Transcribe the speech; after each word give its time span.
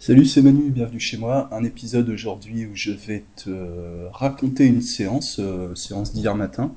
Salut, 0.00 0.26
c'est 0.26 0.42
Manu, 0.42 0.70
bienvenue 0.70 1.00
chez 1.00 1.16
moi. 1.16 1.48
Un 1.50 1.64
épisode 1.64 2.08
aujourd'hui 2.08 2.66
où 2.66 2.70
je 2.72 2.92
vais 2.92 3.24
te 3.34 3.50
raconter 4.12 4.64
une 4.64 4.80
séance, 4.80 5.40
euh, 5.40 5.74
séance 5.74 6.12
d'hier 6.14 6.36
matin, 6.36 6.72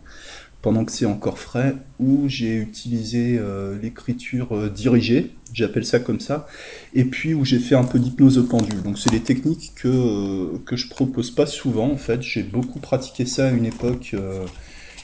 pendant 0.63 0.83
que 0.83 0.91
c'est 0.91 1.05
encore 1.05 1.37
frais, 1.37 1.75
où 1.99 2.27
j'ai 2.27 2.55
utilisé 2.55 3.37
euh, 3.37 3.77
l'écriture 3.79 4.57
euh, 4.57 4.69
dirigée, 4.69 5.35
j'appelle 5.53 5.85
ça 5.85 5.99
comme 5.99 6.19
ça, 6.19 6.47
et 6.95 7.05
puis 7.05 7.35
où 7.35 7.45
j'ai 7.45 7.59
fait 7.59 7.75
un 7.75 7.83
peu 7.83 7.99
d'hypnose 7.99 8.43
pendule. 8.49 8.81
Donc 8.81 8.97
c'est 8.97 9.11
des 9.11 9.21
techniques 9.21 9.73
que, 9.75 10.57
que 10.65 10.75
je 10.75 10.89
propose 10.89 11.29
pas 11.29 11.45
souvent 11.45 11.91
en 11.91 11.97
fait, 11.97 12.23
j'ai 12.23 12.41
beaucoup 12.41 12.79
pratiqué 12.79 13.27
ça 13.27 13.49
à 13.49 13.51
une 13.51 13.67
époque. 13.67 14.15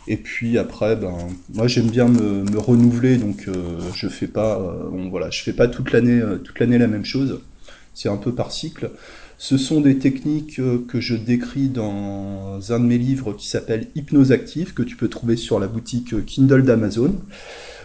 et 0.08 0.18
puis 0.18 0.58
après, 0.58 0.96
ben, 0.96 1.16
moi 1.54 1.68
j'aime 1.68 1.92
bien 1.92 2.08
me, 2.08 2.58
renouveler, 2.58 3.18
donc 3.18 3.48
je 3.94 4.08
fais 4.08 4.28
pas, 4.28 4.60
voilà, 5.12 5.30
je 5.30 5.44
fais 5.44 5.54
pas 5.54 5.68
toute 5.68 5.92
l'année, 5.92 6.20
toute 6.44 6.60
l'année 6.60 6.80
la 6.80 6.88
même 6.88 7.06
chose 7.06 7.42
c'est 7.98 8.10
un 8.10 8.18
peu 8.18 8.32
par 8.32 8.52
cycle. 8.52 8.92
Ce 9.40 9.58
sont 9.58 9.82
des 9.82 9.98
techniques 9.98 10.60
euh, 10.60 10.86
que 10.88 11.02
je 11.02 11.16
décris 11.16 11.68
dans 11.68 12.60
un 12.70 12.80
de 12.80 12.86
mes 12.86 13.00
livres 13.00 13.34
qui 13.34 13.48
s'appelle 13.48 13.88
Hypnose 13.96 14.32
active, 14.32 14.76
que 14.76 14.84
tu 14.84 14.96
peux 14.96 15.10
trouver 15.10 15.36
sur 15.36 15.60
la 15.60 15.68
boutique 15.68 16.14
euh, 16.14 16.22
Kindle 16.22 16.64
d'Amazon. 16.64 17.16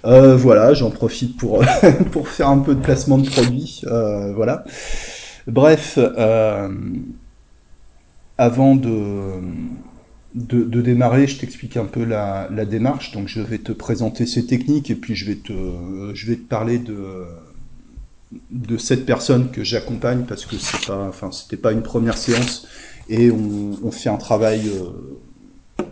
Euh, 0.05 0.37
voilà, 0.37 0.75
j'en 0.75 0.91
profite 0.91 1.37
pour, 1.39 1.65
faire 2.27 2.49
un 2.49 2.59
peu 2.59 2.75
de 2.75 2.81
placement 2.81 3.17
de 3.19 3.29
produits. 3.29 3.83
Voilà. 3.87 4.65
Bref, 5.47 5.99
avant 8.39 8.77
de, 8.77 9.41
démarrer, 10.35 11.27
je 11.27 11.39
t'explique 11.39 11.77
un 11.77 11.85
peu 11.85 12.05
la, 12.05 12.49
démarche. 12.65 13.13
Donc, 13.13 13.29
je 13.29 13.41
vais 13.41 13.59
te 13.59 13.73
présenter 13.73 14.27
ces 14.27 14.45
techniques 14.47 14.91
et 14.91 14.97
puis 14.97 15.15
je 15.15 15.27
vais 15.27 15.37
te 15.37 16.49
parler 16.49 16.79
de 16.79 17.27
de 18.51 18.77
cette 18.77 19.07
personne 19.07 19.51
que 19.51 19.65
j'accompagne 19.65 20.25
parce 20.27 20.47
que 20.47 20.57
c'est 20.57 20.87
pas, 20.87 21.13
c'était 21.33 21.57
pas 21.57 21.73
une 21.73 21.83
première 21.83 22.17
séance 22.17 22.67
et 23.09 23.31
on, 23.31 23.91
fait 23.91 24.09
un 24.09 24.17
travail 24.17 24.69
euh, 24.69 25.85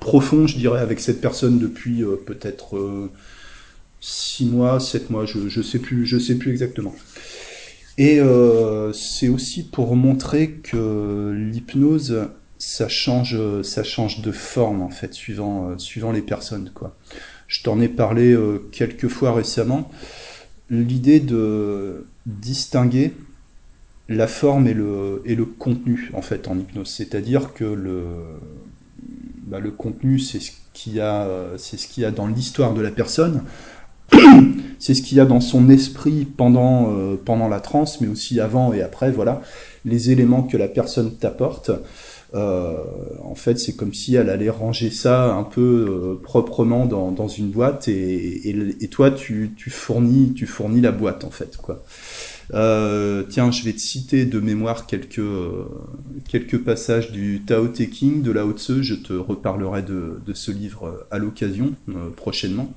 profond, 0.00 0.46
je 0.46 0.56
dirais, 0.56 0.80
avec 0.80 1.00
cette 1.00 1.20
personne 1.20 1.58
depuis 1.58 2.02
euh, 2.02 2.16
peut-être 2.16 2.76
euh, 2.76 3.10
six 4.00 4.46
mois, 4.46 4.80
sept 4.80 5.10
mois, 5.10 5.26
je, 5.26 5.48
je 5.48 5.62
sais 5.62 5.78
plus, 5.78 6.06
je 6.06 6.18
sais 6.18 6.36
plus 6.36 6.50
exactement. 6.50 6.94
Et 7.98 8.20
c'est 8.94 9.28
aussi 9.28 9.64
pour 9.64 9.94
montrer 9.96 10.52
que 10.52 11.30
l'hypnose, 11.36 12.30
ça 12.58 12.88
change, 12.88 13.36
de 13.36 14.32
forme 14.32 14.80
en 14.80 14.88
fait, 14.88 15.12
suivant, 15.12 15.78
suivant 15.78 16.10
les 16.10 16.22
personnes, 16.22 16.72
quoi. 16.74 16.96
Je 17.48 17.62
t'en 17.62 17.78
ai 17.82 17.88
parlé 17.88 18.34
quelques 18.72 19.08
fois 19.08 19.34
récemment 19.34 19.90
l'idée 20.72 21.20
de 21.20 22.06
distinguer 22.26 23.12
la 24.08 24.26
forme 24.26 24.66
et 24.66 24.74
le, 24.74 25.44
contenu 25.58 26.10
en 26.14 26.22
fait 26.22 26.48
en 26.48 26.58
hypnose. 26.58 26.88
C'est-à-dire 26.88 27.52
que 27.52 27.64
le, 27.64 28.04
bah, 29.46 29.58
contenu 29.76 30.18
c'est 30.18 30.40
ce 30.40 30.50
qu'il 30.72 30.94
y 30.94 31.00
a, 31.00 31.28
ce 31.56 32.00
y 32.00 32.04
a 32.04 32.10
dans 32.10 32.26
l'histoire 32.26 32.74
de 32.74 32.80
la 32.80 32.90
personne, 32.90 33.44
c'est 34.78 34.94
ce 34.94 35.02
qu'il 35.02 35.18
y 35.18 35.20
a 35.20 35.24
dans 35.24 35.40
son 35.40 35.68
esprit 35.68 36.24
pendant, 36.24 36.90
euh, 36.90 37.16
pendant 37.22 37.48
la 37.48 37.60
transe, 37.60 38.00
mais 38.00 38.08
aussi 38.08 38.40
avant 38.40 38.72
et 38.72 38.82
après, 38.82 39.10
voilà, 39.10 39.42
les 39.84 40.10
éléments 40.10 40.42
que 40.42 40.56
la 40.56 40.68
personne 40.68 41.16
t'apporte. 41.16 41.70
Euh, 42.34 42.78
en 43.22 43.34
fait, 43.34 43.58
c'est 43.58 43.74
comme 43.76 43.92
si 43.92 44.14
elle 44.14 44.30
allait 44.30 44.48
ranger 44.48 44.90
ça 44.90 45.34
un 45.34 45.42
peu 45.42 45.60
euh, 45.60 46.14
proprement 46.22 46.86
dans, 46.86 47.28
une 47.28 47.50
boîte 47.50 47.88
et, 47.88 48.88
toi, 48.90 49.10
tu, 49.10 49.54
fournis, 49.68 50.34
la 50.80 50.92
boîte, 50.92 51.24
en 51.24 51.30
fait. 51.30 51.58
Euh, 52.54 53.22
tiens, 53.28 53.50
je 53.50 53.64
vais 53.64 53.72
te 53.72 53.80
citer 53.80 54.24
de 54.24 54.40
mémoire 54.40 54.86
quelques, 54.86 55.20
passages 56.64 57.12
du 57.12 57.42
Tao 57.46 57.68
Te 57.68 57.82
Ching 57.82 58.22
de 58.22 58.30
Lao 58.30 58.52
Tse. 58.52 58.80
Je 58.82 58.94
te 58.94 59.12
reparlerai 59.12 59.82
de, 59.82 60.20
ce 60.32 60.50
livre 60.50 61.06
à 61.10 61.18
l'occasion, 61.18 61.74
prochainement. 62.16 62.72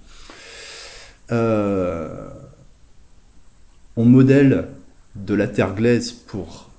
On 3.98 4.04
modèle 4.04 4.68
de 5.16 5.34
la 5.34 5.48
terre 5.48 5.74
glaise 5.74 6.12
pour 6.12 6.70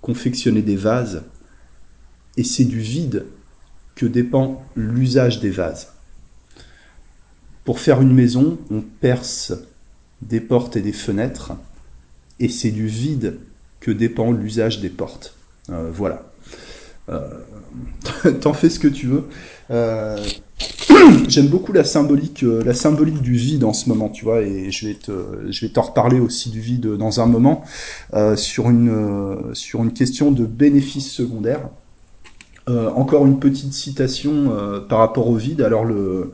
confectionner 0.00 0.62
des 0.62 0.76
vases, 0.76 1.24
et 2.40 2.42
c'est 2.42 2.64
du 2.64 2.80
vide 2.80 3.26
que 3.94 4.06
dépend 4.06 4.64
l'usage 4.74 5.40
des 5.40 5.50
vases. 5.50 5.88
Pour 7.64 7.80
faire 7.80 8.00
une 8.00 8.14
maison, 8.14 8.56
on 8.70 8.80
perce 8.80 9.52
des 10.22 10.40
portes 10.40 10.74
et 10.74 10.80
des 10.80 10.94
fenêtres, 10.94 11.52
et 12.38 12.48
c'est 12.48 12.70
du 12.70 12.86
vide 12.86 13.40
que 13.80 13.90
dépend 13.90 14.32
l'usage 14.32 14.80
des 14.80 14.88
portes. 14.88 15.34
Euh, 15.68 15.90
voilà. 15.92 16.32
Euh, 17.10 17.28
T'en 18.40 18.54
fais 18.54 18.70
ce 18.70 18.78
que 18.78 18.88
tu 18.88 19.06
veux. 19.06 19.24
Euh, 19.70 20.24
J'aime 21.28 21.48
beaucoup 21.48 21.74
la 21.74 21.84
symbolique, 21.84 22.40
la 22.40 22.72
symbolique 22.72 23.20
du 23.20 23.34
vide 23.34 23.64
en 23.64 23.74
ce 23.74 23.86
moment, 23.90 24.08
tu 24.08 24.24
vois, 24.24 24.40
et 24.40 24.70
je 24.70 24.88
vais 24.88 24.94
te, 24.94 25.66
t'en 25.66 25.82
reparler 25.82 26.20
aussi 26.20 26.48
du 26.48 26.60
vide 26.60 26.86
dans 26.86 27.20
un 27.20 27.26
moment 27.26 27.64
sur 28.36 28.70
une, 28.70 29.50
sur 29.52 29.82
une 29.82 29.92
question 29.92 30.32
de 30.32 30.46
bénéfice 30.46 31.10
secondaire. 31.10 31.68
Euh, 32.70 32.88
encore 32.90 33.26
une 33.26 33.40
petite 33.40 33.72
citation 33.72 34.56
euh, 34.56 34.78
par 34.78 35.00
rapport 35.00 35.26
au 35.28 35.34
vide. 35.34 35.60
Alors 35.60 35.84
le, 35.84 36.32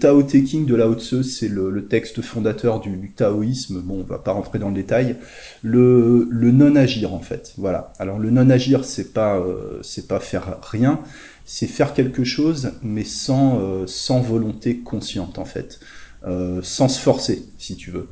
Tao 0.00 0.22
Te 0.24 0.36
Ching 0.44 0.66
de 0.66 0.74
Lao 0.74 0.94
Tse, 0.94 1.22
c'est 1.22 1.48
le, 1.48 1.86
texte 1.86 2.22
fondateur 2.22 2.80
du, 2.80 3.12
taoïsme. 3.14 3.80
Bon, 3.80 4.00
on 4.00 4.02
va 4.02 4.18
pas 4.18 4.32
rentrer 4.32 4.58
dans 4.58 4.68
le 4.68 4.74
détail. 4.74 5.16
Le, 5.62 6.26
non-agir, 6.32 7.14
en 7.14 7.20
fait. 7.20 7.52
Voilà. 7.56 7.92
Alors 8.00 8.18
le 8.18 8.30
non-agir, 8.30 8.84
c'est 8.84 9.12
pas, 9.12 9.36
euh, 9.36 9.78
c'est 9.82 10.08
pas 10.08 10.18
faire 10.18 10.58
rien, 10.62 11.00
c'est 11.44 11.68
faire 11.68 11.94
quelque 11.94 12.24
chose, 12.24 12.72
mais 12.82 13.04
sans, 13.04 13.86
sans 13.86 14.20
volonté 14.20 14.78
consciente, 14.78 15.38
en 15.38 15.44
fait. 15.44 15.78
Sans 16.62 16.88
se 16.88 16.98
forcer, 16.98 17.44
si 17.58 17.76
tu 17.76 17.90
veux 17.90 18.08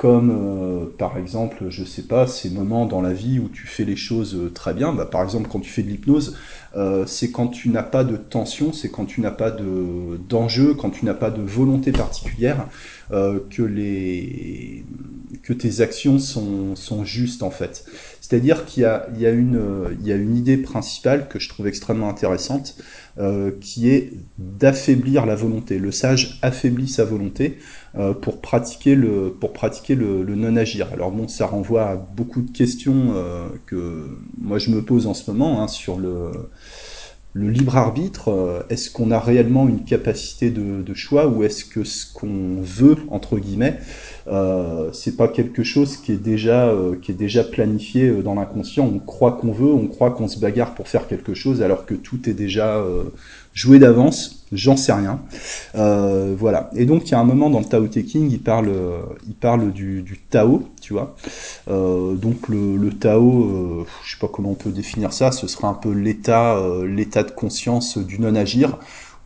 comme 0.00 0.30
euh, 0.30 0.86
par 0.96 1.18
exemple, 1.18 1.66
je 1.68 1.84
sais 1.84 2.04
pas, 2.04 2.26
ces 2.26 2.48
moments 2.48 2.86
dans 2.86 3.02
la 3.02 3.12
vie 3.12 3.38
où 3.38 3.50
tu 3.50 3.66
fais 3.66 3.84
les 3.84 3.96
choses 3.96 4.34
euh, 4.34 4.48
très 4.48 4.72
bien. 4.72 4.94
Bah, 4.94 5.04
par 5.04 5.22
exemple, 5.22 5.50
quand 5.52 5.60
tu 5.60 5.68
fais 5.68 5.82
de 5.82 5.90
l'hypnose, 5.90 6.38
euh, 6.74 7.04
c'est 7.04 7.30
quand 7.30 7.48
tu 7.48 7.68
n'as 7.68 7.82
pas 7.82 8.02
de 8.02 8.16
tension, 8.16 8.72
c'est 8.72 8.88
quand 8.88 9.04
tu 9.04 9.20
n'as 9.20 9.30
pas 9.30 9.50
de 9.50 10.18
d'enjeu, 10.26 10.72
quand 10.72 10.88
tu 10.88 11.04
n'as 11.04 11.12
pas 11.12 11.30
de 11.30 11.42
volonté 11.42 11.92
particulière, 11.92 12.66
que 13.10 13.62
les 13.62 14.86
que 15.42 15.52
tes 15.52 15.82
actions 15.82 16.18
sont 16.18 16.76
sont 16.76 17.04
justes 17.04 17.42
en 17.42 17.50
fait. 17.50 17.84
C'est-à-dire 18.22 18.64
qu'il 18.64 18.84
y 18.84 18.86
a 18.86 19.06
il 19.14 19.20
y 19.20 19.26
a 19.26 19.30
une 19.30 19.60
il 20.00 20.06
y 20.06 20.12
a 20.12 20.16
une 20.16 20.34
idée 20.34 20.56
principale 20.56 21.28
que 21.28 21.38
je 21.38 21.48
trouve 21.50 21.66
extrêmement 21.66 22.08
intéressante, 22.08 22.76
qui 23.60 23.90
est 23.90 24.12
d'affaiblir 24.38 25.26
la 25.26 25.34
volonté. 25.34 25.78
Le 25.78 25.90
sage 25.90 26.38
affaiblit 26.40 26.88
sa 26.88 27.04
volonté 27.04 27.58
pour 28.20 28.40
pratiquer 28.40 28.94
le 28.94 29.34
pour 29.38 29.52
pratiquer 29.52 29.94
le, 29.94 30.24
non-agir. 30.34 30.88
Alors 30.92 31.10
bon, 31.10 31.28
ça 31.28 31.46
renvoie 31.46 31.86
à 31.86 31.96
beaucoup 31.96 32.42
de 32.42 32.50
questions 32.50 33.12
euh, 33.14 33.48
que 33.66 34.18
moi 34.38 34.58
je 34.58 34.70
me 34.70 34.82
pose 34.82 35.06
en 35.06 35.14
ce 35.14 35.30
moment 35.30 35.62
hein, 35.62 35.68
sur 35.68 35.98
le 35.98 36.30
le 37.32 37.48
libre 37.48 37.76
arbitre. 37.76 38.64
Est-ce 38.70 38.90
qu'on 38.90 39.10
a 39.10 39.18
réellement 39.20 39.68
une 39.68 39.84
capacité 39.84 40.50
de, 40.50 40.94
choix 40.94 41.28
ou 41.28 41.44
est-ce 41.44 41.64
que 41.64 41.84
ce 41.84 42.12
qu'on 42.12 42.60
veut 42.60 42.96
entre 43.08 43.38
guillemets 43.38 43.78
euh, 44.28 44.90
c'est 44.92 45.16
pas 45.16 45.28
quelque 45.28 45.62
chose 45.62 45.96
qui 45.96 46.12
est 46.12 46.22
déjà 46.22 46.68
euh, 46.68 46.94
qui 47.00 47.10
est 47.10 47.14
déjà 47.14 47.42
planifié 47.42 48.08
euh, 48.08 48.22
dans 48.22 48.34
l'inconscient? 48.34 48.84
On 48.84 48.98
croit 48.98 49.32
qu'on 49.32 49.52
veut, 49.52 49.72
on 49.72 49.86
croit 49.86 50.10
qu'on 50.10 50.28
se 50.28 50.38
bagarre 50.38 50.74
pour 50.74 50.88
faire 50.88 51.08
quelque 51.08 51.34
chose 51.34 51.62
alors 51.62 51.86
que 51.86 51.94
tout 51.94 52.28
est 52.28 52.34
déjà 52.34 52.76
euh, 52.76 53.04
joué 53.52 53.78
d'avance. 53.78 54.36
J'en 54.52 54.76
sais 54.76 54.92
rien. 54.92 55.20
Euh, 55.76 56.34
voilà. 56.36 56.70
Et 56.74 56.84
donc 56.84 57.08
il 57.08 57.12
y 57.12 57.14
a 57.14 57.20
un 57.20 57.24
moment 57.24 57.50
dans 57.50 57.60
le 57.60 57.64
Tao 57.64 57.86
Te 57.86 58.00
Ching, 58.00 58.30
il 58.30 58.40
parle, 58.40 58.72
il 59.28 59.34
parle 59.34 59.72
du, 59.72 60.04
Tao, 60.28 60.64
tu 60.80 60.92
vois. 60.92 61.14
Euh, 61.68 62.14
donc 62.14 62.48
le, 62.48 62.90
Tao, 62.90 63.44
euh, 63.44 63.86
je 64.04 64.12
sais 64.12 64.18
pas 64.18 64.28
comment 64.28 64.50
on 64.50 64.54
peut 64.54 64.70
définir 64.70 65.12
ça. 65.12 65.30
Ce 65.30 65.46
serait 65.46 65.68
un 65.68 65.74
peu 65.74 65.92
l'état, 65.92 66.56
euh, 66.56 66.84
l'état 66.84 67.22
de 67.22 67.30
conscience 67.30 67.96
du 67.96 68.18
non-agir 68.18 68.76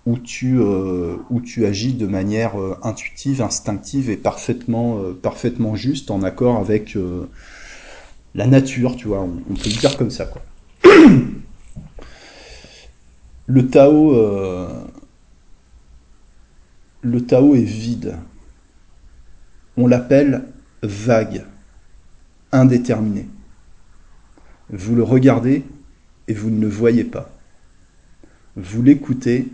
où 0.06 0.18
tu 0.18 0.58
euh, 0.60 1.16
où 1.30 1.40
tu 1.40 1.64
agis 1.64 1.94
de 1.94 2.06
manière 2.06 2.60
euh, 2.60 2.76
intuitive, 2.82 3.40
instinctive 3.40 4.10
et 4.10 4.16
parfaitement 4.16 4.98
euh, 4.98 5.12
parfaitement 5.14 5.76
juste 5.76 6.10
en 6.10 6.22
accord 6.22 6.56
avec 6.56 6.96
euh, 6.96 7.28
la 8.34 8.46
nature, 8.46 8.96
tu 8.96 9.08
vois. 9.08 9.20
On, 9.20 9.32
on, 9.50 9.54
peut 9.54 9.70
le 9.70 9.78
dire 9.78 9.96
comme 9.96 10.10
ça, 10.10 10.26
quoi. 10.26 10.42
le 13.46 13.68
Tao 13.68 14.14
euh, 14.14 14.84
le 17.02 17.20
Tao 17.24 17.54
est 17.54 17.62
vide. 17.62 18.16
On 19.76 19.86
l'appelle 19.86 20.44
vague, 20.82 21.44
indéterminé. 22.52 23.28
Vous 24.70 24.96
le 24.96 25.02
regardez 25.02 25.64
et 26.28 26.34
vous 26.34 26.50
ne 26.50 26.60
le 26.60 26.68
voyez 26.68 27.04
pas. 27.04 27.30
Vous 28.56 28.82
l'écoutez 28.82 29.48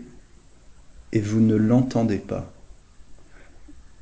et 1.11 1.19
vous 1.19 1.41
ne 1.41 1.55
l'entendez 1.55 2.19
pas. 2.19 2.53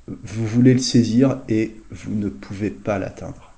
Vous 0.08 0.46
voulez 0.46 0.74
le 0.74 0.80
saisir 0.80 1.42
et 1.50 1.76
vous 1.90 2.14
ne 2.14 2.30
pouvez 2.30 2.70
pas 2.70 3.00
l'atteindre. 3.00 3.49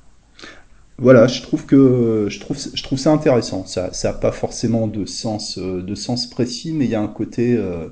Voilà, 1.01 1.25
je 1.25 1.42
trouve 1.42 1.65
que 1.65 2.27
je 2.30 2.39
trouve 2.39 2.57
je 2.74 2.83
trouve 2.83 3.00
ça 3.00 3.12
intéressant. 3.12 3.65
Ça 3.65 3.92
ça 3.92 4.12
a 4.12 4.13
pas 4.13 4.31
forcément 4.31 4.86
de 4.88 5.06
sens 5.06 5.57
euh, 5.57 5.81
de 5.81 5.95
sens 5.95 6.30
précis, 6.30 6.74
mais 6.74 6.86
il 6.86 6.92
y 6.92 6.95
a 6.95 7.01
un 7.01 7.07
côté 7.07 7.57
euh, 7.57 7.88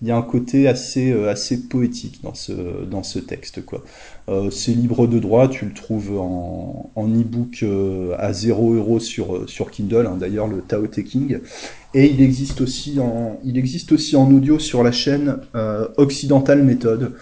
il 0.00 0.08
y 0.08 0.10
a 0.10 0.16
un 0.16 0.22
côté 0.22 0.66
assez 0.66 1.12
euh, 1.12 1.30
assez 1.30 1.68
poétique 1.68 2.20
dans 2.22 2.32
ce 2.32 2.52
dans 2.86 3.02
ce 3.02 3.18
texte 3.18 3.62
quoi. 3.64 3.84
c'est 4.50 4.72
libre 4.72 5.06
de 5.06 5.18
droit, 5.18 5.48
tu 5.48 5.66
le 5.66 5.74
trouves 5.74 6.18
en, 6.18 6.90
en 6.94 7.08
e-book 7.08 7.62
à 8.18 8.32
0 8.32 8.72
euros 8.74 9.00
sur 9.00 9.46
sur 9.48 9.70
Kindle. 9.70 10.06
Hein, 10.06 10.16
D'ailleurs 10.18 10.48
le 10.48 10.62
Tao 10.62 10.86
Te 10.86 11.02
King 11.02 11.40
et 11.92 12.06
il 12.10 12.22
existe 12.22 12.62
aussi 12.62 12.98
en 13.00 13.38
il 13.44 13.58
existe 13.58 13.92
aussi 13.92 14.16
en 14.16 14.30
audio 14.32 14.58
sur 14.58 14.82
la 14.82 14.92
chaîne 14.92 15.40
Occidental 15.98 16.62
Method 16.62 17.12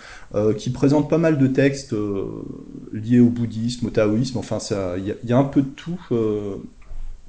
qui 0.56 0.70
présente 0.70 1.08
pas 1.08 1.18
mal 1.18 1.38
de 1.38 1.46
textes 1.46 1.92
euh, 1.92 2.44
liés 2.92 3.20
au 3.20 3.28
bouddhisme, 3.28 3.86
au 3.86 3.90
taoïsme, 3.90 4.38
enfin 4.38 4.58
il 4.96 5.16
y, 5.28 5.32
a 5.32 5.38
un 5.38 5.44
peu 5.44 5.62
de 5.62 5.68
tout. 5.68 6.00
Euh, 6.12 6.56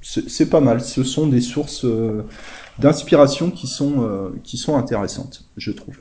c'est 0.02 0.48
pas 0.48 0.60
mal, 0.60 0.80
ce 0.80 1.02
sont 1.02 1.26
des 1.26 1.40
sources 1.40 1.84
d'inspiration 2.78 3.50
qui, 3.50 3.66
sont 3.66 4.32
qui 4.44 4.56
sont 4.56 4.76
intéressantes, 4.76 5.48
je 5.56 5.72
trouve. 5.72 5.96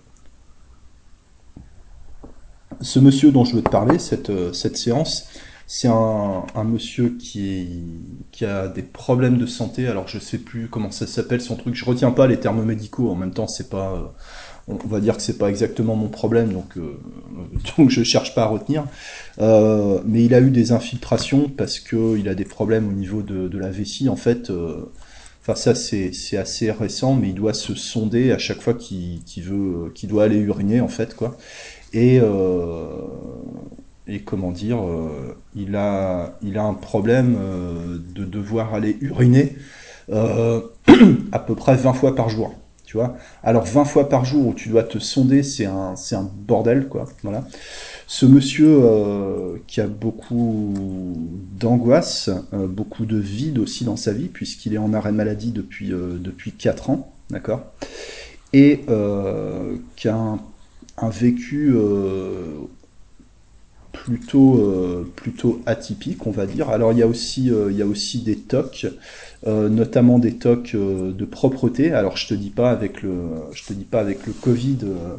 Ce 2.82 3.00
monsieur 3.00 3.32
dont 3.32 3.46
je 3.46 3.56
veux 3.56 3.64
te 3.64 3.70
parler, 3.70 3.98
cette, 3.98 4.54
cette 4.54 4.78
séance, 4.78 5.28
c'est 5.68 5.88
un, 5.88 6.44
un, 6.54 6.64
monsieur 6.64 7.18
qui, 7.18 7.84
qui 8.32 8.46
a 8.46 8.68
des 8.68 8.84
problèmes 8.84 9.38
de 9.38 9.48
santé. 9.48 9.88
Alors 9.88 10.08
je 10.08 10.20
sais 10.20 10.38
plus 10.38 10.68
comment 10.68 10.92
ça 10.92 11.08
s'appelle 11.08 11.42
son 11.42 11.56
truc. 11.56 11.74
Je 11.74 11.86
retiens 11.86 12.12
pas 12.12 12.28
les 12.28 12.40
termes 12.40 12.64
médicaux. 12.64 13.10
En 13.10 13.16
même 13.16 13.34
temps, 13.34 13.48
c'est 13.48 13.70
pas 13.70 14.14
on 14.68 14.88
va 14.88 15.00
dire 15.00 15.16
que 15.16 15.22
c'est 15.22 15.38
pas 15.38 15.50
exactement 15.50 15.96
mon 15.96 16.08
problème, 16.08 16.52
donc 16.52 16.78
euh, 16.78 16.98
donc 17.78 17.90
je 17.90 18.04
cherche 18.04 18.34
pas 18.34 18.44
à 18.44 18.48
retenir. 18.48 18.86
Euh, 19.40 20.00
mais 20.06 20.24
il 20.24 20.34
a 20.34 20.40
eu 20.40 20.50
des 20.50 20.72
infiltrations 20.72 21.50
parce 21.50 21.80
que 21.80 22.18
il 22.18 22.30
a 22.30 22.36
des 22.36 22.46
problèmes 22.46 22.88
au 22.90 22.94
niveau 22.94 23.22
de, 23.22 23.58
la 23.58 23.70
vessie 23.70 24.10
en 24.10 24.16
fait. 24.16 24.50
Euh, 24.50 24.92
enfin 25.42 25.56
ça 25.56 25.76
c'est 25.76 26.38
assez 26.38 26.72
récent, 26.72 27.16
mais 27.16 27.30
il 27.30 27.36
doit 27.36 27.54
se 27.54 27.76
sonder 27.76 28.32
à 28.32 28.38
chaque 28.38 28.62
fois 28.62 28.74
qu'il 28.74 29.24
qu'il 29.24 29.44
veut 29.44 29.92
qu'il 29.94 30.10
doit 30.10 30.24
aller 30.24 30.38
uriner 30.38 30.82
en 30.82 30.88
fait 30.88 31.16
quoi. 31.16 31.38
Et 31.94 32.20
euh, 32.22 33.02
comment 34.26 34.52
dire, 34.52 34.80
il 35.56 35.76
a 35.76 36.38
il 36.44 36.58
a 36.58 36.64
un 36.64 36.74
problème 36.74 37.38
de 38.16 38.26
devoir 38.26 38.74
aller 38.74 38.98
uriner 39.02 39.56
à 40.12 41.40
peu 41.40 41.56
près 41.56 41.76
20 41.76 41.94
fois 41.94 42.16
par 42.16 42.30
jour. 42.30 42.56
Alors 43.44 43.66
20 43.66 43.86
fois 43.86 44.10
par 44.10 44.26
jour 44.26 44.48
où 44.48 44.54
tu 44.54 44.70
dois 44.70 44.84
te 44.84 45.00
sonder, 45.00 45.44
c'est 45.44 45.66
un, 45.66 45.96
bordel, 46.48 46.88
quoi. 46.88 47.06
Voilà. 47.24 47.46
Ce 48.08 48.26
monsieur 48.26 48.80
euh, 48.84 49.58
qui 49.68 49.82
a 49.82 49.88
beaucoup 49.88 50.74
d'angoisse, 51.60 52.30
euh, 52.54 52.68
beaucoup 52.68 53.06
de 53.06 53.18
vide 53.18 53.58
aussi 53.58 53.84
dans 53.84 53.96
sa 53.96 54.14
vie, 54.14 54.28
puisqu'il 54.28 54.74
est 54.74 54.78
en 54.78 54.94
arrêt 54.94 55.12
maladie 55.12 55.52
depuis, 55.52 55.92
euh, 55.92 56.18
depuis 56.20 56.52
4 56.52 56.90
ans, 56.92 57.14
d'accord 57.30 57.64
Et 58.54 58.82
qui 59.96 60.08
a 60.08 60.38
un 60.98 61.10
vécu 61.10 61.76
plutôt, 64.04 65.06
plutôt 65.16 65.62
atypique, 65.66 66.28
on 66.28 66.32
va 66.32 66.46
dire. 66.46 66.70
Alors 66.70 66.92
il 66.92 67.00
y 67.00 67.04
a 67.04 67.08
aussi, 67.08 67.46
il 67.46 67.76
y 67.76 67.82
a 67.82 67.86
aussi 67.86 68.22
des 68.22 68.36
tocs. 68.36 68.88
Euh, 69.48 69.70
notamment 69.70 70.18
des 70.18 70.34
tocs 70.34 70.72
euh, 70.74 71.12
de 71.12 71.24
propreté. 71.24 71.92
Alors 71.92 72.18
je 72.18 72.28
te 72.28 72.34
dis 72.34 72.50
pas 72.50 72.72
avec 72.72 73.04
le, 73.04 73.14
je 73.54 73.64
te 73.64 73.74
dis 73.74 73.84
pas 73.84 74.00
avec 74.00 74.26
le 74.26 74.34
Covid, 74.34 74.80
euh, 74.84 75.16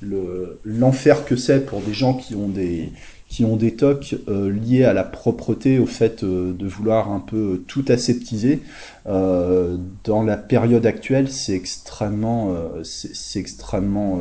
le 0.00 0.58
l'enfer 0.64 1.24
que 1.24 1.36
c'est 1.36 1.64
pour 1.64 1.80
des 1.80 1.94
gens 1.94 2.14
qui 2.14 2.34
ont 2.34 2.48
des 2.48 2.90
qui 3.28 3.44
ont 3.44 3.56
des 3.56 3.74
tocs 3.74 4.16
liés 4.28 4.84
à 4.84 4.92
la 4.92 5.02
propreté, 5.02 5.80
au 5.80 5.86
fait 5.86 6.24
de 6.24 6.66
vouloir 6.68 7.10
un 7.10 7.18
peu 7.18 7.64
tout 7.66 7.84
aseptiser. 7.88 8.60
dans 9.06 10.22
la 10.24 10.36
période 10.36 10.86
actuelle, 10.86 11.28
c'est 11.32 11.54
extrêmement, 11.54 12.54
c'est 12.84 13.40
extrêmement 13.40 14.20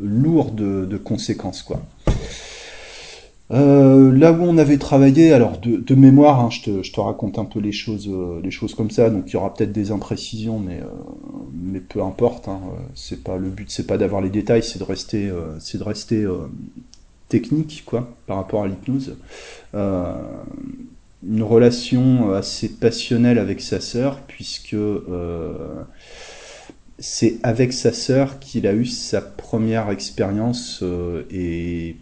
lourd 0.00 0.52
de, 0.52 0.84
de 0.84 0.96
conséquences, 0.96 1.62
quoi. 1.62 1.82
Euh, 3.50 4.16
là 4.16 4.32
où 4.32 4.42
on 4.42 4.56
avait 4.56 4.78
travaillé, 4.78 5.32
alors 5.32 5.58
de, 5.58 5.94
mémoire, 5.94 6.40
hein, 6.40 6.48
je, 6.50 6.90
te, 6.90 7.00
raconte 7.00 7.38
un 7.38 7.44
peu 7.44 7.60
les 7.60 7.72
choses, 7.72 8.08
euh, 8.08 8.40
les 8.42 8.50
choses 8.50 8.74
comme 8.74 8.90
ça. 8.90 9.10
Donc 9.10 9.24
il 9.28 9.34
y 9.34 9.36
aura 9.36 9.52
peut-être 9.52 9.72
des 9.72 9.90
imprécisions, 9.90 10.58
mais 10.58 10.80
euh, 10.80 11.80
peu 11.88 12.02
importe. 12.02 12.48
Hein, 12.48 12.60
c'est 12.94 13.22
pas 13.22 13.36
le 13.36 13.48
but, 13.48 13.70
c'est 13.70 13.86
pas 13.86 13.98
d'avoir 13.98 14.20
les 14.22 14.30
détails, 14.30 14.62
c'est 14.62 14.78
de 14.78 14.84
rester, 14.84 15.30
c'est 15.58 15.78
de 15.78 15.84
rester 15.84 16.26
technique, 17.28 17.82
quoi, 17.86 18.08
par 18.26 18.36
rapport 18.36 18.62
à 18.62 18.68
l'hypnose. 18.68 19.16
une 19.74 21.42
relation 21.42 22.32
assez 22.32 22.68
passionnelle 22.68 23.38
avec 23.38 23.60
sa 23.60 23.80
sœur, 23.80 24.20
puisque 24.26 24.76
c'est 26.98 27.38
avec 27.42 27.72
sa 27.72 27.92
sœur 27.92 28.38
qu'il 28.38 28.66
a 28.66 28.72
eu 28.72 28.86
sa 28.86 29.20
première 29.20 29.90
expérience 29.90 30.82
et 31.30 31.96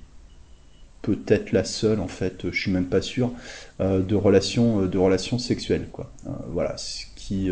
peut-être 1.15 1.53
la 1.53 1.65
seule 1.65 2.01
en 2.01 2.09
fait, 2.09 2.51
je 2.51 2.61
suis 2.61 2.71
même 2.71 2.87
pas 2.87 3.03
sûr, 3.03 3.33
euh, 3.81 4.03
de 4.03 4.15
relations 4.15 4.83
euh, 4.83 4.89
de 4.89 4.99
relations 4.99 5.39
sexuelles 5.39 5.89
quoi. 5.91 6.11
Euh, 6.27 6.31
voilà, 6.53 6.77
ce 6.77 7.05
qui, 7.17 7.49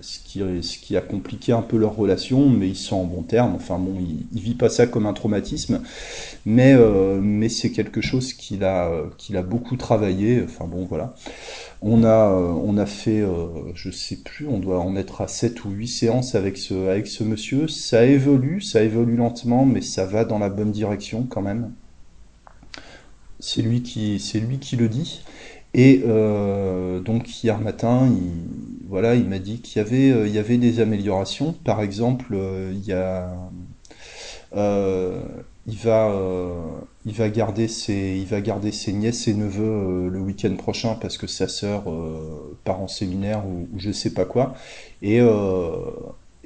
ce 0.00 0.18
qui 0.20 0.40
ce 0.62 0.78
qui 0.78 0.96
a 0.96 1.00
compliqué 1.00 1.52
un 1.52 1.62
peu 1.62 1.76
leur 1.76 1.94
relation, 1.94 2.48
mais 2.48 2.68
ils 2.68 2.76
sont 2.76 2.96
en 2.96 3.04
bon 3.04 3.22
terme. 3.22 3.54
Enfin 3.54 3.78
bon, 3.78 3.94
il, 4.00 4.26
il 4.32 4.40
vit 4.40 4.54
pas 4.54 4.68
ça 4.68 4.86
comme 4.86 5.06
un 5.06 5.12
traumatisme, 5.12 5.82
mais 6.46 6.74
mais 7.20 7.48
c'est 7.48 7.70
quelque 7.70 8.00
chose 8.00 8.32
qu'il 8.32 8.64
a 8.64 8.90
qu'il 9.18 9.36
a 9.36 9.42
beaucoup 9.42 9.76
travaillé. 9.76 10.42
Enfin 10.44 10.66
bon 10.66 10.86
voilà. 10.86 11.14
On 11.82 12.02
a, 12.04 12.30
on 12.30 12.78
a 12.78 12.86
fait, 12.86 13.22
je 13.74 13.90
sais 13.90 14.16
plus, 14.16 14.46
on 14.48 14.58
doit 14.58 14.80
en 14.80 14.96
être 14.96 15.20
à 15.20 15.28
7 15.28 15.64
ou 15.66 15.70
8 15.70 15.86
séances 15.88 16.34
avec 16.34 16.56
ce, 16.56 16.88
avec 16.88 17.06
ce 17.06 17.24
monsieur. 17.24 17.68
Ça 17.68 18.06
évolue, 18.06 18.60
ça 18.62 18.82
évolue 18.82 19.16
lentement, 19.16 19.66
mais 19.66 19.82
ça 19.82 20.06
va 20.06 20.24
dans 20.24 20.38
la 20.38 20.48
bonne 20.48 20.72
direction 20.72 21.26
quand 21.28 21.42
même. 21.42 21.72
C'est 23.46 23.60
lui 23.60 23.82
qui, 23.82 24.18
lui 24.40 24.58
qui 24.58 24.76
le 24.76 24.88
dit. 24.88 25.20
Et 25.74 26.02
euh, 26.06 27.00
donc 27.00 27.44
hier 27.44 27.60
matin, 27.60 28.08
il, 28.10 28.88
voilà, 28.88 29.16
il 29.16 29.26
m'a 29.28 29.38
dit 29.38 29.60
qu'il 29.60 29.82
y 29.82 29.84
avait, 29.84 30.10
euh, 30.10 30.26
il 30.26 30.32
y 30.34 30.38
avait 30.38 30.56
des 30.56 30.80
améliorations. 30.80 31.52
Par 31.52 31.82
exemple, 31.82 32.28
euh, 32.32 32.72
il 32.74 32.86
y 32.86 32.94
a, 32.94 33.34
il 35.66 35.76
va, 35.76 36.10
il 37.04 37.12
va 37.12 37.28
garder 37.28 37.68
ses, 37.68 38.16
il 38.18 38.26
va 38.26 38.40
garder 38.40 38.72
ses 38.72 38.94
nièces 38.94 39.28
et 39.28 39.34
neveux 39.34 40.08
le 40.08 40.20
week-end 40.20 40.54
prochain 40.56 40.96
parce 40.98 41.18
que 41.18 41.26
sa 41.26 41.46
sœur 41.46 41.84
part 42.64 42.80
en 42.80 42.88
séminaire 42.88 43.46
ou, 43.46 43.68
ou, 43.74 43.78
je 43.78 43.92
sais 43.92 44.14
pas 44.14 44.24
quoi. 44.24 44.54
Et 45.02 45.20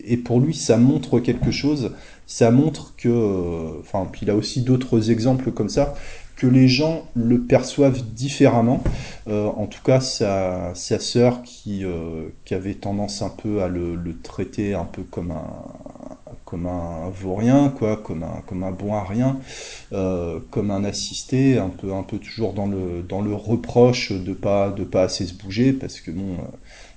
et 0.04 0.16
pour 0.16 0.40
lui, 0.40 0.54
ça 0.54 0.76
montre 0.76 1.18
quelque 1.20 1.50
chose. 1.50 1.92
Ça 2.26 2.50
montre 2.50 2.94
que, 2.96 3.80
enfin, 3.80 4.06
il 4.22 4.30
a 4.30 4.36
aussi 4.36 4.62
d'autres 4.62 5.10
exemples 5.10 5.50
comme 5.50 5.68
ça 5.68 5.94
que 6.38 6.46
les 6.46 6.68
gens 6.68 7.04
le 7.14 7.40
perçoivent 7.40 8.00
différemment. 8.14 8.80
Euh, 9.26 9.46
en 9.46 9.66
tout 9.66 9.82
cas, 9.82 10.00
sa, 10.00 10.72
sa 10.74 11.00
sœur 11.00 11.42
qui, 11.42 11.84
euh, 11.84 12.28
avait 12.52 12.74
tendance 12.74 13.22
un 13.22 13.28
peu 13.28 13.60
à 13.60 13.68
le, 13.68 13.98
traiter 14.22 14.72
un 14.72 14.84
peu 14.84 15.02
comme 15.02 15.32
un 15.32 15.44
comme 16.44 16.66
un 16.66 17.10
vaurien, 17.10 17.68
quoi, 17.68 17.98
comme 17.98 18.22
un 18.22 18.40
comme 18.46 18.62
un 18.62 18.70
bon 18.70 18.94
à 18.94 19.04
rien, 19.04 19.38
euh, 19.92 20.40
comme 20.50 20.70
un 20.70 20.82
assisté, 20.84 21.58
un 21.58 21.68
peu 21.68 21.92
un 21.92 22.02
peu 22.02 22.16
toujours 22.16 22.54
dans 22.54 22.66
le 22.66 23.02
dans 23.06 23.20
le 23.20 23.34
reproche 23.34 24.12
de 24.12 24.32
pas 24.32 24.70
de 24.70 24.84
pas 24.84 25.02
assez 25.02 25.26
se 25.26 25.34
bouger, 25.34 25.74
parce 25.74 26.00
que 26.00 26.10
bon, 26.10 26.36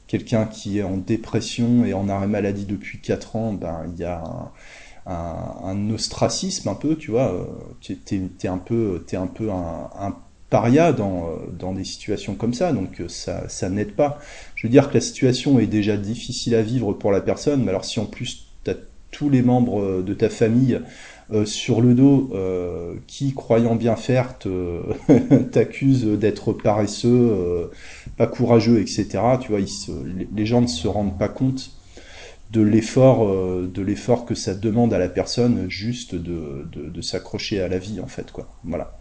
quelqu'un 0.08 0.46
qui 0.46 0.80
est 0.80 0.84
en 0.84 0.96
dépression 0.96 1.84
et 1.84 1.94
en 1.94 2.08
arrêt 2.08 2.28
maladie 2.28 2.66
depuis 2.66 3.02
4 3.02 3.36
ans, 3.36 3.54
ben 3.54 3.86
il 3.94 4.00
y 4.00 4.06
a 4.06 4.24
un, 5.06 5.90
ostracisme 5.90 6.70
un 6.70 6.76
peu, 6.76 6.96
tu 6.96 7.12
vois. 7.12 7.48
Tu 7.80 7.94
es, 7.94 8.48
un 8.48 8.58
peu, 8.58 9.04
es 9.12 9.16
un, 9.16 9.28
peu 9.28 9.50
un, 9.52 10.16
paria 10.50 10.92
dans, 10.94 11.30
dans 11.58 11.74
des 11.74 11.84
situations 11.84 12.36
comme 12.36 12.54
ça, 12.54 12.74
donc 12.74 13.02
ça, 13.08 13.48
ça 13.50 13.70
n'aide 13.70 13.94
pas. 13.94 14.20
Je 14.56 14.68
veux 14.68 14.72
dire 14.72 14.90
que 14.90 14.96
la 14.96 15.02
situation 15.02 15.60
est 15.60 15.68
déjà 15.68 15.98
difficile 15.98 16.56
à 16.56 16.62
vivre 16.62 16.94
pour 16.94 17.12
la 17.12 17.22
personne, 17.22 17.64
mais 17.64 17.70
alors 17.70 17.86
si 17.86 18.00
en 18.00 18.06
plus 18.06 18.48
tu 18.64 18.72
as 18.72 18.76
tous 19.12 19.30
les 19.30 19.42
membres 19.42 20.02
de 20.02 20.14
ta 20.14 20.30
famille 20.30 20.80
euh, 21.34 21.46
sur 21.46 21.80
le 21.80 21.94
dos 21.94 22.30
euh, 22.34 22.96
qui, 23.08 23.34
croyant 23.34 23.76
bien 23.76 23.96
faire, 23.96 24.36
t'accusent 25.52 26.06
d'être 26.06 26.52
paresseux, 26.52 27.30
euh, 27.32 27.68
pas 28.18 28.28
courageux, 28.28 28.82
etc. 28.82 29.08
Tu 29.40 29.52
vois, 29.52 29.62
les 30.36 30.46
gens 30.46 30.62
ne 30.62 30.68
se 30.68 30.90
rendent 30.90 31.18
pas 31.18 31.30
compte 31.30 31.72
de 32.52 32.62
l'effort 32.62 33.28
euh, 33.28 33.70
de 33.74 33.82
l'effort 33.82 34.26
que 34.26 34.36
ça 34.36 34.54
demande 34.54 34.94
à 34.94 35.00
la 35.00 35.10
personne 35.10 35.70
juste 35.70 36.16
de, 36.16 36.68
de, 36.74 37.02
s'accrocher 37.02 37.62
à 37.62 37.68
la 37.68 37.78
vie 37.78 38.00
en 38.00 38.08
fait 38.08 38.32
quoi. 38.32 38.48
Voilà. 38.64 38.98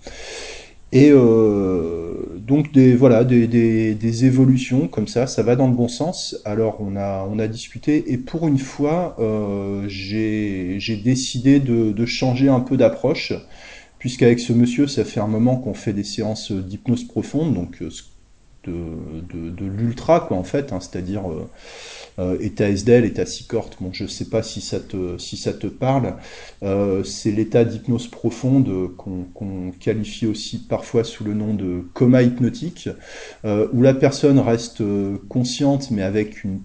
Et 0.93 1.11
euh, 1.11 2.39
donc 2.39 2.73
des 2.73 2.95
voilà 2.95 3.25
des, 3.25 3.47
des, 3.47 3.95
des, 3.95 4.25
évolutions 4.25 4.89
comme 4.89 5.09
ça 5.09 5.27
ça 5.27 5.43
va 5.43 5.57
dans 5.57 5.67
le 5.67 5.75
bon 5.75 5.89
sens. 5.89 6.41
Alors 6.45 6.77
on 6.81 6.97
a 6.97 7.27
on 7.31 7.39
a 7.39 7.49
discuté 7.49 8.13
et 8.13 8.19
pour 8.19 8.47
une 8.47 8.59
fois 8.59 9.17
euh, 9.19 9.85
j'ai 9.89 10.79
décidé 11.03 11.61
de, 11.61 11.93
de 11.93 12.07
changer 12.07 12.49
un 12.49 12.61
peu 12.61 12.77
d'approche 12.77 13.33
puisqu'avec 13.99 14.39
ce 14.39 14.53
monsieur 14.53 14.87
ça 14.87 15.05
fait 15.05 15.21
un 15.21 15.29
moment 15.29 15.57
qu'on 15.57 15.75
fait 15.75 15.93
des 15.93 16.05
séances 16.05 16.53
d'hypnose 16.53 17.05
profonde 17.05 17.55
donc 17.55 17.83
de, 18.65 19.51
de, 19.51 19.65
l'ultra, 19.65 20.21
quoi, 20.21 20.37
en 20.37 20.45
fait, 20.45 20.73
hein, 20.73 20.81
c'est-à-dire 20.81 21.31
euh, 21.31 21.49
état 22.41 22.69
SDL, 22.69 23.05
état 23.05 23.27
SICORT, 23.27 23.71
bon, 23.81 23.91
je 23.93 24.07
sais 24.07 24.27
pas 24.27 24.43
si 24.43 24.61
ça 24.61 24.81
te, 24.81 25.17
si 25.19 25.37
ça 25.37 25.53
te 25.53 25.67
parle, 25.67 26.15
euh, 26.63 27.03
c'est 27.05 27.31
l'état 27.31 27.65
d'hypnose 27.65 28.09
profonde 28.09 28.95
qu'on 28.97 29.73
qualifie 29.79 30.27
aussi 30.27 30.59
parfois 30.59 31.05
sous 31.05 31.25
le 31.25 31.35
nom 31.35 31.55
de 31.55 31.85
coma 31.95 32.23
hypnotique, 32.23 32.89
euh, 33.45 33.69
où 33.73 33.83
la 33.83 33.95
personne 33.95 34.39
reste 34.39 34.83
consciente 35.29 35.91
mais 35.91 36.03
avec 36.03 36.45
une 36.45 36.61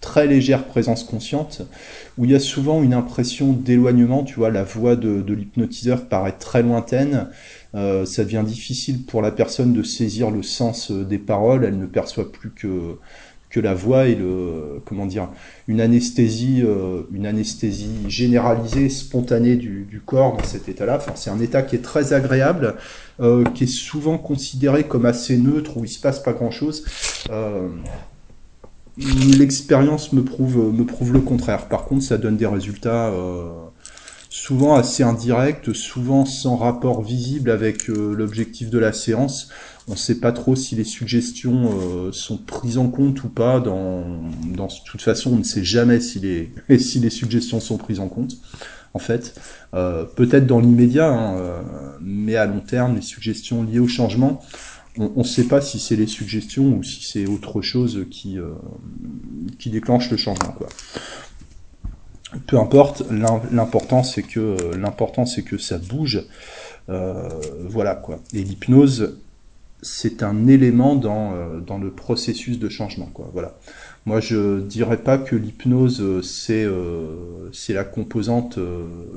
très 0.00 0.28
légère 0.28 0.64
présence 0.64 1.02
consciente, 1.02 1.62
où 2.16 2.24
il 2.24 2.30
y 2.30 2.34
a 2.34 2.40
souvent 2.40 2.82
une 2.82 2.94
impression 2.94 3.52
d'éloignement, 3.52 4.22
tu 4.22 4.36
vois, 4.36 4.50
la 4.50 4.62
voix 4.62 4.94
de, 4.94 5.22
de 5.22 5.34
l'hypnotiseur 5.34 6.06
paraît 6.08 6.36
très 6.38 6.62
lointaine, 6.62 7.28
euh, 7.74 8.06
ça 8.06 8.24
devient 8.24 8.44
difficile 8.46 9.04
pour 9.04 9.22
la 9.22 9.32
personne 9.32 9.72
de 9.72 9.82
saisir 9.82 10.30
le 10.30 10.42
sens 10.42 10.92
des 10.92 11.18
paroles, 11.18 11.64
elle 11.64 11.78
ne 11.78 11.86
perçoit 11.86 12.30
plus 12.30 12.50
que 12.50 12.98
que 13.50 13.60
la 13.60 13.74
voix 13.74 14.08
est 14.08 14.14
le 14.14 14.80
comment 14.84 15.06
dire 15.06 15.28
une 15.66 15.80
anesthésie 15.80 16.62
euh, 16.64 17.02
une 17.12 17.26
anesthésie 17.26 18.08
généralisée 18.08 18.88
spontanée 18.88 19.56
du, 19.56 19.86
du 19.88 20.00
corps 20.00 20.36
dans 20.36 20.44
cet 20.44 20.68
état-là. 20.68 20.96
Enfin, 20.96 21.12
c'est 21.14 21.30
un 21.30 21.40
état 21.40 21.62
qui 21.62 21.76
est 21.76 21.82
très 21.82 22.12
agréable 22.12 22.74
euh, 23.20 23.44
qui 23.54 23.64
est 23.64 23.68
souvent 23.68 24.18
considéré 24.18 24.84
comme 24.84 25.06
assez 25.06 25.36
neutre 25.38 25.76
où 25.76 25.84
il 25.84 25.88
se 25.88 26.00
passe 26.00 26.20
pas 26.22 26.32
grand 26.32 26.50
chose 26.50 26.84
euh, 27.30 27.68
l'expérience 28.96 30.12
me 30.12 30.22
prouve 30.24 30.74
me 30.74 30.84
prouve 30.84 31.12
le 31.12 31.20
contraire. 31.20 31.68
Par 31.68 31.84
contre 31.84 32.02
ça 32.02 32.18
donne 32.18 32.36
des 32.36 32.46
résultats 32.46 33.12
souvent 34.48 34.76
assez 34.76 35.02
indirects 35.02 35.74
souvent 35.74 36.24
sans 36.24 36.56
rapport 36.56 37.02
visible 37.02 37.50
avec 37.50 37.90
euh, 37.90 38.14
l'objectif 38.14 38.70
de 38.70 38.78
la 38.78 38.94
séance 38.94 39.50
on 39.88 39.92
ne 39.92 39.96
sait 39.98 40.20
pas 40.20 40.32
trop 40.32 40.56
si 40.56 40.74
les 40.74 40.84
suggestions 40.84 41.70
euh, 41.70 42.12
sont 42.12 42.38
prises 42.38 42.78
en 42.78 42.88
compte 42.88 43.22
ou 43.24 43.28
pas. 43.28 43.58
Dans, 43.58 44.00
de 44.02 44.84
toute 44.84 45.00
façon, 45.00 45.32
on 45.32 45.36
ne 45.36 45.42
sait 45.42 45.64
jamais 45.64 45.98
si 45.98 46.18
les, 46.18 46.52
si 46.78 46.98
les 46.98 47.08
suggestions 47.08 47.58
sont 47.58 47.78
prises 47.78 48.00
en 48.00 48.08
compte. 48.08 48.36
En 48.92 48.98
fait, 48.98 49.34
euh, 49.72 50.04
peut-être 50.04 50.46
dans 50.46 50.60
l'immédiat, 50.60 51.08
hein, 51.08 51.62
mais 52.02 52.36
à 52.36 52.44
long 52.44 52.60
terme, 52.60 52.96
les 52.96 53.02
suggestions 53.02 53.62
liées 53.62 53.78
au 53.78 53.88
changement, 53.88 54.42
on 54.98 55.20
ne 55.20 55.24
sait 55.24 55.44
pas 55.44 55.62
si 55.62 55.78
c'est 55.78 55.96
les 55.96 56.06
suggestions 56.06 56.76
ou 56.76 56.82
si 56.82 57.02
c'est 57.04 57.26
autre 57.26 57.62
chose 57.62 58.04
qui, 58.10 58.36
qui 59.58 59.70
déclenche 59.70 60.10
le 60.10 60.18
changement. 60.18 60.54
Peu 62.46 62.58
importe, 62.58 63.04
l'important 63.10 64.02
c'est 64.02 64.22
que 64.22 64.56
l'important 64.76 65.24
c'est 65.24 65.42
que 65.42 65.56
ça 65.58 65.78
bouge. 65.78 66.26
voilà 66.86 67.94
quoi. 67.94 68.20
Et 68.34 68.42
l'hypnose, 68.42 69.18
c'est 69.82 70.22
un 70.22 70.46
élément 70.46 70.96
dans, 70.96 71.34
euh, 71.34 71.60
dans 71.60 71.78
le 71.78 71.90
processus 71.90 72.58
de 72.58 72.68
changement. 72.68 73.06
Quoi. 73.12 73.30
Voilà. 73.32 73.56
Moi, 74.06 74.20
je 74.20 74.60
dirais 74.60 74.96
pas 74.96 75.18
que 75.18 75.36
l'hypnose, 75.36 76.00
euh, 76.00 76.22
c'est 76.22 76.64
euh, 76.64 77.50
la 77.68 77.84
composante 77.84 78.58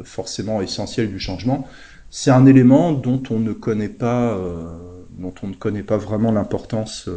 forcément 0.04 0.62
essentielle 0.62 1.10
du 1.10 1.20
changement. 1.20 1.68
C'est 2.10 2.32
un 2.32 2.46
élément 2.46 2.92
dont 2.92 3.22
on 3.30 3.40
ne 3.40 3.54
connaît 3.54 3.90
pas, 3.90 4.38
dont 5.18 5.34
on 5.44 5.48
ne 5.48 5.54
connaît 5.54 5.84
pas 5.84 5.96
vraiment 5.96 6.34
l'importance 6.34 7.10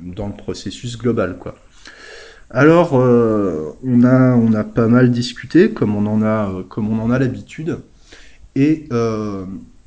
dans 0.00 0.26
le 0.26 0.34
processus 0.34 0.98
global. 0.98 1.38
Quoi. 1.38 1.54
Alors, 2.50 2.94
on, 2.94 4.04
a, 4.04 4.34
on 4.34 4.52
a 4.54 4.64
pas 4.64 4.88
mal 4.88 5.10
discuté, 5.10 5.70
comme 5.70 5.94
on 5.94 6.06
en 6.06 6.22
a, 6.22 6.52
en 6.76 7.10
a 7.10 7.18
l'habitude. 7.18 7.78
Et 8.56 8.88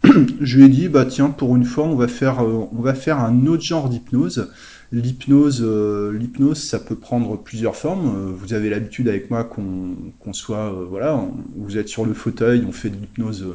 je 0.42 0.58
lui 0.58 0.66
ai 0.66 0.70
dit 0.70 0.90
bah 0.90 1.06
tiens 1.06 1.30
pour 1.30 1.56
une 1.56 1.64
fois 1.64 1.86
on 1.86 1.96
va 1.96 2.10
faire 2.10 2.44
euh, 2.44 2.68
on 2.78 2.82
va 2.82 2.94
faire 2.94 3.20
un 3.20 3.46
autre 3.46 3.64
genre 3.64 3.88
d'hypnose. 3.88 4.50
L'hypnose 4.92 5.62
euh, 5.64 6.12
l'hypnose 6.12 6.62
ça 6.62 6.80
peut 6.80 6.96
prendre 6.96 7.38
plusieurs 7.38 7.76
formes. 7.78 8.08
Euh, 8.08 8.32
vous 8.36 8.54
avez 8.54 8.70
l'habitude 8.70 9.08
avec 9.08 9.32
moi 9.32 9.46
qu'on 9.46 10.34
soit 10.34 10.74
voilà 10.90 11.24
vous 11.56 11.78
êtes 11.78 11.88
sur 11.88 12.06
le 12.06 12.14
fauteuil 12.14 12.66
on 12.68 12.74
fait 12.74 12.90
de 12.90 12.96
l'hypnose 12.96 13.48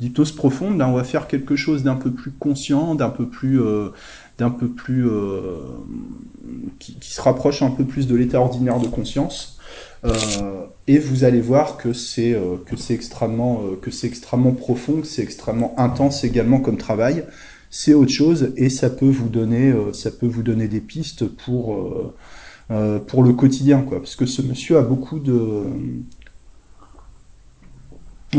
d'hypnose 0.00 0.32
profonde. 0.32 0.78
Là 0.78 0.88
on 0.88 0.94
va 0.94 1.04
faire 1.04 1.28
quelque 1.28 1.54
chose 1.54 1.84
d'un 1.84 1.96
peu 1.96 2.10
plus 2.10 2.32
conscient, 2.32 2.96
d'un 2.96 3.10
peu 3.10 3.28
plus 3.28 3.60
d'un 4.38 4.50
peu 4.50 4.68
plus 4.68 5.06
qui, 6.78 6.98
qui, 6.98 7.12
se 7.12 7.20
rapproche 7.20 7.62
un 7.62 7.70
peu 7.70 7.84
plus 7.84 8.06
de 8.06 8.16
l'état 8.16 8.40
ordinaire 8.40 8.80
de 8.80 8.88
conscience. 8.88 9.54
Euh, 10.04 10.66
et 10.86 10.98
vous 10.98 11.24
allez 11.24 11.40
voir 11.40 11.78
que 11.78 11.94
c'est 11.94 12.34
euh, 12.34 12.56
que 12.66 12.76
c'est 12.76 12.92
extrêmement 12.92 13.62
euh, 13.64 13.76
que 13.80 13.90
c'est 13.90 14.06
extrêmement 14.06 14.52
profond, 14.52 15.00
que 15.00 15.06
c'est 15.06 15.22
extrêmement 15.22 15.74
intense 15.78 16.24
également 16.24 16.60
comme 16.60 16.76
travail. 16.76 17.24
C'est 17.70 17.94
autre 17.94 18.12
chose 18.12 18.52
et 18.56 18.68
ça 18.68 18.90
peut 18.90 19.08
vous 19.08 19.28
donner 19.28 19.74
ça 19.92 20.10
peut 20.10 20.26
vous 20.26 20.42
donner 20.42 20.68
des 20.68 20.80
pistes 20.80 21.26
pour 21.26 21.84
pour 23.08 23.22
le 23.24 23.32
quotidien 23.32 23.82
quoi. 23.82 23.98
Parce 23.98 24.14
que 24.14 24.26
ce 24.26 24.42
monsieur 24.42 24.78
a 24.78 24.82
beaucoup 24.82 25.18
de 25.18 25.64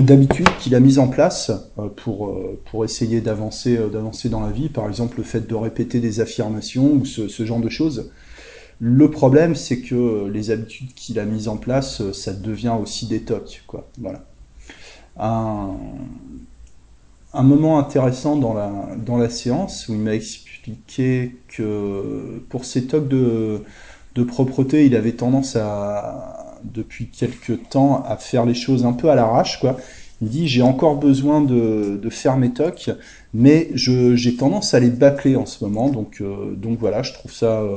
d'habitudes 0.01 0.49
qu'il 0.59 0.75
a 0.75 0.79
mis 0.79 0.99
en 0.99 1.07
place 1.07 1.51
pour, 1.97 2.37
pour 2.65 2.85
essayer 2.85 3.21
d'avancer 3.21 3.77
d'avancer 3.77 4.29
dans 4.29 4.41
la 4.41 4.51
vie, 4.51 4.69
par 4.69 4.87
exemple 4.87 5.17
le 5.17 5.23
fait 5.23 5.47
de 5.47 5.55
répéter 5.55 5.99
des 5.99 6.19
affirmations 6.19 6.93
ou 6.93 7.05
ce, 7.05 7.45
genre 7.45 7.59
de 7.59 7.69
choses. 7.69 8.11
Le 8.79 9.09
problème, 9.09 9.55
c'est 9.55 9.79
que 9.79 10.27
les 10.27 10.51
habitudes 10.51 10.93
qu'il 10.93 11.17
a 11.19 11.25
mises 11.25 11.47
en 11.47 11.57
place, 11.57 12.01
euh, 12.01 12.11
ça 12.11 12.33
devient 12.33 12.75
aussi 12.81 13.07
des 13.07 13.21
tocs. 13.21 13.63
Quoi. 13.67 13.87
Voilà. 13.99 14.25
Un, 15.17 15.73
moment 17.43 17.79
intéressant 17.79 18.35
dans 18.35 18.53
la, 18.53 18.71
dans 18.97 19.17
la 19.17 19.29
séance 19.29 19.87
où 19.87 19.93
il 19.93 19.99
m'a 19.99 20.13
expliqué 20.13 21.37
que 21.47 22.43
pour 22.49 22.65
ces 22.65 22.85
tocs 22.85 23.07
de, 23.07 23.61
de 24.15 24.23
propreté, 24.23 24.85
il 24.85 24.95
avait 24.95 25.13
tendance 25.13 25.55
à, 25.55 26.44
depuis 26.74 27.07
quelques 27.07 27.69
temps, 27.69 28.03
à 28.03 28.17
faire 28.17 28.45
les 28.45 28.53
choses 28.53 28.86
un 28.86 28.93
peu 28.93 29.10
à 29.10 29.15
l'arrache. 29.15 29.60
Quoi. 29.60 29.77
Il 30.22 30.29
dit 30.29 30.48
j'ai 30.48 30.62
encore 30.62 30.98
besoin 30.98 31.41
de, 31.41 32.00
faire 32.10 32.38
mes 32.38 32.51
tocs, 32.51 32.89
mais 33.34 33.69
j'ai 33.74 34.36
tendance 34.36 34.74
à 34.74 34.79
les 34.79 34.89
bâcler 34.89 35.36
en 35.36 35.45
ce 35.45 35.63
moment. 35.63 35.89
Donc, 35.89 36.22
euh, 36.22 36.55
donc 36.55 36.79
voilà, 36.79 37.03
je 37.03 37.13
trouve 37.13 37.31
ça. 37.31 37.62
Euh, 37.62 37.75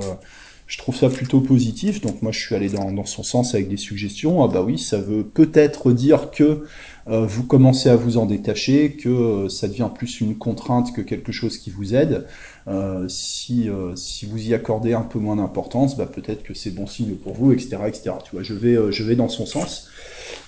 je 0.69 0.77
trouve 0.77 0.95
ça 0.95 1.09
plutôt 1.09 1.41
positif, 1.41 2.03
donc 2.03 2.21
moi 2.21 2.31
je 2.31 2.41
suis 2.41 2.55
allé 2.55 2.69
dans, 2.69 3.07
son 3.07 3.23
sens 3.23 3.55
avec 3.55 3.69
des 3.69 3.79
suggestions. 3.79 4.45
Ah 4.45 4.49
bah 4.49 4.63
oui, 4.63 4.79
ça 4.79 5.01
veut 5.01 5.25
peut-être 5.25 5.93
dire 5.93 6.31
que 6.31 6.67
vous 7.09 7.45
commencez 7.45 7.89
à 7.89 7.97
vous 7.97 8.19
en 8.19 8.27
détacher, 8.27 8.93
que 8.93 9.09
euh, 9.09 9.49
ça 9.49 9.69
devient 9.69 9.89
plus 9.95 10.21
une 10.21 10.37
contrainte 10.37 10.95
que 10.95 11.01
quelque 11.01 11.33
chose 11.33 11.59
qui 11.59 11.71
vous 11.71 11.95
aide. 11.95 12.27
Euh, 12.67 13.07
si, 13.09 13.71
si 13.97 14.27
vous 14.27 14.49
y 14.49 14.53
accordez 14.53 14.93
un 14.93 15.03
peu 15.03 15.19
moins 15.19 15.37
d'importance, 15.37 15.97
bah 15.97 16.07
peut-être 16.07 16.43
que 16.43 16.53
c'est 16.53 16.71
bon 16.71 16.87
signe 16.87 17.15
pour 17.15 17.33
vous, 17.33 17.53
etc., 17.53 17.79
etc. 17.87 18.11
Tu 18.25 18.33
vois, 18.33 18.43
je 18.43 18.53
vais, 18.53 18.77
je 18.93 19.03
vais 19.05 19.17
dans 19.17 19.29
son 19.29 19.47
sens. 19.47 19.89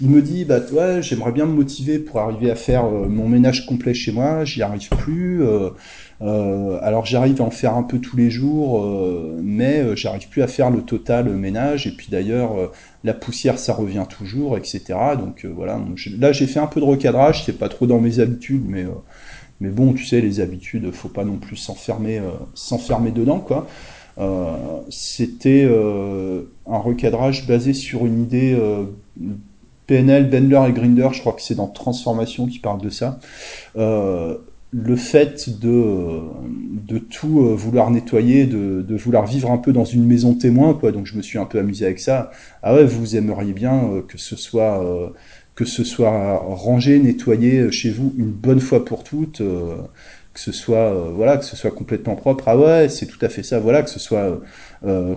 Il 0.03 0.11
me 0.11 0.21
dit, 0.21 0.45
bah 0.45 0.61
ouais, 0.73 1.03
j'aimerais 1.03 1.33
bien 1.33 1.47
me 1.47 1.55
motiver 1.55 1.99
pour 1.99 2.21
arriver 2.21 2.51
à 2.51 2.57
faire 2.57 2.85
mon 2.85 3.27
ménage 3.27 3.65
complet 3.65 3.95
chez 3.95 4.13
moi, 4.13 4.45
j'y 4.45 4.63
arrive 4.63 4.91
plus. 4.91 5.43
Euh, 6.23 6.79
alors 6.83 7.07
j'arrive 7.07 7.41
à 7.41 7.45
en 7.45 7.51
faire 7.51 7.75
un 7.75 7.83
peu 7.83 7.99
tous 7.99 8.17
les 8.17 8.31
jours, 8.31 8.85
euh, 8.85 9.41
mais 9.43 9.81
euh, 9.81 9.97
j'arrive 9.97 10.29
plus 10.29 10.43
à 10.43 10.47
faire 10.47 10.71
le 10.71 10.83
total 10.83 11.31
ménage. 11.31 11.87
Et 11.87 11.93
puis 11.93 12.09
d'ailleurs, 12.11 12.71
la 13.05 13.15
poussière, 13.15 13.59
ça 13.59 13.73
revient 13.73 14.05
toujours, 14.09 14.57
etc. 14.57 14.83
Donc 15.19 15.47
voilà. 15.47 15.81
là, 16.19 16.33
j'ai 16.33 16.47
fait 16.47 16.61
un 16.61 16.67
peu 16.67 16.81
de 16.81 16.85
recadrage. 16.85 17.45
C'est 17.45 17.59
pas 17.59 17.69
trop 17.69 17.87
dans 17.87 18.01
mes 18.01 18.21
habitudes, 18.21 18.65
mais 18.67 18.87
bon, 19.71 19.93
tu 19.93 20.05
sais, 20.05 20.21
les 20.21 20.41
habitudes, 20.41 20.91
faut 20.93 21.09
pas 21.09 21.25
non 21.25 21.37
plus 21.37 21.57
s'enfermer 21.57 22.21
dedans, 23.11 23.41
quoi. 23.41 23.67
C'était 24.91 25.65
un 25.65 26.79
recadrage 26.79 27.47
basé 27.47 27.73
sur 27.73 28.07
une 28.07 28.23
idée. 28.23 28.59
PNL, 29.87 30.31
Bendler 30.31 30.69
et 30.69 30.73
Grinder, 30.73 31.09
je 31.13 31.19
crois 31.19 31.33
que 31.33 31.43
c'est 31.43 31.57
dans 31.57 31.67
Transformation 31.67 32.47
qui 32.47 32.61
parle 32.61 32.81
de 32.81 32.91
ça. 32.91 33.19
Le 34.73 34.95
fait 34.97 35.61
de, 35.61 36.21
de 36.87 36.99
tout 36.99 37.41
euh, 37.41 37.55
vouloir 37.55 37.91
nettoyer, 37.91 38.47
de, 38.47 38.83
de, 38.83 38.97
vouloir 38.97 39.27
vivre 39.27 39.51
un 39.51 39.59
peu 39.59 39.73
dans 39.73 39.85
une 39.85 40.07
maison 40.07 40.35
témoin, 40.35 40.75
quoi. 40.75 40.93
Donc 40.93 41.07
je 41.07 41.17
me 41.17 41.23
suis 41.23 41.39
un 41.39 41.45
peu 41.45 41.59
amusé 41.59 41.85
avec 41.87 41.99
ça. 41.99 42.31
Ah 42.63 42.75
ouais, 42.75 42.85
vous 42.85 43.17
aimeriez 43.17 43.53
bien 43.53 43.85
euh, 43.85 44.03
que 44.03 44.19
ce 44.19 44.37
soit 44.37 44.85
euh, 44.85 45.11
que 45.57 45.65
ce 45.65 45.85
soit 45.85 46.39
rangé, 46.39 46.99
nettoyé 46.99 47.71
chez 47.71 47.91
vous 47.91 48.15
une 48.17 48.31
bonne 48.31 48.61
fois 48.61 48.85
pour 48.85 49.05
toutes, 49.05 49.43
que 50.41 50.53
ce 50.53 50.53
soit 50.53 50.93
voilà, 51.15 51.37
que 51.37 51.45
ce 51.45 51.55
soit 51.57 51.71
complètement 51.71 52.17
propre. 52.17 52.45
Ah 52.47 52.57
ouais, 52.57 52.89
c'est 52.89 53.07
tout 53.07 53.19
à 53.21 53.29
fait 53.29 53.43
ça. 53.43 53.59
Voilà, 53.61 53.83
que 53.83 53.91
ce 53.91 53.99
soit 53.99 54.41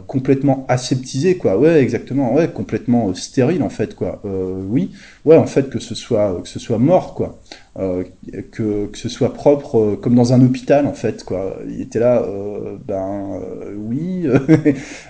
complètement 0.07 0.65
aseptisé, 0.67 1.37
quoi. 1.37 1.57
Ouais, 1.57 1.81
exactement. 1.81 2.33
Ouais, 2.33 2.49
complètement 2.51 3.13
stérile 3.13 3.63
en 3.63 3.69
fait, 3.69 3.95
quoi. 3.95 4.21
oui. 4.25 4.91
Ouais, 5.25 5.37
en 5.37 5.45
fait 5.45 5.69
que 5.69 5.79
ce 5.79 5.95
soit 5.95 6.41
que 6.41 6.49
ce 6.49 6.59
soit 6.59 6.77
mort, 6.77 7.13
quoi. 7.13 7.39
Euh, 7.79 8.03
que, 8.51 8.85
que 8.85 8.97
ce 8.99 9.09
soit 9.09 9.33
propre 9.33 9.79
euh, 9.79 9.95
comme 9.95 10.13
dans 10.13 10.31
un 10.31 10.43
hôpital 10.45 10.85
en 10.85 10.93
fait 10.93 11.23
quoi 11.23 11.57
il 11.67 11.81
était 11.81 11.97
là 11.97 12.21
euh, 12.21 12.77
ben 12.85 13.41
euh, 13.41 13.73
oui 13.75 14.27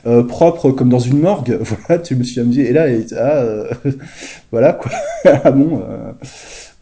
propre 0.29 0.71
comme 0.71 0.87
dans 0.87 0.97
une 0.97 1.19
morgue 1.19 1.57
voilà 1.59 2.01
tu 2.01 2.15
me 2.15 2.23
suis 2.23 2.39
amusé 2.39 2.69
et 2.69 2.71
là 2.71 2.87
et, 2.87 3.05
ah, 3.19 3.65
voilà 4.51 4.71
quoi 4.71 4.91
ah 5.25 5.51
bon 5.51 5.83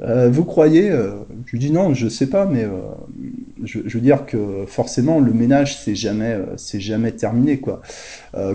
vous 0.01 0.45
croyez 0.45 0.89
Je 1.45 1.51
lui 1.51 1.59
dis 1.59 1.71
non, 1.71 1.93
je 1.93 2.07
sais 2.07 2.27
pas, 2.27 2.45
mais 2.45 2.65
je, 3.63 3.79
veux 3.79 3.99
dire 3.99 4.25
que 4.25 4.65
forcément 4.67 5.19
le 5.19 5.31
ménage 5.31 5.77
c'est 5.77 5.93
jamais 5.93 6.37
c'est 6.57 6.79
jamais 6.79 7.11
terminé 7.11 7.59
quoi. 7.59 7.81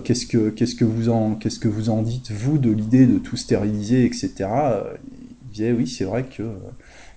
qu'est-ce 0.02 0.26
que 0.26 0.50
qu'est-ce 0.50 0.74
que 0.74 0.84
vous 0.84 1.08
en 1.08 1.36
qu'est-ce 1.36 1.60
que 1.60 1.68
vous 1.68 1.88
en 1.88 2.02
dites 2.02 2.32
vous 2.32 2.58
de 2.58 2.70
l'idée 2.70 3.06
de 3.06 3.18
tout 3.18 3.36
stériliser 3.36 4.04
etc. 4.04 4.32
Il 4.40 5.50
disait 5.52 5.72
oui 5.72 5.86
c'est 5.86 6.04
vrai 6.04 6.24
que 6.24 6.42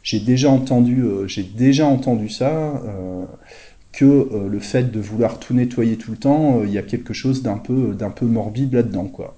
j'ai 0.03 0.19
déjà 0.19 0.51
entendu 0.51 1.03
j'ai 1.25 1.43
déjà 1.43 1.87
entendu 1.87 2.29
ça 2.29 2.81
que 3.91 4.05
euh, 4.05 4.47
le 4.47 4.59
fait 4.59 4.91
de 4.91 4.99
vouloir 4.99 5.39
tout 5.39 5.53
nettoyer 5.53 5.97
tout 5.97 6.11
le 6.11 6.17
temps, 6.17 6.59
euh, 6.59 6.65
il 6.65 6.71
y 6.71 6.77
a 6.77 6.83
quelque 6.83 7.13
chose 7.13 7.41
d'un 7.41 7.57
peu, 7.57 7.93
d'un 7.93 8.11
peu 8.11 8.25
morbide 8.25 8.73
là-dedans, 8.73 9.05
quoi. 9.05 9.35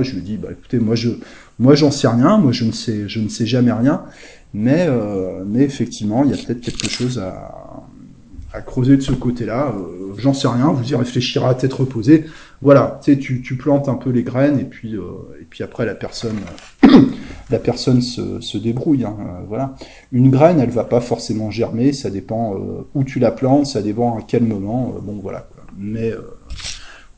Je 0.00 0.16
lui 0.16 0.22
dis, 0.22 0.36
bah 0.36 0.48
écoutez, 0.50 0.80
moi 0.80 0.96
je, 0.96 1.10
moi 1.58 1.74
j'en 1.74 1.90
sais 1.90 2.08
rien, 2.08 2.38
moi 2.38 2.52
je 2.52 2.64
ne 2.64 2.72
sais, 2.72 3.08
je 3.08 3.20
ne 3.20 3.28
sais 3.28 3.46
jamais 3.46 3.72
rien, 3.72 4.04
mais, 4.54 4.86
euh, 4.88 5.44
mais 5.46 5.62
effectivement, 5.62 6.24
il 6.24 6.30
y 6.30 6.34
a 6.34 6.36
peut-être 6.36 6.60
quelque 6.60 6.88
chose 6.88 7.18
à, 7.18 7.84
à 8.52 8.60
creuser 8.60 8.96
de 8.96 9.02
ce 9.02 9.12
côté-là. 9.12 9.74
j'en 10.18 10.34
sais 10.34 10.48
rien, 10.48 10.72
vous 10.72 10.90
y 10.90 10.94
réfléchirez 10.94 11.46
à 11.46 11.54
tête 11.54 11.72
reposée. 11.72 12.24
Voilà, 12.62 13.00
tu 13.02 13.12
sais, 13.12 13.18
tu, 13.18 13.56
plantes 13.56 13.88
un 13.88 13.96
peu 13.96 14.10
les 14.10 14.22
graines 14.22 14.58
et 14.58 14.64
puis, 14.64 14.94
et 14.94 15.44
puis 15.48 15.62
après 15.62 15.84
la 15.84 15.94
personne, 15.94 16.38
la 17.50 17.58
personne 17.58 18.00
se, 18.00 18.40
se 18.40 18.58
débrouille. 18.58 19.04
Hein, 19.04 19.16
euh, 19.20 19.44
voilà. 19.48 19.74
Une 20.12 20.30
graine, 20.30 20.60
elle 20.60 20.70
va 20.70 20.84
pas 20.84 21.00
forcément 21.00 21.50
germer, 21.50 21.92
ça 21.92 22.10
dépend 22.10 22.54
euh, 22.54 22.86
où 22.94 23.04
tu 23.04 23.18
la 23.18 23.30
plantes, 23.30 23.66
ça 23.66 23.82
dépend 23.82 24.18
à 24.18 24.22
quel 24.26 24.42
moment. 24.42 24.94
Euh, 24.96 25.00
bon, 25.00 25.18
voilà. 25.22 25.48
Mais 25.78 26.12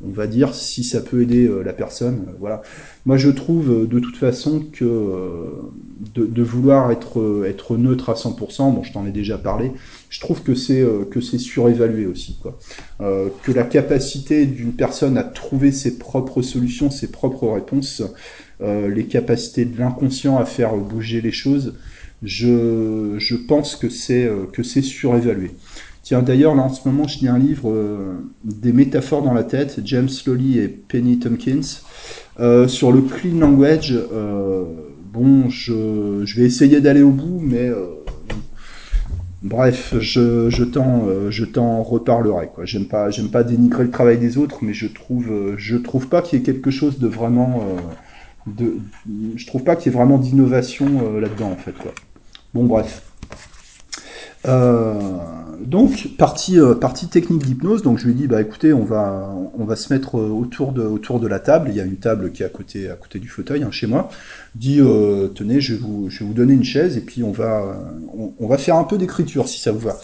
on 0.04 0.10
va 0.10 0.26
dire 0.26 0.54
si 0.54 0.84
ça 0.84 1.00
peut 1.00 1.22
aider 1.22 1.50
la 1.64 1.72
personne. 1.72 2.26
voilà. 2.38 2.62
Moi, 3.04 3.16
je 3.16 3.30
trouve 3.30 3.88
de 3.88 3.98
toute 3.98 4.16
façon 4.16 4.64
que 4.72 5.50
de, 6.14 6.42
vouloir 6.42 6.92
être, 6.92 7.76
neutre 7.76 8.10
à 8.10 8.14
100%, 8.14 8.74
bon, 8.74 8.82
je 8.84 8.92
t'en 8.92 9.06
ai 9.06 9.10
déjà 9.10 9.38
parlé, 9.38 9.72
je 10.08 10.20
trouve 10.20 10.42
que 10.42 10.54
c'est 10.54 10.86
que 11.10 11.20
surévalué 11.20 12.06
aussi. 12.06 12.38
Quoi. 12.40 12.58
que 12.98 13.52
la 13.52 13.64
capacité 13.64 14.46
d'une 14.46 14.72
personne 14.72 15.18
à 15.18 15.24
trouver 15.24 15.72
ses 15.72 15.98
propres 15.98 16.42
solutions, 16.42 16.90
ses 16.90 17.10
propres 17.10 17.48
réponses, 17.48 18.02
euh, 18.60 18.92
les 18.92 19.06
capacités 19.06 19.64
de 19.64 19.78
l'inconscient 19.78 20.36
à 20.36 20.44
faire 20.44 20.76
bouger 20.76 21.20
les 21.20 21.30
choses, 21.30 21.74
je, 22.24 23.36
pense 23.46 23.76
que 23.76 23.88
c'est 23.88 24.24
euh, 24.24 24.46
que 24.52 24.64
c'est 24.64 24.82
surévalué. 24.82 25.52
Tiens, 26.08 26.22
d'ailleurs, 26.22 26.54
là 26.54 26.62
en 26.62 26.70
ce 26.70 26.88
moment, 26.88 27.06
je 27.06 27.18
lis 27.18 27.28
un 27.28 27.38
livre 27.38 27.70
euh, 27.70 28.14
des 28.42 28.72
métaphores 28.72 29.22
dans 29.22 29.34
la 29.34 29.44
tête, 29.44 29.80
James 29.84 30.08
Lolly 30.26 30.58
et 30.58 30.66
Penny 30.66 31.18
Tompkins, 31.18 31.82
sur 32.66 32.92
le 32.92 33.02
clean 33.02 33.38
language. 33.38 33.94
bon, 35.12 35.50
je, 35.50 36.22
je, 36.24 36.40
vais 36.40 36.46
essayer 36.46 36.80
d'aller 36.80 37.02
au 37.02 37.10
bout, 37.10 37.40
mais 37.42 37.70
bref, 39.42 39.96
je, 40.00 40.48
je 40.48 41.44
t'en 41.44 41.82
reparlerai. 41.82 42.48
Quoi. 42.54 42.64
J'aime 42.64 42.86
pas 42.86 43.10
j'aime 43.10 43.28
pas 43.28 43.44
dénigrer 43.44 43.84
le 43.84 43.90
travail 43.90 44.16
des 44.16 44.38
autres, 44.38 44.60
mais 44.62 44.72
je 44.72 44.86
trouve 44.86 45.30
je 45.58 45.76
trouve 45.76 46.08
pas 46.08 46.22
qu'il 46.22 46.38
y 46.38 46.42
ait 46.42 46.44
quelque 46.44 46.70
chose 46.70 46.98
de 46.98 47.06
vraiment 47.06 47.60
de, 48.56 48.78
je 49.36 49.46
trouve 49.46 49.64
pas 49.64 49.76
qu'il 49.76 49.92
y 49.92 49.94
ait 49.94 49.98
vraiment 49.98 50.18
d'innovation 50.18 50.86
euh, 50.86 51.20
là-dedans 51.20 51.50
en 51.50 51.56
fait. 51.56 51.72
Quoi. 51.72 51.92
Bon 52.54 52.64
bref. 52.64 53.02
Euh, 54.46 54.94
donc 55.60 56.16
partie 56.16 56.60
euh, 56.60 56.74
partie 56.74 57.08
technique 57.08 57.44
d'hypnose. 57.44 57.82
Donc 57.82 57.98
je 57.98 58.06
lui 58.06 58.14
dis 58.14 58.26
bah 58.26 58.40
écoutez 58.40 58.72
on 58.72 58.84
va 58.84 59.34
on 59.58 59.64
va 59.64 59.74
se 59.74 59.92
mettre 59.92 60.14
autour 60.14 60.72
de 60.72 60.82
autour 60.82 61.18
de 61.20 61.26
la 61.26 61.40
table. 61.40 61.70
Il 61.70 61.76
y 61.76 61.80
a 61.80 61.84
une 61.84 61.96
table 61.96 62.32
qui 62.32 62.42
est 62.42 62.46
à 62.46 62.50
côté 62.50 62.88
à 62.88 62.94
côté 62.94 63.18
du 63.18 63.28
fauteuil 63.28 63.62
hein, 63.62 63.70
chez 63.70 63.86
moi. 63.86 64.08
Dit 64.54 64.80
tenez 65.34 65.60
je 65.60 65.74
vais 65.74 65.80
vous 65.80 66.10
je 66.10 66.20
vais 66.20 66.26
vous 66.26 66.34
donner 66.34 66.52
une 66.52 66.64
chaise 66.64 66.96
et 66.96 67.00
puis 67.00 67.22
on 67.22 67.32
va 67.32 67.76
on 68.38 68.46
va 68.46 68.58
faire 68.58 68.76
un 68.76 68.84
peu 68.84 68.98
d'écriture 68.98 69.48
si 69.48 69.60
ça 69.60 69.72
vous 69.72 69.80
va. 69.80 69.96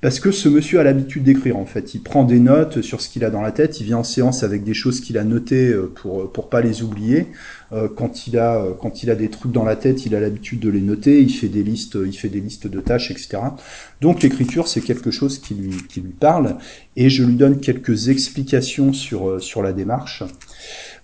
Parce 0.00 0.20
que 0.20 0.30
ce 0.30 0.48
monsieur 0.48 0.78
a 0.78 0.84
l'habitude 0.84 1.24
d'écrire 1.24 1.56
en 1.56 1.66
fait. 1.66 1.92
Il 1.94 2.02
prend 2.02 2.22
des 2.22 2.38
notes 2.38 2.82
sur 2.82 3.00
ce 3.00 3.08
qu'il 3.08 3.24
a 3.24 3.30
dans 3.30 3.40
la 3.40 3.50
tête. 3.50 3.80
Il 3.80 3.84
vient 3.86 3.98
en 3.98 4.04
séance 4.04 4.44
avec 4.44 4.62
des 4.62 4.74
choses 4.74 5.00
qu'il 5.00 5.18
a 5.18 5.24
notées 5.24 5.70
euh, 5.70 5.92
pour 5.92 6.30
pour 6.30 6.48
pas 6.48 6.60
les 6.60 6.82
oublier. 6.82 7.26
Euh, 7.72 7.88
quand 7.88 8.28
il 8.28 8.38
a 8.38 8.62
euh, 8.62 8.74
quand 8.80 9.02
il 9.02 9.10
a 9.10 9.16
des 9.16 9.28
trucs 9.28 9.50
dans 9.50 9.64
la 9.64 9.74
tête, 9.74 10.06
il 10.06 10.14
a 10.14 10.20
l'habitude 10.20 10.60
de 10.60 10.68
les 10.68 10.82
noter. 10.82 11.20
Il 11.20 11.30
fait 11.30 11.48
des 11.48 11.64
listes, 11.64 11.98
il 12.06 12.16
fait 12.16 12.28
des 12.28 12.40
listes 12.40 12.68
de 12.68 12.80
tâches, 12.80 13.10
etc. 13.10 13.38
Donc 14.00 14.22
l'écriture 14.22 14.68
c'est 14.68 14.82
quelque 14.82 15.10
chose 15.10 15.40
qui 15.40 15.54
lui 15.54 15.74
qui 15.88 16.00
lui 16.00 16.12
parle. 16.12 16.58
Et 16.94 17.10
je 17.10 17.24
lui 17.24 17.34
donne 17.34 17.58
quelques 17.58 18.08
explications 18.08 18.92
sur 18.92 19.42
sur 19.42 19.64
la 19.64 19.72
démarche. 19.72 20.22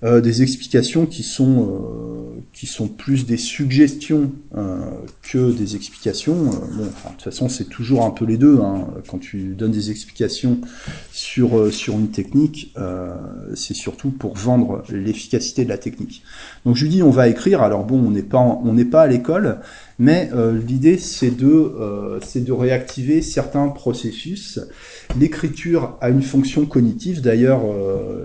Euh, 0.04 0.20
des 0.20 0.42
explications 0.42 1.06
qui 1.06 1.22
sont, 1.22 1.62
euh, 1.62 2.42
qui 2.52 2.66
sont 2.66 2.88
plus 2.88 3.24
des 3.24 3.38
suggestions 3.38 4.32
euh, 4.54 4.80
que 5.22 5.50
des 5.50 5.76
explications. 5.76 6.44
de 6.44 6.84
toute 7.10 7.22
façon, 7.22 7.48
c'est 7.48 7.70
toujours 7.70 8.04
un 8.04 8.10
peu 8.10 8.26
les 8.26 8.36
deux. 8.36 8.60
Hein. 8.60 8.88
Quand 9.08 9.18
tu 9.18 9.54
donnes 9.54 9.70
des 9.70 9.90
explications 9.90 10.58
sur, 11.12 11.68
une 11.88 12.08
technique, 12.08 12.74
c'est 13.54 13.74
surtout 13.74 14.10
pour 14.10 14.34
vendre 14.34 14.82
l'efficacité 14.90 15.64
de 15.64 15.70
la 15.70 15.78
technique. 15.78 16.22
Donc 16.66 16.76
je 16.76 16.84
lui 16.84 16.90
dis, 16.90 17.02
on 17.02 17.10
va 17.10 17.28
écrire. 17.28 17.62
Alors 17.62 17.84
bon, 17.84 17.98
on 17.98 18.72
n'est 18.72 18.84
pas 18.84 19.02
à 19.02 19.06
l'école, 19.06 19.60
mais 19.98 20.30
l'idée 20.66 20.98
c'est 20.98 21.30
de, 21.30 22.18
c'est 22.24 22.44
de 22.44 22.52
réactiver 22.52 23.22
certains 23.22 23.68
processus. 23.68 24.60
L'écriture 25.18 25.96
a 26.00 26.10
une 26.10 26.22
fonction 26.22 26.66
cognitive. 26.66 27.20
D'ailleurs, 27.20 27.62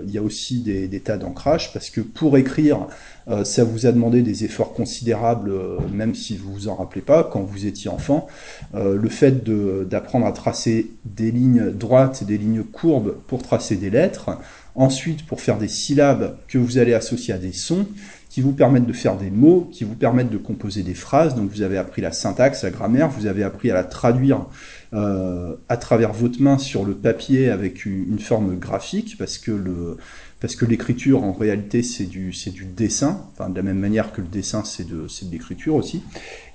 il 0.04 0.10
y 0.10 0.18
a 0.18 0.22
aussi 0.22 0.60
des, 0.60 1.00
tas 1.00 1.16
d'ancrage 1.16 1.72
parce 1.72 1.90
que 1.90 2.00
pour 2.00 2.36
écrire, 2.36 2.86
euh, 3.28 3.44
ça 3.44 3.64
vous 3.64 3.86
a 3.86 3.92
demandé 3.92 4.22
des 4.22 4.44
efforts 4.44 4.72
considérables, 4.72 5.50
euh, 5.50 5.78
même 5.92 6.14
si 6.14 6.36
vous 6.36 6.52
vous 6.52 6.68
en 6.68 6.74
rappelez 6.74 7.02
pas, 7.02 7.24
quand 7.24 7.42
vous 7.42 7.66
étiez 7.66 7.90
enfant. 7.90 8.26
Euh, 8.74 8.96
le 8.96 9.08
fait 9.08 9.44
d'apprendre 9.88 10.26
à 10.26 10.32
tracer 10.32 10.90
des 11.04 11.30
lignes 11.30 11.70
droites 11.70 12.24
des 12.24 12.38
lignes 12.38 12.64
courbes 12.64 13.16
pour 13.26 13.42
tracer 13.42 13.76
des 13.76 13.90
lettres, 13.90 14.30
ensuite 14.74 15.26
pour 15.26 15.40
faire 15.40 15.58
des 15.58 15.68
syllabes 15.68 16.36
que 16.48 16.58
vous 16.58 16.78
allez 16.78 16.94
associer 16.94 17.34
à 17.34 17.38
des 17.38 17.52
sons, 17.52 17.86
qui 18.30 18.40
vous 18.40 18.52
permettent 18.52 18.86
de 18.86 18.92
faire 18.92 19.16
des 19.16 19.30
mots, 19.30 19.68
qui 19.72 19.84
vous 19.84 19.96
permettent 19.96 20.30
de 20.30 20.38
composer 20.38 20.82
des 20.84 20.94
phrases. 20.94 21.34
Donc 21.34 21.50
vous 21.50 21.62
avez 21.62 21.76
appris 21.76 22.00
la 22.00 22.12
syntaxe, 22.12 22.62
la 22.62 22.70
grammaire, 22.70 23.10
vous 23.10 23.26
avez 23.26 23.42
appris 23.42 23.70
à 23.70 23.74
la 23.74 23.84
traduire 23.84 24.46
à 24.92 25.76
travers 25.76 26.12
votre 26.12 26.40
main 26.40 26.58
sur 26.58 26.84
le 26.84 26.94
papier 26.94 27.50
avec 27.50 27.84
une 27.84 28.18
forme 28.18 28.56
graphique, 28.58 29.16
parce 29.18 29.38
que 29.38 29.96
parce 30.40 30.56
que 30.56 30.64
l'écriture 30.64 31.22
en 31.22 31.32
réalité 31.32 31.82
c'est 31.82 32.06
du 32.06 32.32
c'est 32.32 32.50
du 32.50 32.64
dessin, 32.64 33.26
enfin 33.32 33.50
de 33.50 33.56
la 33.56 33.62
même 33.62 33.78
manière 33.78 34.12
que 34.12 34.20
le 34.20 34.26
dessin 34.28 34.64
c'est 34.64 34.88
de 34.88 35.06
c'est 35.08 35.26
de 35.26 35.32
l'écriture 35.32 35.74
aussi. 35.74 36.02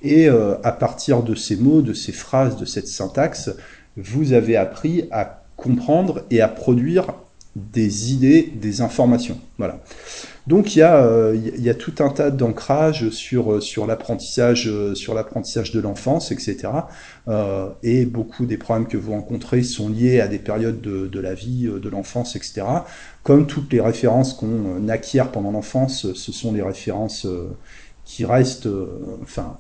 Et 0.02 0.28
euh, 0.28 0.56
à 0.64 0.72
partir 0.72 1.24
de 1.24 1.36
ces 1.36 1.56
mots, 1.56 1.82
de 1.82 1.94
ces 1.94 2.12
phrases, 2.12 2.58
de 2.58 2.66
cette 2.66 2.88
syntaxe, 2.88 3.52
vous 3.96 4.34
avez 4.34 4.56
appris 4.58 5.08
à 5.12 5.44
comprendre 5.56 6.26
et 6.32 6.42
à 6.42 6.48
produire 6.48 7.14
des 7.56 8.12
idées, 8.12 8.52
des 8.56 8.82
informations. 8.82 9.40
Voilà. 9.58 9.80
Donc 10.48 10.76
il 10.76 10.80
y 10.80 10.82
a, 10.84 10.98
euh, 10.98 11.36
il 11.36 11.64
y 11.64 11.70
a 11.70 11.74
tout 11.74 11.96
un 12.00 12.10
tas 12.10 12.30
d'ancrages 12.30 13.10
sur, 13.10 13.52
euh, 13.52 13.56
euh, 13.56 13.62
sur 13.62 13.86
l'apprentissage 13.88 15.72
de 15.72 15.80
l'enfance, 15.80 16.32
etc. 16.32 16.70
Et 17.82 18.06
beaucoup 18.06 18.46
des 18.46 18.58
problèmes 18.58 18.88
que 18.88 18.98
vous 18.98 19.14
rencontrez 19.14 19.64
sont 19.64 19.90
liés 19.90 20.20
à 20.20 20.28
des 20.28 20.38
périodes 20.38 20.82
de, 20.82 21.08
de 21.08 21.20
la 21.20 21.34
vie 21.34 21.64
de 21.64 21.90
l'enfance, 21.90 22.36
etc. 22.36 22.64
Comme 23.24 23.48
toutes 23.48 23.72
les 23.74 23.82
références 23.82 24.34
qu'on 24.34 24.88
acquiert 24.90 25.32
pendant 25.32 25.52
l'enfance, 25.52 26.14
ce 26.14 26.32
sont 26.32 26.54
les 26.54 26.62
références 26.62 27.26
qui 28.04 28.26
restent, 28.26 28.70
enfin, 29.24 29.58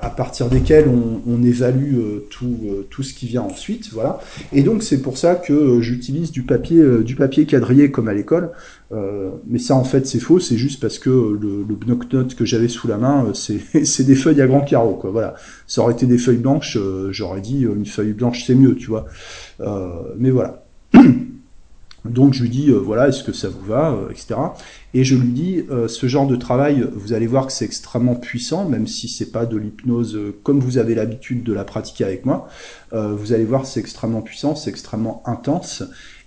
à 0.00 0.08
partir 0.08 0.48
desquels 0.48 0.88
on, 0.88 1.20
on 1.30 1.42
évalue 1.42 1.96
euh, 1.96 2.26
tout, 2.30 2.56
euh, 2.64 2.86
tout 2.88 3.02
ce 3.02 3.12
qui 3.12 3.26
vient 3.26 3.42
ensuite, 3.42 3.90
voilà. 3.92 4.20
Et 4.52 4.62
donc 4.62 4.82
c'est 4.82 5.02
pour 5.02 5.18
ça 5.18 5.34
que 5.34 5.80
j'utilise 5.80 6.30
du 6.30 6.42
papier, 6.42 6.82
du 7.04 7.14
papier 7.14 7.44
quadrillé 7.44 7.90
comme 7.90 8.08
à 8.08 8.14
l'école, 8.14 8.52
mais 9.46 9.58
ça 9.58 9.74
en 9.74 9.84
fait 9.84 10.06
c'est 10.06 10.20
faux, 10.20 10.40
c'est 10.40 10.56
juste 10.56 10.80
parce 10.80 10.98
que 10.98 11.10
le, 11.10 11.64
le 11.68 11.74
bloc-notes 11.74 12.34
que 12.34 12.44
j'avais 12.44 12.68
sous 12.68 12.88
la 12.88 12.96
main, 12.96 13.32
c'est 13.34 14.04
des 14.04 14.14
feuilles 14.14 14.40
à 14.40 14.46
grands 14.46 14.62
carreaux, 14.62 14.94
quoi. 14.94 15.10
Voilà. 15.10 15.34
Ça 15.66 15.82
aurait 15.82 15.92
été 15.92 16.06
des 16.06 16.18
feuilles 16.18 16.38
blanches, 16.38 16.78
j'aurais 17.10 17.40
dit 17.40 17.62
une 17.62 17.86
feuille 17.86 18.12
blanche 18.12 18.44
c'est 18.46 18.54
mieux, 18.54 18.76
tu 18.76 18.86
vois. 18.86 19.06
mais 20.18 20.30
voilà. 20.30 20.64
Donc 22.10 22.34
je 22.34 22.42
lui 22.42 22.48
dis 22.48 22.70
euh, 22.70 22.78
voilà 22.78 23.08
est-ce 23.08 23.22
que 23.24 23.32
ça 23.32 23.48
vous 23.48 23.64
va 23.64 23.92
euh, 23.92 24.10
etc 24.10 24.34
et 24.94 25.04
je 25.04 25.14
lui 25.14 25.28
dis 25.28 25.64
euh, 25.70 25.88
ce 25.88 26.06
genre 26.06 26.26
de 26.26 26.36
travail 26.36 26.88
vous 26.94 27.12
allez 27.12 27.26
voir 27.26 27.46
que 27.46 27.52
c'est 27.52 27.64
extrêmement 27.64 28.14
puissant 28.14 28.68
même 28.68 28.86
si 28.86 29.08
c'est 29.08 29.30
pas 29.30 29.46
de 29.46 29.56
l'hypnose 29.56 30.18
comme 30.42 30.60
vous 30.60 30.78
avez 30.78 30.94
l'habitude 30.94 31.42
de 31.42 31.52
la 31.52 31.64
pratiquer 31.64 32.04
avec 32.04 32.24
moi. 32.24 32.48
Vous 32.92 33.32
allez 33.32 33.44
voir 33.44 33.66
c'est 33.66 33.80
extrêmement 33.80 34.22
puissant 34.22 34.54
c'est 34.54 34.70
extrêmement 34.70 35.22
intense 35.26 35.82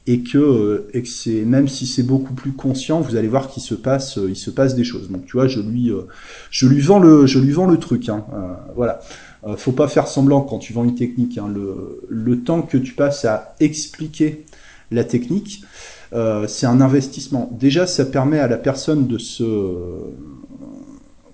et 0.08 0.22
que, 0.22 0.88
et 0.94 1.02
que 1.02 1.08
c'est 1.08 1.44
même 1.46 1.68
si 1.68 1.88
c'est 1.88 2.04
beaucoup 2.04 2.34
plus 2.34 2.52
conscient 2.52 3.02
vous 3.02 3.16
allez 3.16 3.28
voir 3.28 3.50
qu'il 3.50 3.64
se 3.64 3.76
passe 3.76 4.20
il 4.28 4.36
se 4.36 4.52
passe 4.52 4.76
des 4.76 4.84
choses. 4.84 5.10
Donc 5.10 5.26
tu 5.26 5.34
vois 5.34 5.48
je 5.48 5.62
lui 5.62 5.92
je 6.52 6.68
lui 6.68 6.82
vends 6.82 7.00
le 7.00 7.26
je 7.26 7.40
lui 7.40 7.52
vends 7.52 7.68
le 7.68 7.78
truc 7.78 8.10
hein, 8.10 8.26
voilà. 8.76 9.00
Faut 9.56 9.72
pas 9.72 9.88
faire 9.88 10.08
semblant 10.08 10.42
quand 10.42 10.60
tu 10.60 10.74
vends 10.74 10.84
une 10.84 10.96
technique 10.96 11.38
hein, 11.38 11.48
le, 11.48 12.02
le 12.10 12.42
temps 12.42 12.62
que 12.62 12.78
tu 12.78 12.94
passes 12.94 13.24
à 13.24 13.56
expliquer 13.62 14.46
la 14.92 15.04
technique, 15.04 15.64
euh, 16.14 16.48
c'est 16.48 16.66
un 16.66 16.82
investissement. 16.82 17.50
Déjà, 17.52 17.86
ça 17.86 18.06
permet 18.06 18.40
à 18.40 18.48
la 18.48 18.58
personne 18.58 19.08
de 19.08 19.18
se 19.18 19.44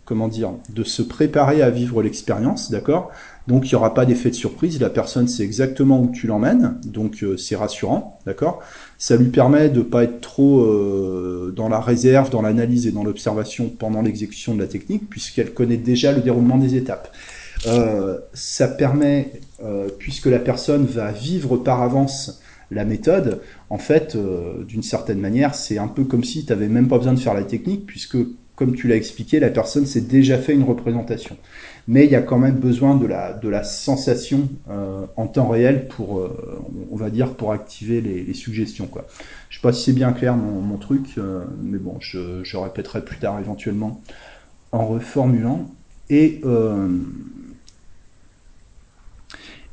comment 0.04 0.28
dire, 0.28 0.52
de 0.70 0.84
se 0.84 1.02
préparer 1.02 1.64
à 1.64 1.72
vivre 1.72 2.04
l'expérience, 2.04 2.70
d'accord? 2.70 3.10
Donc 3.48 3.66
il 3.66 3.70
n'y 3.70 3.76
aura 3.76 3.96
pas 3.96 4.06
d'effet 4.06 4.30
de 4.30 4.36
surprise, 4.36 4.80
la 4.80 4.92
personne 4.92 5.28
sait 5.28 5.42
exactement 5.42 6.00
où 6.00 6.12
tu 6.12 6.28
l'emmènes, 6.28 6.80
donc 6.86 7.24
euh, 7.24 7.38
c'est 7.38 7.56
rassurant, 7.56 8.20
d'accord? 8.28 8.62
Ça 9.00 9.16
lui 9.16 9.30
permet 9.30 9.70
de 9.70 9.82
pas 9.82 10.04
être 10.04 10.22
trop 10.22 10.62
euh, 10.62 11.52
dans 11.56 11.70
la 11.70 11.80
réserve, 11.80 12.30
dans 12.30 12.44
l'analyse 12.44 12.86
et 12.86 12.92
dans 12.92 13.04
l'observation 13.04 13.68
pendant 13.68 14.04
l'exécution 14.04 14.54
de 14.54 14.60
la 14.60 14.68
technique, 14.68 15.10
puisqu'elle 15.10 15.56
connaît 15.56 15.78
déjà 15.78 16.12
le 16.12 16.22
déroulement 16.22 16.60
des 16.60 16.76
étapes. 16.76 17.12
Ça 18.34 18.68
permet, 18.68 19.32
puisque 19.98 20.28
la 20.28 20.38
personne 20.38 20.86
va 20.86 21.12
vivre 21.12 21.58
par 21.58 21.82
avance 21.82 22.44
la 22.72 22.86
méthode, 22.86 23.42
en 23.70 23.78
fait, 23.78 24.18
d'une 24.68 24.84
certaine 24.84 25.20
manière, 25.20 25.56
c'est 25.56 25.78
un 25.78 25.88
peu 25.88 26.04
comme 26.04 26.24
si 26.24 26.46
tu 26.46 26.52
n'avais 26.52 26.68
même 26.68 26.88
pas 26.88 26.98
besoin 26.98 27.14
de 27.14 27.20
faire 27.20 27.34
la 27.34 27.44
technique, 27.44 27.86
puisque 27.86 28.18
comme 28.56 28.76
tu 28.76 28.88
l'as 28.88 28.96
expliqué, 28.96 29.40
la 29.40 29.50
personne 29.50 29.86
s'est 29.86 30.02
déjà 30.02 30.38
fait 30.38 30.54
une 30.54 30.64
représentation. 30.64 31.38
Mais 31.88 32.06
il 32.06 32.12
y 32.12 32.16
a 32.16 32.22
quand 32.22 32.40
même 32.40 32.56
besoin 32.56 32.96
de 32.96 33.06
la, 33.06 33.34
de 33.34 33.50
la 33.50 33.64
sensation 33.64 34.50
euh, 34.70 35.06
en 35.18 35.28
temps 35.28 35.50
réel 35.50 35.88
pour, 35.88 36.20
euh, 36.20 36.62
on 36.90 36.96
va 36.96 37.10
dire, 37.10 37.36
pour 37.36 37.52
activer 37.52 38.02
les, 38.02 38.34
suggestions. 38.34 38.90
Je 39.50 39.58
sais 39.58 39.62
pas 39.62 39.72
si 39.72 39.84
c'est 39.84 39.94
bien 39.94 40.14
clair 40.14 40.36
mon, 40.36 40.78
truc, 40.78 41.18
euh, 41.18 41.44
mais 41.62 41.78
bon, 41.78 41.98
je, 42.00 42.44
je, 42.44 42.58
répéterai 42.58 43.04
plus 43.04 43.18
tard 43.18 43.40
éventuellement 43.40 44.02
en 44.72 44.88
reformulant. 44.88 45.70
Et, 46.10 46.42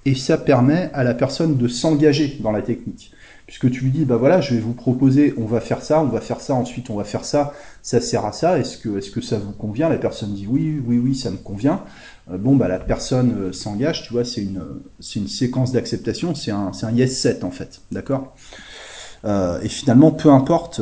et 0.05 0.15
ça 0.15 0.39
permet 0.39 0.91
à 0.95 1.05
la 1.05 1.15
personne 1.15 1.57
de 1.57 1.69
s'engager 1.69 2.39
dans 2.41 2.53
la 2.53 2.63
technique. 2.63 3.13
Puisque 3.47 3.71
tu 3.71 3.85
lui 3.85 3.91
dis, 3.91 4.05
bah 4.05 4.17
voilà, 4.17 4.41
je 4.41 4.55
vais 4.55 4.61
vous 4.61 4.73
proposer, 4.73 5.35
on 5.37 5.45
va 5.45 5.61
faire 5.61 5.83
ça, 5.83 6.01
on 6.01 6.07
va 6.07 6.21
faire 6.21 6.41
ça, 6.41 6.55
ensuite 6.55 6.89
on 6.91 6.97
va 6.97 7.05
faire 7.05 7.25
ça, 7.25 7.53
ça 7.83 8.01
sert 8.01 8.25
à 8.25 8.33
ça, 8.33 8.59
est-ce 8.59 8.79
que, 8.79 8.97
est-ce 8.99 9.11
que 9.11 9.21
ça 9.21 9.39
vous 9.39 9.53
convient? 9.53 9.89
La 9.89 9.99
personne 9.99 10.33
dit 10.33 10.47
oui, 10.49 10.81
oui, 10.87 10.99
oui, 10.99 11.15
ça 11.15 11.31
me 11.31 11.37
convient. 11.37 11.83
Euh, 12.31 12.39
bon, 12.39 12.57
bah 12.57 12.69
la 12.69 12.79
personne 12.79 13.35
euh, 13.39 13.53
s'engage, 13.53 14.05
tu 14.05 14.13
vois, 14.13 14.25
c'est 14.25 14.43
une, 14.43 14.63
c'est 15.01 15.19
une 15.19 15.29
séquence 15.29 15.73
d'acceptation, 15.73 16.35
c'est 16.35 16.53
un, 16.53 16.73
c'est 16.73 16.87
un 16.87 16.93
yes 16.93 17.19
set 17.19 17.45
en 17.45 17.51
fait, 17.51 17.81
d'accord? 17.91 18.35
Euh, 19.25 19.61
Et 19.63 19.69
finalement, 19.69 20.13
peu 20.13 20.31
importe 20.31 20.81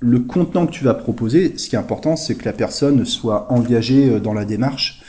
le 0.00 0.20
contenant 0.20 0.66
que 0.66 0.72
tu 0.72 0.84
vas 0.84 0.94
proposer, 0.94 1.54
ce 1.56 1.68
qui 1.68 1.76
est 1.76 1.78
important, 1.78 2.16
c'est 2.16 2.34
que 2.34 2.44
la 2.44 2.52
personne 2.52 3.04
soit 3.06 3.50
engagée 3.50 4.20
dans 4.20 4.34
la 4.34 4.44
démarche, 4.44 5.00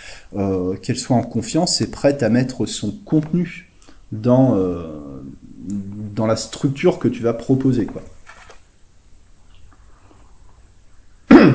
qu'elle 0.82 0.98
soit 0.98 1.16
en 1.16 1.24
confiance 1.24 1.82
et 1.82 1.90
prête 1.90 2.22
à 2.24 2.30
mettre 2.30 2.66
son 2.66 2.92
contenu 2.92 3.72
dans, 4.12 4.58
dans 6.16 6.28
la 6.28 6.36
structure 6.36 7.00
que 7.00 7.08
tu 7.08 7.22
vas 7.22 7.34
proposer. 7.34 7.86
Quoi. 7.86 8.02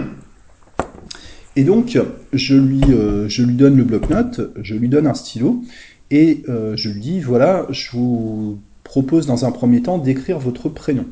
Et 1.56 1.64
donc, 1.64 1.98
je 2.32 2.54
lui, 2.54 2.80
euh, 2.90 3.28
je 3.28 3.42
lui 3.42 3.54
donne 3.54 3.76
le 3.76 3.84
bloc-notes, 3.84 4.40
je 4.62 4.74
lui 4.74 4.88
donne 4.88 5.06
un 5.06 5.14
stylo, 5.14 5.62
et 6.10 6.42
euh, 6.48 6.76
je 6.76 6.90
lui 6.90 7.00
dis, 7.00 7.20
voilà, 7.20 7.66
je 7.70 7.90
vous 7.92 8.58
propose 8.84 9.26
dans 9.26 9.44
un 9.44 9.52
premier 9.52 9.82
temps 9.82 9.98
d'écrire 9.98 10.38
votre 10.38 10.68
prénom. 10.68 11.06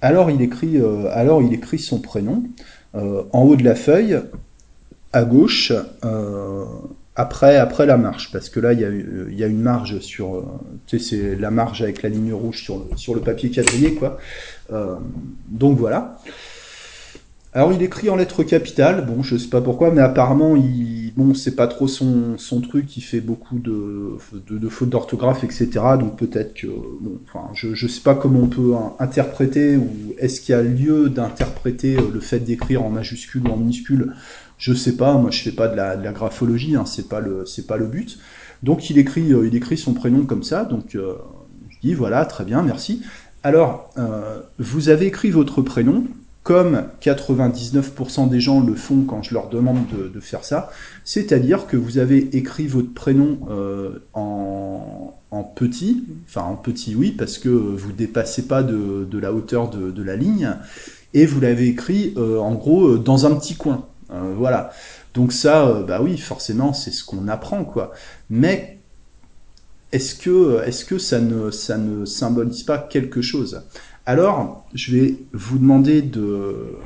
Alors 0.00 0.30
il 0.30 0.40
écrit, 0.42 0.76
euh, 0.76 1.08
alors 1.12 1.42
il 1.42 1.52
écrit 1.52 1.78
son 1.78 1.98
prénom 1.98 2.44
en 2.94 3.42
haut 3.42 3.54
de 3.56 3.64
la 3.64 3.74
feuille, 3.74 4.18
à 5.12 5.24
gauche, 5.24 5.72
après, 7.18 7.56
après 7.56 7.84
la 7.84 7.96
marge, 7.96 8.30
parce 8.32 8.48
que 8.48 8.60
là, 8.60 8.72
il 8.72 8.78
y 8.80 8.84
a, 8.84 8.90
y 8.90 9.42
a 9.42 9.48
une 9.48 9.60
marge 9.60 9.98
sur, 9.98 10.36
euh, 10.36 10.44
tu 10.86 11.00
sais, 11.00 11.04
c'est 11.04 11.34
la 11.34 11.50
marge 11.50 11.82
avec 11.82 12.02
la 12.02 12.10
ligne 12.10 12.32
rouge 12.32 12.62
sur 12.62 12.78
le, 12.78 12.96
sur 12.96 13.12
le 13.12 13.20
papier 13.20 13.50
quadrillé, 13.50 13.94
quoi. 13.94 14.18
Euh, 14.72 14.94
donc 15.48 15.76
voilà. 15.76 16.20
Alors 17.54 17.72
il 17.72 17.82
écrit 17.82 18.08
en 18.08 18.14
lettres 18.14 18.44
capitales, 18.44 19.04
bon 19.06 19.22
je 19.22 19.36
sais 19.36 19.48
pas 19.48 19.62
pourquoi, 19.62 19.90
mais 19.90 20.02
apparemment 20.02 20.54
il, 20.54 21.12
bon 21.16 21.34
c'est 21.34 21.56
pas 21.56 21.66
trop 21.66 21.88
son, 21.88 22.36
son 22.36 22.60
truc, 22.60 22.96
il 22.96 23.00
fait 23.00 23.22
beaucoup 23.22 23.58
de, 23.58 24.18
de, 24.48 24.68
fautes 24.68 24.90
d'orthographe, 24.90 25.42
etc. 25.42 25.70
Donc 25.98 26.18
peut-être 26.18 26.52
que, 26.54 26.66
bon, 26.66 27.18
enfin 27.24 27.48
je, 27.54 27.74
je 27.74 27.88
sais 27.88 28.02
pas 28.02 28.14
comment 28.14 28.40
on 28.40 28.48
peut 28.48 28.74
interpréter 29.00 29.76
ou 29.76 29.88
est-ce 30.18 30.42
qu'il 30.42 30.54
y 30.54 30.58
a 30.58 30.62
lieu 30.62 31.08
d'interpréter 31.08 31.96
euh, 31.96 32.10
le 32.12 32.20
fait 32.20 32.38
d'écrire 32.38 32.84
en 32.84 32.90
majuscule 32.90 33.48
ou 33.48 33.50
en 33.50 33.56
minuscule 33.56 34.12
je 34.58 34.74
sais 34.74 34.96
pas, 34.96 35.14
moi 35.14 35.30
je 35.30 35.40
fais 35.40 35.52
pas 35.52 35.68
de 35.68 35.76
la, 35.76 35.96
graphologie, 36.12 36.76
hein, 36.76 36.84
c'est 36.84 37.08
pas 37.08 37.20
le 37.20 37.86
but. 37.86 38.18
Donc 38.62 38.90
il 38.90 38.98
écrit 38.98 39.32
euh, 39.32 39.76
son 39.76 39.94
prénom 39.94 40.24
comme 40.24 40.42
ça, 40.42 40.64
donc 40.64 40.94
euh, 40.94 41.14
je 41.68 41.76
dis 41.80 41.94
voilà 41.94 42.24
très 42.24 42.44
bien 42.44 42.62
merci. 42.62 43.02
Alors 43.42 43.90
euh, 43.98 44.40
vous 44.58 44.88
avez 44.88 45.06
écrit 45.06 45.30
votre 45.30 45.62
prénom 45.62 46.04
comme 46.42 46.84
99% 47.02 48.28
des 48.30 48.40
gens 48.40 48.64
le 48.64 48.74
font 48.74 49.02
quand 49.02 49.22
je 49.22 49.34
leur 49.34 49.50
demande 49.50 49.84
de, 50.14 50.20
faire 50.20 50.44
ça, 50.44 50.70
c'est-à-dire 51.04 51.66
que 51.66 51.76
vous 51.76 51.98
avez 51.98 52.34
écrit 52.34 52.66
votre 52.66 52.94
prénom 52.94 53.38
en, 54.14 55.14
en, 55.30 55.44
petit, 55.44 56.04
enfin 56.26 56.40
en 56.40 56.54
petit 56.54 56.94
oui, 56.94 57.10
parce 57.10 57.36
que 57.36 57.50
vous 57.50 57.92
dépassez 57.92 58.46
pas 58.46 58.62
de, 58.62 59.18
la 59.18 59.34
hauteur 59.34 59.68
de, 59.68 60.02
la 60.02 60.16
ligne, 60.16 60.54
et 61.12 61.26
vous 61.26 61.38
l'avez 61.38 61.66
écrit 61.66 62.14
en 62.16 62.54
gros 62.54 62.96
dans 62.96 63.26
un 63.26 63.34
petit 63.34 63.56
coin. 63.56 63.84
Euh, 64.10 64.34
voilà. 64.36 64.70
Donc 65.14 65.32
ça, 65.32 65.66
euh, 65.66 65.82
bah 65.82 66.00
oui, 66.02 66.18
forcément, 66.18 66.72
c'est 66.72 66.90
ce 66.90 67.04
qu'on 67.04 67.28
apprend, 67.28 67.64
quoi. 67.64 67.92
Mais 68.30 68.78
est-ce 69.92 70.14
que, 70.14 70.62
est-ce 70.64 70.84
que 70.84 70.98
ça 70.98 71.20
ne, 71.20 71.50
ça 71.50 71.78
ne 71.78 72.04
symbolise 72.04 72.62
pas 72.62 72.78
quelque 72.78 73.22
chose? 73.22 73.62
Alors, 74.06 74.66
je 74.74 74.96
vais 74.96 75.16
vous 75.32 75.58
demander 75.58 76.02
de 76.02 76.76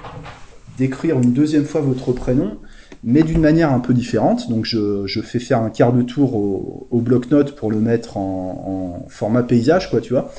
d'écrire 0.79 1.19
une 1.21 1.35
deuxième 1.35 1.67
fois 1.67 1.83
votre 1.83 2.13
prénom, 2.13 2.57
mais 3.05 3.23
d'une 3.23 3.41
manière 3.41 3.73
un 3.73 3.81
peu 3.81 3.93
différente. 3.93 4.49
Donc, 4.49 4.65
je, 4.65 5.07
je, 5.07 5.21
fais 5.21 5.39
faire 5.39 5.59
un 5.61 5.71
quart 5.71 5.93
de 5.93 6.03
tour 6.03 6.35
au, 6.35 6.87
au 6.91 7.01
bloc-notes 7.01 7.55
pour 7.55 7.71
le 7.71 7.79
mettre 7.79 8.17
en, 8.17 9.03
en, 9.05 9.09
format 9.09 9.43
paysage, 9.43 9.91
quoi, 9.91 10.01
tu 10.01 10.15
vois. 10.15 10.33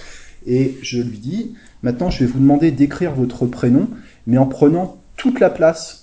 Et 0.47 0.77
je 0.81 1.01
lui 1.01 1.19
dis, 1.19 1.53
maintenant, 1.83 2.09
je 2.09 2.23
vais 2.23 2.25
vous 2.25 2.39
demander 2.39 2.71
d'écrire 2.71 3.13
votre 3.13 3.45
prénom, 3.45 3.87
mais 4.25 4.37
en 4.37 4.47
prenant 4.47 4.97
toute 5.17 5.39
la 5.39 5.49
place 5.49 6.02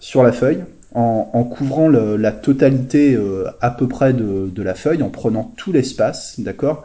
sur 0.00 0.22
la 0.22 0.32
feuille, 0.32 0.64
en, 0.94 1.44
couvrant 1.44 1.88
la 1.88 2.32
totalité 2.32 3.14
euh, 3.14 3.44
à 3.60 3.70
peu 3.70 3.86
près 3.86 4.12
de, 4.12 4.62
la 4.62 4.74
feuille, 4.74 5.02
en 5.02 5.10
prenant 5.10 5.54
tout 5.56 5.72
l'espace, 5.72 6.40
d'accord 6.40 6.84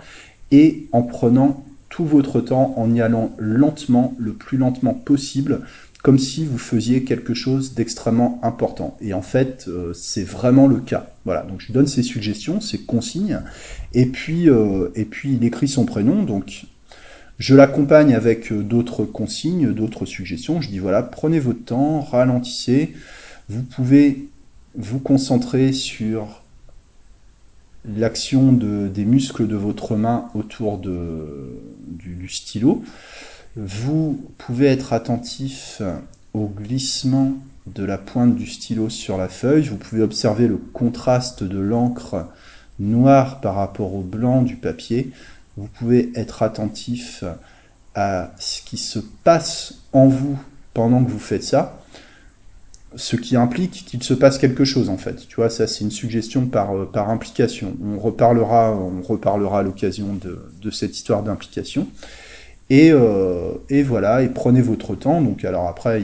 Et 0.51 0.87
en 0.91 1.01
prenant 1.01 1.63
tout 1.89 2.05
votre 2.05 2.41
temps, 2.41 2.73
en 2.77 2.93
y 2.93 3.01
allant 3.01 3.31
lentement, 3.39 4.13
le 4.19 4.33
plus 4.33 4.57
lentement 4.57 4.93
possible, 4.93 5.61
comme 6.03 6.19
si 6.19 6.45
vous 6.45 6.59
faisiez 6.59 7.03
quelque 7.03 7.33
chose 7.33 7.73
d'extrêmement 7.73 8.39
important. 8.43 8.95
Et 9.01 9.13
en 9.15 9.23
fait, 9.23 9.65
euh, 9.67 9.91
c'est 9.93 10.23
vraiment 10.23 10.67
le 10.67 10.77
cas. 10.77 11.07
Voilà, 11.23 11.41
donc 11.41 11.61
je 11.61 11.71
donne 11.71 11.87
ses 11.87 12.03
suggestions, 12.03 12.61
ses 12.61 12.77
consignes, 12.77 13.39
et 13.93 14.05
puis, 14.05 14.49
euh, 14.49 14.89
et 14.93 15.05
puis 15.05 15.33
il 15.33 15.43
écrit 15.43 15.67
son 15.67 15.85
prénom, 15.85 16.21
donc 16.21 16.65
je 17.37 17.55
l'accompagne 17.55 18.13
avec 18.13 18.51
euh, 18.51 18.63
d'autres 18.63 19.05
consignes, 19.05 19.73
d'autres 19.73 20.05
suggestions. 20.05 20.61
Je 20.61 20.69
dis 20.69 20.79
voilà, 20.79 21.03
prenez 21.03 21.39
votre 21.39 21.63
temps, 21.63 22.01
ralentissez. 22.01 22.93
Vous 23.49 23.63
pouvez 23.63 24.27
vous 24.75 24.99
concentrer 24.99 25.73
sur 25.73 26.43
l'action 27.85 28.51
de, 28.51 28.87
des 28.87 29.05
muscles 29.05 29.47
de 29.47 29.55
votre 29.55 29.95
main 29.95 30.29
autour 30.33 30.77
de, 30.77 31.59
du, 31.87 32.27
stylo. 32.27 32.83
Vous 33.55 34.19
pouvez 34.37 34.65
être 34.65 34.91
attentif 34.91 35.81
au 36.33 36.47
glissement 36.47 37.33
de 37.67 37.83
la 37.83 37.97
pointe 37.97 38.35
du 38.35 38.47
stylo 38.47 38.89
sur 38.89 39.17
la 39.17 39.29
feuille. 39.29 39.63
Vous 39.63 39.77
pouvez 39.77 40.01
observer 40.01 40.47
le 40.47 40.57
contraste 40.57 41.43
de 41.43 41.59
l'encre 41.59 42.27
noire 42.79 43.39
par 43.39 43.55
rapport 43.55 43.93
au 43.93 44.01
blanc 44.01 44.41
du 44.41 44.55
papier 44.55 45.11
vous 45.57 45.67
pouvez 45.67 46.11
être 46.15 46.43
attentif 46.43 47.23
à 47.95 48.31
ce 48.37 48.61
qui 48.61 48.77
se 48.77 48.99
passe 49.23 49.75
en 49.93 50.07
vous 50.07 50.37
pendant 50.73 51.03
que 51.03 51.09
vous 51.09 51.19
faites 51.19 51.43
ça, 51.43 51.79
ce 52.95 53.15
qui 53.15 53.35
implique 53.35 53.85
qu'il 53.85 54.03
se 54.03 54.13
passe 54.13 54.37
quelque 54.37 54.65
chose 54.65 54.89
en 54.89 54.97
fait. 54.97 55.27
Tu 55.27 55.37
vois, 55.37 55.49
ça 55.49 55.67
c'est 55.67 55.83
une 55.83 55.91
suggestion 55.91 56.45
par, 56.45 56.75
euh, 56.75 56.85
par 56.85 57.09
implication. 57.09 57.75
On 57.83 57.99
reparlera, 57.99 58.71
on 58.71 59.01
reparlera 59.01 59.59
à 59.59 59.63
l'occasion 59.63 60.13
de, 60.13 60.39
de, 60.61 60.71
cette 60.71 60.95
histoire 60.95 61.23
d'implication. 61.23 61.87
Et, 62.69 62.91
euh, 62.91 63.51
et, 63.69 63.83
voilà, 63.83 64.21
et 64.21 64.29
prenez 64.29 64.61
votre 64.61 64.95
temps. 64.95 65.21
Donc 65.21 65.45
alors 65.45 65.67
après, 65.67 66.03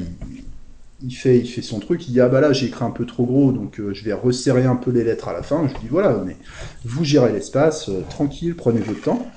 il, 1.01 1.15
fait, 1.15 1.39
il 1.39 1.47
fait 1.47 1.61
son 1.61 1.79
truc, 1.79 2.07
il 2.07 2.13
dit 2.13 2.21
ah 2.21 2.29
bah 2.29 2.41
là 2.41 2.53
j'ai 2.53 2.67
écrit 2.67 2.85
un 2.85 2.91
peu 2.91 3.05
trop 3.05 3.25
gros, 3.25 3.51
donc 3.51 3.79
euh, 3.79 3.93
je 3.93 4.03
vais 4.03 4.13
resserrer 4.13 4.65
un 4.65 4.75
peu 4.75 4.91
les 4.91 5.03
lettres 5.03 5.29
à 5.29 5.33
la 5.33 5.43
fin. 5.43 5.67
Je 5.67 5.73
lui 5.73 5.81
dis 5.81 5.87
voilà, 5.89 6.21
mais 6.25 6.37
vous 6.85 7.03
gérez 7.03 7.31
l'espace, 7.31 7.89
tranquille, 8.09 8.55
prenez 8.55 8.79
votre 8.79 9.01
temps. 9.01 9.27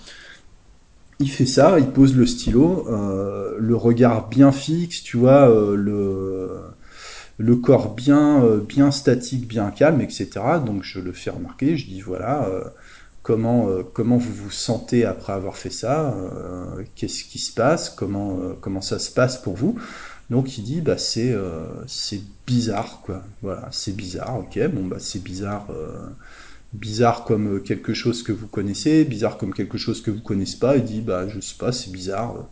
Il 1.20 1.30
fait 1.30 1.46
ça, 1.46 1.78
il 1.78 1.86
pose 1.86 2.16
le 2.16 2.26
stylo, 2.26 2.86
euh, 2.88 3.56
le 3.58 3.76
regard 3.76 4.28
bien 4.28 4.50
fixe, 4.52 5.02
tu 5.02 5.16
vois, 5.16 5.46
le, 5.48 6.50
le 7.38 7.56
corps 7.56 7.94
bien, 7.94 8.44
bien 8.68 8.90
statique, 8.90 9.46
bien 9.46 9.70
calme, 9.70 10.00
etc. 10.00 10.28
Donc 10.64 10.82
je 10.82 10.98
le 11.00 11.12
fais 11.12 11.30
remarquer, 11.30 11.76
je 11.76 11.86
dis 11.86 12.00
voilà, 12.00 12.48
comment, 13.22 13.68
comment 13.92 14.16
vous 14.16 14.34
vous 14.34 14.50
sentez 14.50 15.04
après 15.04 15.32
avoir 15.32 15.56
fait 15.56 15.70
ça, 15.70 16.16
qu'est-ce 16.96 17.22
qui 17.24 17.38
se 17.38 17.54
passe, 17.54 17.90
comment, 17.90 18.38
comment 18.60 18.80
ça 18.80 18.98
se 18.98 19.12
passe 19.12 19.38
pour 19.38 19.54
vous. 19.54 19.78
Donc 20.30 20.56
il 20.58 20.64
dit 20.64 20.80
bah 20.80 20.96
c'est 20.98 21.32
euh, 21.32 21.66
c'est 21.86 22.20
bizarre 22.46 23.00
quoi. 23.04 23.22
Voilà, 23.42 23.68
c'est 23.70 23.94
bizarre. 23.94 24.38
Ok, 24.38 24.58
bon 24.68 24.86
bah 24.86 24.96
c'est 24.98 25.22
bizarre. 25.22 25.66
Euh, 26.74 26.78
bizarre 26.78 27.24
comme 27.24 27.62
quelque 27.62 27.94
chose 27.94 28.22
que 28.22 28.32
vous 28.32 28.46
connaissez, 28.46 29.04
bizarre 29.04 29.38
comme 29.38 29.54
quelque 29.54 29.78
chose 29.78 30.02
que 30.02 30.10
vous 30.10 30.20
connaissez 30.20 30.58
pas. 30.58 30.76
Il 30.76 30.84
dit 30.84 31.00
bah 31.00 31.28
je 31.28 31.40
sais 31.40 31.56
pas, 31.58 31.72
c'est 31.72 31.92
bizarre. 31.92 32.48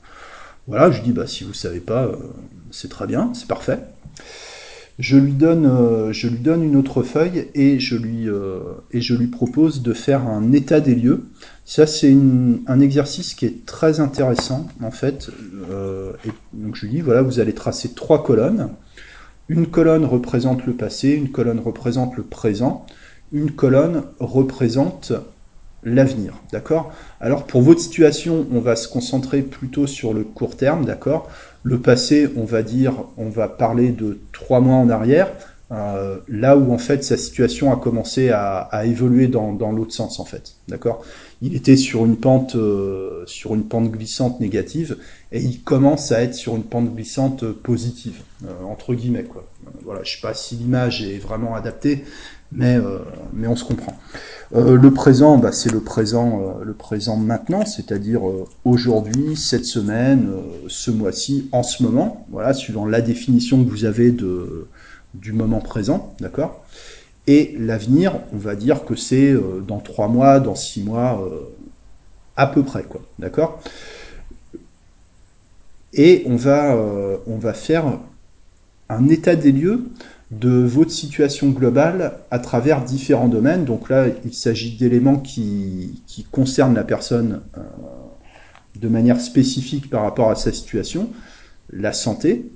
Voilà, 0.67 0.91
je 0.91 1.03
dis 1.03 1.13
bah 1.13 1.27
si 1.27 1.45
vous 1.45 1.55
savez 1.55 1.81
pas, 1.81 2.05
euh, 2.05 2.17
c'est 2.71 2.89
très 2.89 3.07
bien, 3.07 3.33
c'est 3.35 3.49
parfait. 3.49 3.81
Je 4.99 5.17
lui 5.17 5.33
donne, 5.33 5.65
une 5.65 6.77
autre 6.77 7.03
feuille 7.03 7.49
et 7.55 7.81
je 7.81 7.97
lui 7.97 9.27
propose 9.29 9.83
de 9.83 9.95
faire 9.95 10.27
un 10.27 10.53
état 10.53 10.81
des 10.81 10.95
lieux 10.95 11.25
ça, 11.65 11.87
c'est 11.87 12.15
un 12.67 12.81
exercice 12.81 13.35
qui 13.35 13.47
est 13.47 13.65
très 13.65 14.01
intéressant, 14.01 14.67
en 14.83 14.91
fait. 14.91 15.31
Euh, 15.71 16.13
donc, 16.53 16.75
je 16.75 16.87
lui 16.87 16.95
dis, 16.95 17.01
voilà, 17.01 17.23
vous 17.23 17.39
allez 17.39 17.55
tracer 17.55 17.95
trois 17.95 18.25
colonnes. 18.25 18.71
Une 19.49 19.69
colonne 19.69 20.05
représente 20.05 20.67
le 20.67 20.73
passé, 20.73 21.11
une 21.11 21.31
colonne 21.31 21.61
représente 21.61 22.17
le 22.17 22.25
présent, 22.25 22.85
une 23.33 23.51
colonne 23.51 24.05
représente 24.21 25.13
l'avenir, 25.85 26.35
d'accord? 26.53 26.93
Alors, 27.21 27.45
pour 27.45 27.63
votre 27.63 27.81
situation, 27.81 28.47
on 28.53 28.61
va 28.61 28.77
se 28.77 28.89
concentrer 28.89 29.43
plutôt 29.43 29.87
sur 29.87 30.15
le 30.15 30.23
court 30.23 30.57
terme, 30.57 30.85
d'accord? 30.85 31.29
Le 31.65 31.81
passé, 31.81 32.29
on 32.37 32.45
va 32.45 32.63
dire, 32.63 32.95
on 33.17 33.29
va 33.29 33.49
parler 33.49 33.91
de 33.91 34.19
trois 34.33 34.61
mois 34.61 34.77
en 34.77 34.91
arrière, 34.91 35.33
euh, 35.73 36.19
là 36.29 36.55
où 36.59 36.71
en 36.71 36.77
fait 36.77 37.03
sa 37.03 37.17
situation 37.17 37.73
a 37.73 37.77
commencé 37.77 38.29
à, 38.29 38.83
évoluer 38.85 39.27
dans, 39.27 39.73
l'autre 39.73 39.95
sens 39.95 40.21
en 40.21 40.27
fait, 40.27 40.57
d'accord? 40.69 41.03
Il 41.41 41.57
était 41.57 41.77
sur 41.77 42.05
une 42.05 42.19
pente 42.19 42.57
euh, 42.57 43.25
sur 43.27 43.55
une 43.55 43.65
pente 43.65 43.91
glissante 43.91 44.39
négative 44.39 44.99
et 45.31 45.41
il 45.41 45.63
commence 45.63 46.13
à 46.13 46.21
être 46.21 46.35
sur 46.35 46.57
une 46.57 46.65
pente 46.65 46.95
glissante 46.95 47.51
positive 47.53 48.21
euh, 48.45 48.65
entre 48.65 48.93
guillemets 48.93 49.25
quoi. 49.25 49.49
Voilà, 49.83 50.03
je 50.03 50.13
sais 50.13 50.21
pas 50.21 50.35
si 50.35 50.57
l'image 50.57 51.03
est 51.03 51.19
vraiment 51.19 51.55
adaptée, 51.55 52.05
mais 52.55 52.79
mais 53.33 53.47
on 53.47 53.57
se 53.57 53.65
comprend. 53.65 53.97
le 54.53 54.91
présent, 54.91 55.39
bah, 55.39 55.53
c'est 55.53 55.73
le 55.73 55.81
présent 55.81 56.59
le 56.63 56.75
présent 56.75 57.17
maintenant, 57.17 57.65
c'est-à-dire 57.65 58.23
aujourd'hui, 58.65 59.37
cette 59.37 59.65
semaine, 59.65 60.29
ce 60.69 60.91
mois-ci, 60.91 61.49
en 61.53 61.63
ce 61.63 61.83
moment, 61.83 62.27
voilà, 62.31 62.53
suivant 62.55 62.87
la 62.87 63.01
définition 63.01 63.65
que 63.65 63.71
vous 63.71 63.85
avez 63.85 64.11
de 64.11 64.67
du 65.15 65.33
moment 65.33 65.61
présent, 65.61 66.15
d'accord? 66.21 66.65
Et 67.27 67.55
l'avenir, 67.59 68.21
on 68.33 68.39
va 68.39 68.57
dire 68.57 68.85
que 68.85 68.97
c'est 68.97 69.31
euh, 69.31 69.61
dans 69.67 69.79
trois 69.79 70.09
mois, 70.09 70.41
dans 70.41 70.55
six 70.55 70.83
mois, 70.83 71.23
euh, 71.25 71.41
à 72.37 72.47
peu 72.47 72.63
près, 72.63 72.83
quoi. 72.83 73.01
D'accord? 73.19 73.61
Et 75.93 76.25
on 76.27 76.37
va, 76.37 76.75
euh, 76.75 77.19
on 77.27 77.37
va 77.37 77.53
faire 77.53 77.99
un 78.89 79.09
état 79.09 79.37
des 79.37 79.53
lieux 79.53 79.85
de 80.33 80.65
votre 80.65 80.91
situation 80.91 81.51
globale 81.51 82.15
à 82.31 82.39
travers 82.39 82.83
différents 82.83 83.29
domaines. 83.29 83.65
Donc 83.65 83.89
là, 83.89 84.07
il 84.25 84.35
s'agit 84.35 84.77
d'éléments 84.77 85.19
qui, 85.19 86.03
qui, 86.07 86.25
concernent 86.25 86.75
la 86.75 86.85
personne 86.85 87.43
de 88.81 88.89
manière 88.89 89.21
spécifique 89.21 89.91
par 89.91 90.03
rapport 90.03 90.31
à 90.31 90.35
sa 90.35 90.53
situation. 90.53 91.11
La 91.71 91.93
santé, 91.93 92.51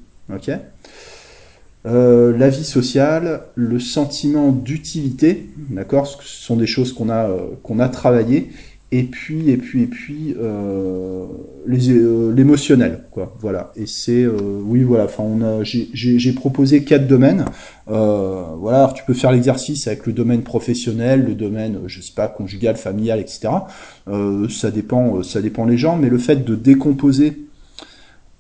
euh, 1.87 2.37
la 2.37 2.49
vie 2.49 2.65
sociale, 2.65 3.43
le 3.55 3.79
sentiment 3.79 4.51
d'utilité, 4.51 5.49
d'accord, 5.71 6.07
ce 6.07 6.19
sont 6.23 6.57
des 6.57 6.67
choses 6.67 6.93
qu'on 6.93 7.09
a 7.09 7.29
euh, 7.29 7.51
qu'on 7.63 7.79
a 7.79 7.89
travaillé, 7.89 8.51
et 8.93 9.03
puis 9.03 9.51
et 9.51 9.57
puis 9.57 9.83
et 9.83 9.87
puis 9.87 10.35
euh, 10.39 11.27
l'émotionnel, 11.67 13.05
quoi. 13.11 13.35
Voilà. 13.41 13.73
Et 13.77 13.87
c'est 13.87 14.27
oui, 14.27 14.83
voilà. 14.83 15.05
Enfin, 15.05 15.25
on 15.25 15.43
a 15.43 15.63
j'ai 15.63 16.33
proposé 16.33 16.85
quatre 16.85 17.07
domaines. 17.07 17.45
voilà. 17.87 18.79
Alors, 18.79 18.95
tu 18.95 19.05
peux 19.05 19.15
faire 19.15 19.33
l'exercice 19.33 19.87
avec 19.87 20.07
le 20.07 20.13
domaine 20.13 20.43
professionnel, 20.43 21.25
le 21.25 21.35
domaine, 21.35 21.81
je 21.87 22.01
sais 22.01 22.15
pas, 22.15 22.29
conjugal, 22.29 22.77
familial, 22.77 23.21
etc. 23.21 23.49
ça 24.49 24.71
dépend, 24.71 25.23
ça 25.23 25.43
dépend 25.43 25.65
les 25.65 25.79
gens, 25.79 25.97
mais 25.97 26.09
le 26.09 26.19
fait 26.19 26.45
de 26.45 26.55
décomposer 26.55 27.47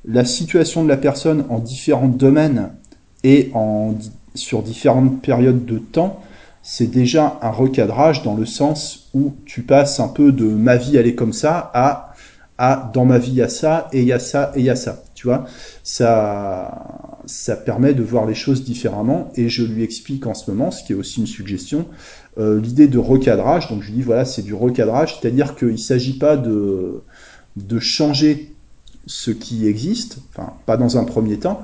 la 0.07 0.25
situation 0.25 0.85
de 0.85 0.89
la 0.89 0.97
personne 0.97 1.45
en 1.49 1.59
différents 1.59 2.09
domaines 2.09 2.71
et 3.25 3.51
en, 3.55 3.95
sur 4.35 4.63
différentes 4.63 5.21
périodes 5.21 5.65
de 5.65 5.79
temps, 5.79 6.21
c'est 6.63 6.87
déjà 6.87 7.39
un 7.43 7.51
recadrage 7.51 8.23
dans 8.23 8.35
le 8.35 8.47
sens 8.47 9.06
où 9.17 9.35
tu 9.47 9.63
passes 9.63 9.99
un 9.99 10.09
peu 10.09 10.31
de 10.31 10.45
ma 10.45 10.77
vie 10.77 10.97
elle 10.97 11.07
est 11.07 11.15
comme 11.15 11.33
ça 11.33 11.71
à 11.75 12.13
à 12.59 12.91
dans 12.95 13.05
ma 13.05 13.19
vie 13.19 13.33
il 13.33 13.37
y 13.37 13.43
a 13.43 13.49
ça 13.49 13.89
et 13.93 14.01
il 14.01 14.07
y 14.07 14.13
a 14.13 14.19
ça 14.19 14.53
et 14.55 14.61
il 14.61 14.65
y 14.65 14.71
a 14.71 14.77
ça. 14.77 15.03
Tu 15.15 15.27
vois, 15.27 15.47
ça 15.83 17.19
ça 17.27 17.57
permet 17.57 17.95
de 17.95 18.03
voir 18.03 18.27
les 18.27 18.35
choses 18.35 18.65
différemment 18.65 19.33
et 19.35 19.49
je 19.49 19.65
lui 19.65 19.83
explique 19.83 20.27
en 20.27 20.35
ce 20.35 20.51
moment, 20.51 20.71
ce 20.71 20.85
qui 20.85 20.93
est 20.93 20.97
aussi 20.97 21.21
une 21.21 21.27
suggestion, 21.27 21.87
euh, 22.39 22.61
l'idée 22.61 22.89
de 22.89 22.99
recadrage. 22.99 23.69
Donc 23.69 23.83
je 23.83 23.89
lui 23.89 23.97
dis 23.97 24.03
voilà 24.03 24.25
c'est 24.25 24.43
du 24.43 24.55
recadrage, 24.55 25.19
c'est-à-dire 25.21 25.55
qu'il 25.55 25.79
s'agit 25.79 26.19
pas 26.19 26.37
de 26.37 27.03
de 27.57 27.79
changer 27.79 28.53
ce 29.07 29.31
qui 29.31 29.67
existe, 29.67 30.19
enfin 30.31 30.55
pas 30.67 30.77
dans 30.77 30.99
un 30.99 31.05
premier 31.05 31.39
temps, 31.39 31.63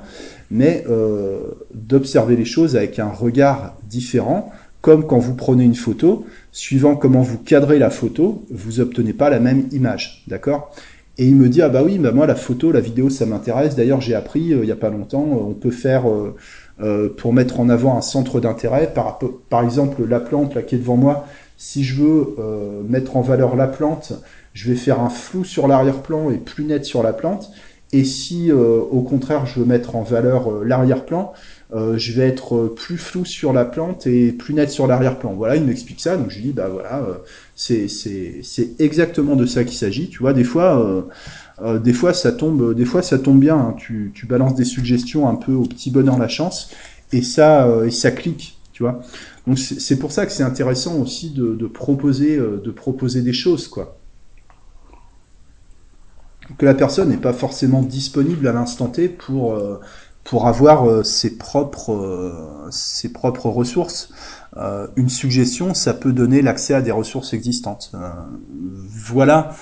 mais 0.50 0.84
euh, 0.88 1.40
d'observer 1.74 2.36
les 2.36 2.44
choses 2.44 2.76
avec 2.76 2.98
un 2.98 3.08
regard 3.08 3.76
différent, 3.88 4.52
comme 4.82 5.06
quand 5.06 5.18
vous 5.18 5.34
prenez 5.34 5.64
une 5.64 5.74
photo, 5.74 6.26
suivant 6.52 6.96
comment 6.96 7.22
vous 7.22 7.38
cadrez 7.38 7.78
la 7.78 7.88
photo, 7.88 8.44
vous 8.50 8.80
obtenez 8.80 9.14
pas 9.14 9.30
la 9.30 9.40
même 9.40 9.68
image, 9.72 10.24
d'accord? 10.26 10.74
Et 11.18 11.26
il 11.26 11.36
me 11.36 11.48
dit 11.48 11.62
ah 11.62 11.70
bah 11.70 11.82
oui, 11.82 11.98
bah 11.98 12.12
moi 12.12 12.26
la 12.26 12.34
photo, 12.34 12.72
la 12.72 12.80
vidéo, 12.80 13.08
ça 13.08 13.24
m'intéresse. 13.24 13.76
D'ailleurs 13.76 14.00
j'ai 14.00 14.14
appris 14.14 14.52
euh, 14.52 14.60
il 14.62 14.68
y 14.68 14.72
a 14.72 14.76
pas 14.76 14.90
longtemps, 14.90 15.24
euh, 15.24 15.50
on 15.50 15.54
peut 15.54 15.70
faire 15.70 16.04
pour 17.16 17.32
mettre 17.32 17.60
en 17.60 17.68
avant 17.68 17.96
un 17.96 18.00
centre 18.00 18.40
d'intérêt, 18.40 18.92
par, 18.92 19.18
exemple 19.62 20.04
la 20.04 20.18
plante 20.18 20.54
là 20.54 20.62
qui 20.62 20.74
est 20.74 20.78
devant 20.78 20.96
moi. 20.96 21.26
Si 21.56 21.84
je 21.84 22.02
veux 22.02 22.36
mettre 22.88 23.16
en 23.16 23.20
valeur 23.20 23.54
la 23.54 23.68
plante, 23.68 24.14
je 24.52 24.70
vais 24.70 24.76
faire 24.76 25.00
un 25.00 25.08
flou 25.08 25.44
sur 25.44 25.68
l'arrière-plan 25.68 26.30
et 26.30 26.38
plus 26.38 26.64
net 26.64 26.84
sur 26.84 27.02
la 27.02 27.12
plante. 27.12 27.50
Et 27.92 28.04
si 28.04 28.50
euh, 28.50 28.80
au 28.80 29.02
contraire 29.02 29.44
je 29.44 29.60
veux 29.60 29.66
mettre 29.66 29.96
en 29.96 30.02
valeur 30.02 30.50
euh, 30.50 30.64
l'arrière-plan, 30.64 31.32
euh, 31.74 31.96
je 31.96 32.12
vais 32.12 32.28
être 32.28 32.72
plus 32.76 32.98
flou 32.98 33.24
sur 33.24 33.52
la 33.52 33.64
plante 33.64 34.06
et 34.06 34.32
plus 34.32 34.54
net 34.54 34.70
sur 34.70 34.86
l'arrière-plan. 34.86 35.34
Voilà, 35.34 35.56
il 35.56 35.64
m'explique 35.64 36.00
ça, 36.00 36.16
donc 36.16 36.30
je 36.30 36.36
lui 36.36 36.44
dis 36.44 36.52
bah 36.52 36.68
voilà, 36.68 37.06
c'est 37.54 37.88
c'est 37.88 38.70
exactement 38.78 39.36
de 39.36 39.46
ça 39.46 39.64
qu'il 39.64 39.76
s'agit. 39.76 40.08
Tu 40.08 40.18
vois, 40.18 40.32
des 40.32 40.44
fois. 40.44 41.06
des 41.82 41.92
fois 41.92 42.12
ça 42.12 42.32
tombe, 42.32 42.74
des 42.74 42.84
fois 42.84 43.02
ça 43.02 43.18
tombe 43.18 43.40
bien. 43.40 43.56
Hein. 43.56 43.74
Tu, 43.78 44.12
tu 44.14 44.26
balances 44.26 44.54
des 44.54 44.64
suggestions 44.64 45.28
un 45.28 45.36
peu 45.36 45.52
au 45.52 45.64
petit 45.64 45.90
bonheur 45.90 46.18
la 46.18 46.28
chance 46.28 46.70
et 47.12 47.22
ça 47.22 47.68
et 47.86 47.90
ça 47.90 48.10
clique, 48.10 48.58
tu 48.72 48.82
vois. 48.82 49.00
Donc 49.46 49.58
c'est 49.58 49.98
pour 49.98 50.12
ça 50.12 50.26
que 50.26 50.32
c'est 50.32 50.42
intéressant 50.42 50.96
aussi 51.00 51.30
de, 51.30 51.54
de 51.54 51.66
proposer 51.66 52.36
de 52.36 52.70
proposer 52.70 53.22
des 53.22 53.32
choses 53.32 53.68
quoi 53.68 53.98
que 56.58 56.64
la 56.64 56.74
personne 56.74 57.08
n'est 57.08 57.16
pas 57.16 57.32
forcément 57.32 57.82
disponible 57.82 58.46
à 58.46 58.52
l'instant 58.52 58.88
T 58.88 59.08
pour 59.08 59.54
euh, 59.54 59.80
pour 60.24 60.46
avoir 60.46 60.88
euh, 60.88 61.02
ses 61.02 61.36
propres 61.36 61.92
euh, 61.92 62.68
ses 62.70 63.12
propres 63.12 63.48
ressources. 63.48 64.10
une 64.96 65.08
suggestion, 65.08 65.74
ça 65.74 65.94
peut 65.94 66.12
donner 66.12 66.42
l'accès 66.42 66.74
à 66.74 66.82
des 66.82 66.92
ressources 66.92 67.32
existantes. 67.32 67.92
voilà 68.88 69.54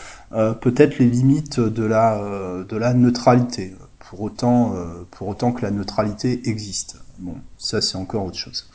peut-être 0.61 0.99
les 0.99 1.09
limites 1.09 1.61
de 1.61 1.85
la 1.85 2.21
de 2.69 2.77
la 2.77 2.95
neutralité. 2.95 3.75
Pour 3.99 4.23
autant 4.23 4.75
pour 5.13 5.29
autant 5.29 5.53
que 5.53 5.63
la 5.63 5.71
neutralité 5.71 6.49
existe. 6.49 6.97
Bon, 7.19 7.37
ça 7.59 7.81
c'est 7.81 7.97
encore 7.97 8.25
autre 8.25 8.39
chose. 8.39 8.69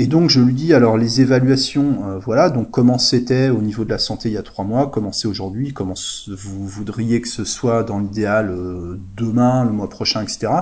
Et 0.00 0.06
donc 0.06 0.30
je 0.30 0.40
lui 0.40 0.54
dis 0.54 0.74
alors 0.74 0.96
les 0.96 1.22
évaluations, 1.22 2.04
euh, 2.06 2.18
voilà, 2.20 2.50
donc 2.50 2.70
comment 2.70 2.98
c'était 2.98 3.48
au 3.48 3.60
niveau 3.60 3.84
de 3.84 3.90
la 3.90 3.98
santé 3.98 4.28
il 4.28 4.32
y 4.32 4.38
a 4.38 4.44
trois 4.44 4.64
mois, 4.64 4.92
comment 4.92 5.10
c'est 5.10 5.26
aujourd'hui, 5.26 5.72
comment 5.72 5.94
vous 6.28 6.68
voudriez 6.68 7.20
que 7.20 7.26
ce 7.26 7.44
soit 7.44 7.82
dans 7.82 7.98
l'idéal 7.98 8.48
euh, 8.48 9.00
demain, 9.16 9.64
le 9.64 9.72
mois 9.72 9.90
prochain, 9.90 10.22
etc. 10.22 10.52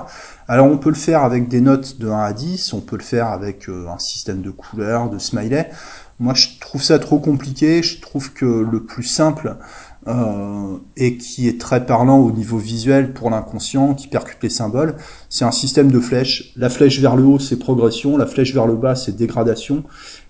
Alors 0.47 0.65
on 0.65 0.79
peut 0.79 0.89
le 0.89 0.95
faire 0.95 1.21
avec 1.21 1.49
des 1.49 1.61
notes 1.61 1.99
de 1.99 2.09
1 2.09 2.19
à 2.19 2.33
10, 2.33 2.73
on 2.73 2.81
peut 2.81 2.97
le 2.97 3.03
faire 3.03 3.27
avec 3.27 3.69
euh, 3.69 3.87
un 3.89 3.99
système 3.99 4.41
de 4.41 4.49
couleurs, 4.49 5.11
de 5.11 5.19
smiley. 5.19 5.69
Moi 6.17 6.33
je 6.33 6.47
trouve 6.59 6.81
ça 6.81 6.97
trop 6.97 7.19
compliqué, 7.19 7.83
je 7.83 8.01
trouve 8.01 8.33
que 8.33 8.45
le 8.45 8.85
plus 8.85 9.03
simple, 9.03 9.57
euh, 10.07 10.77
et 10.95 11.17
qui 11.17 11.47
est 11.47 11.59
très 11.59 11.85
parlant 11.85 12.19
au 12.19 12.31
niveau 12.31 12.57
visuel 12.57 13.13
pour 13.13 13.29
l'inconscient, 13.29 13.93
qui 13.93 14.07
percute 14.07 14.41
les 14.41 14.49
symboles. 14.49 14.95
C'est 15.29 15.45
un 15.45 15.51
système 15.51 15.91
de 15.91 15.99
flèches. 15.99 16.53
La 16.55 16.69
flèche 16.69 16.99
vers 16.99 17.15
le 17.15 17.23
haut, 17.23 17.39
c'est 17.39 17.57
progression. 17.57 18.17
La 18.17 18.25
flèche 18.25 18.53
vers 18.53 18.67
le 18.67 18.75
bas, 18.75 18.95
c'est 18.95 19.15
dégradation. 19.15 19.83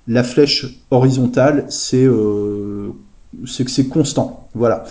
La 0.07 0.23
flèche 0.23 0.65
horizontale, 0.89 1.65
c'est 1.69 2.05
euh, 2.05 2.89
que 3.43 3.69
c'est 3.69 3.87
constant. 3.87 4.49
Voilà. 4.55 4.85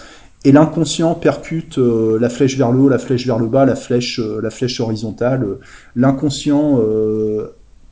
Et 0.45 0.53
l'inconscient 0.53 1.15
percute 1.15 1.79
euh, 1.79 2.19
la 2.21 2.29
flèche 2.29 2.57
vers 2.57 2.71
le 2.71 2.79
haut, 2.79 2.89
la 2.89 2.99
flèche 2.99 3.27
vers 3.27 3.41
le 3.41 3.49
bas, 3.49 3.65
la 3.65 3.75
flèche, 3.75 4.21
euh, 4.21 4.41
la 4.41 4.51
flèche 4.51 4.79
horizontale. 4.79 5.59
L'inconscient 5.97 6.81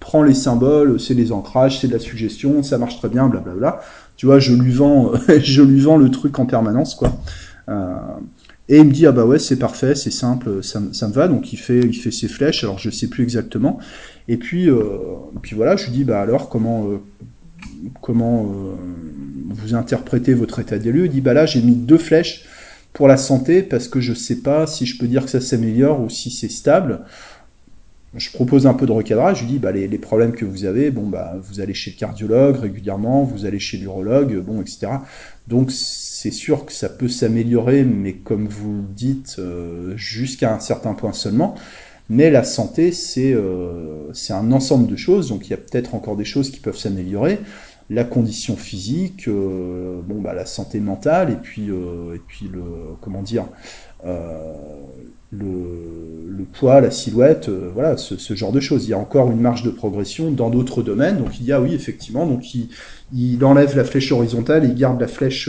prend 0.04 0.22
les 0.22 0.34
symboles, 0.34 1.00
c'est 1.00 1.14
les 1.14 1.32
ancrages, 1.32 1.80
c'est 1.80 1.88
de 1.88 1.94
la 1.94 1.98
suggestion, 1.98 2.62
ça 2.62 2.76
marche 2.76 2.98
très 2.98 3.08
bien, 3.08 3.26
blablabla. 3.26 3.80
Tu 4.16 4.26
vois, 4.26 4.38
je 4.38 4.52
lui 4.52 4.70
vends, 4.70 5.12
je 5.42 5.62
lui 5.62 5.80
vends 5.80 5.96
le 5.96 6.10
truc 6.10 6.38
en 6.38 6.44
permanence, 6.44 6.94
quoi. 6.94 7.16
Euh, 7.70 7.94
Et 8.68 8.76
il 8.76 8.84
me 8.84 8.92
dit 8.92 9.06
ah 9.06 9.12
bah 9.12 9.24
ouais 9.24 9.38
c'est 9.38 9.58
parfait, 9.58 9.94
c'est 9.94 10.10
simple, 10.10 10.62
ça, 10.62 10.82
ça, 10.92 11.08
me 11.08 11.14
va. 11.14 11.26
Donc 11.26 11.54
il 11.54 11.56
fait 11.56 11.80
il 11.80 11.94
fait 11.94 12.10
ses 12.10 12.28
flèches. 12.28 12.64
Alors 12.64 12.78
je 12.78 12.90
sais 12.90 13.08
plus 13.08 13.22
exactement. 13.22 13.78
Et 14.28 14.36
puis 14.36 14.68
euh, 14.68 14.98
puis 15.40 15.56
voilà, 15.56 15.76
je 15.76 15.86
lui 15.86 15.92
dis 15.92 16.04
bah 16.04 16.20
alors 16.20 16.50
comment 16.50 16.86
euh, 16.86 16.98
comment 18.02 18.46
vous 19.48 19.74
interprétez 19.74 20.34
votre 20.34 20.58
état 20.58 20.78
des 20.78 20.92
lieux? 20.92 21.06
Il 21.06 21.12
dit 21.12 21.22
bah 21.22 21.32
là 21.32 21.46
j'ai 21.46 21.62
mis 21.62 21.76
deux 21.76 21.98
flèches 21.98 22.44
pour 22.92 23.08
la 23.08 23.16
santé 23.16 23.62
parce 23.62 23.88
que 23.88 24.00
je 24.00 24.12
sais 24.12 24.40
pas 24.42 24.66
si 24.66 24.84
je 24.84 24.98
peux 24.98 25.08
dire 25.08 25.24
que 25.24 25.30
ça 25.30 25.40
s'améliore 25.40 26.02
ou 26.02 26.10
si 26.10 26.30
c'est 26.30 26.50
stable. 26.50 27.00
Je 28.16 28.30
propose 28.30 28.66
un 28.66 28.74
peu 28.74 28.86
de 28.86 28.92
recadrage, 28.92 29.38
je 29.40 29.44
lui 29.44 29.52
dis 29.52 29.58
bah 29.58 29.72
les, 29.72 29.88
les, 29.88 29.98
problèmes 29.98 30.32
que 30.32 30.44
vous 30.44 30.64
avez, 30.64 30.90
bon 30.90 31.06
bah 31.08 31.34
vous 31.42 31.60
allez 31.60 31.74
chez 31.74 31.90
le 31.90 31.96
cardiologue 31.96 32.56
régulièrement, 32.56 33.24
vous 33.24 33.44
allez 33.44 33.58
chez 33.58 33.76
l'urologue, 33.76 34.38
bon 34.38 34.60
etc. 34.60 34.86
Donc 35.48 35.72
c'est 35.72 36.30
sûr 36.30 36.64
que 36.64 36.72
ça 36.72 36.88
peut 36.88 37.08
s'améliorer, 37.08 37.82
mais 37.84 38.12
comme 38.12 38.46
vous 38.46 38.76
le 38.76 38.94
dites, 38.94 39.36
euh, 39.38 39.96
jusqu'à 39.96 40.54
un 40.54 40.60
certain 40.60 40.94
point 40.94 41.12
seulement. 41.12 41.56
Mais 42.10 42.30
la 42.30 42.44
santé, 42.44 42.92
c'est 42.92 43.32
euh, 43.32 44.12
un 44.30 44.52
ensemble 44.52 44.86
de 44.86 44.96
choses, 44.96 45.28
donc 45.28 45.46
il 45.46 45.50
y 45.50 45.54
a 45.54 45.56
peut-être 45.56 45.94
encore 45.94 46.16
des 46.16 46.24
choses 46.24 46.50
qui 46.50 46.60
peuvent 46.60 46.76
s'améliorer. 46.76 47.40
La 47.90 48.04
condition 48.04 48.56
physique, 48.56 49.28
euh, 49.28 50.00
bon 50.02 50.20
bah 50.20 50.32
la 50.32 50.46
santé 50.46 50.80
mentale, 50.80 51.30
et 51.30 51.36
puis 51.36 51.70
euh, 51.70 52.14
et 52.14 52.20
puis 52.26 52.48
le 52.50 52.62
comment 53.00 53.22
dire 53.22 53.46
le, 54.04 55.44
le, 56.28 56.44
poids, 56.44 56.80
la 56.80 56.90
silhouette, 56.90 57.48
euh, 57.48 57.70
voilà, 57.72 57.96
ce, 57.96 58.34
genre 58.34 58.52
de 58.52 58.60
choses. 58.60 58.84
Il 58.84 58.90
y 58.90 58.94
a 58.94 58.98
encore 58.98 59.30
une 59.30 59.40
marge 59.40 59.62
de 59.62 59.70
progression 59.70 60.30
dans 60.30 60.50
d'autres 60.50 60.82
domaines. 60.82 61.18
Donc 61.18 61.40
il 61.40 61.46
y 61.46 61.52
a, 61.52 61.60
oui, 61.60 61.74
effectivement, 61.74 62.26
donc 62.26 62.54
il, 62.54 62.68
il 63.12 63.44
enlève 63.44 63.76
la 63.76 63.84
flèche 63.84 64.12
horizontale 64.12 64.64
et 64.64 64.68
il 64.68 64.74
garde 64.74 65.00
la 65.00 65.08
flèche 65.08 65.48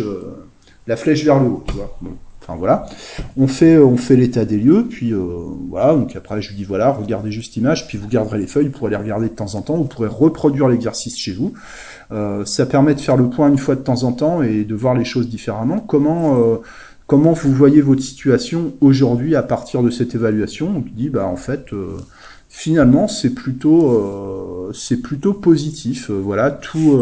la 0.87 0.95
flèche 0.95 1.23
vers 1.23 1.39
le 1.39 1.47
haut, 1.47 1.63
tu. 1.67 1.73
Enfin 2.47 2.57
voilà, 2.59 2.85
on 3.37 3.47
fait 3.47 3.79
on 3.79 3.97
fait 3.97 4.15
l'état 4.15 4.45
des 4.45 4.57
lieux, 4.57 4.85
puis 4.87 5.13
euh, 5.13 5.25
voilà. 5.67 5.95
Donc 5.95 6.15
après 6.15 6.43
je 6.43 6.49
lui 6.49 6.57
dis 6.57 6.63
voilà, 6.63 6.91
regardez 6.91 7.31
juste 7.31 7.55
l'image, 7.55 7.87
puis 7.87 7.97
vous 7.97 8.07
garderez 8.07 8.37
les 8.37 8.45
feuilles, 8.45 8.69
pour 8.69 8.87
les 8.87 8.95
regarder 8.95 9.29
de 9.29 9.33
temps 9.33 9.55
en 9.55 9.63
temps. 9.63 9.77
Vous 9.77 9.85
pourrez 9.85 10.07
reproduire 10.07 10.67
l'exercice 10.67 11.17
chez 11.17 11.33
vous. 11.33 11.53
Euh, 12.11 12.45
ça 12.45 12.67
permet 12.67 12.93
de 12.93 12.99
faire 12.99 13.17
le 13.17 13.31
point 13.31 13.49
une 13.49 13.57
fois 13.57 13.73
de 13.73 13.81
temps 13.81 14.03
en 14.03 14.11
temps 14.11 14.43
et 14.43 14.63
de 14.63 14.75
voir 14.75 14.93
les 14.93 15.05
choses 15.05 15.27
différemment. 15.27 15.79
Comment 15.79 16.37
euh, 16.37 16.57
comment 17.07 17.33
vous 17.33 17.51
voyez 17.53 17.81
votre 17.81 18.01
situation 18.01 18.73
aujourd'hui 18.81 19.35
à 19.35 19.43
partir 19.43 19.83
de 19.83 19.89
cette 19.89 20.15
évaluation? 20.15 20.83
Il 20.87 20.93
dit 20.93 21.09
bah 21.09 21.25
en 21.25 21.37
fait 21.37 21.73
euh, 21.73 21.97
finalement 22.49 23.07
c'est 23.07 23.31
plutôt 23.31 23.91
euh, 23.91 24.71
c'est 24.73 25.01
plutôt 25.01 25.33
positif. 25.33 26.09
voilà 26.09 26.51
tout 26.51 26.99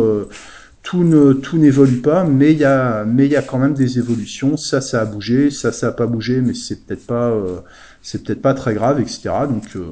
tout 0.84 1.04
ne 1.06 1.32
tout 1.32 1.58
n'évolue 1.58 2.02
pas, 2.02 2.26
mais 2.26 2.52
il 2.52 2.60
y 2.60 2.66
a 2.66 3.06
mais 3.06 3.26
il 3.26 3.32
y 3.32 3.38
a 3.38 3.42
quand 3.42 3.58
même 3.58 3.74
des 3.74 3.98
évolutions. 3.98 4.58
Ça, 4.58 4.82
ça 4.82 5.02
a 5.02 5.06
bougé, 5.06 5.50
ça, 5.50 5.72
ça 5.72 5.88
a 5.88 5.92
pas 5.94 6.08
bougé, 6.08 6.42
mais 6.42 6.54
c'est 6.54 6.86
peut-être 6.86 7.08
pas 7.08 7.30
euh, 7.30 7.62
c'est 8.02 8.24
peut-être 8.24 8.42
pas 8.42 8.54
très 8.54 8.74
grave, 8.74 9.00
etc. 9.00 9.30
Donc 9.50 9.76
euh, 9.76 9.86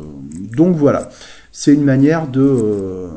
donc 0.56 0.76
voilà, 0.76 1.10
c'est 1.52 1.74
une 1.74 1.86
manière 1.86 2.28
de 2.28 2.42
euh, 2.42 3.08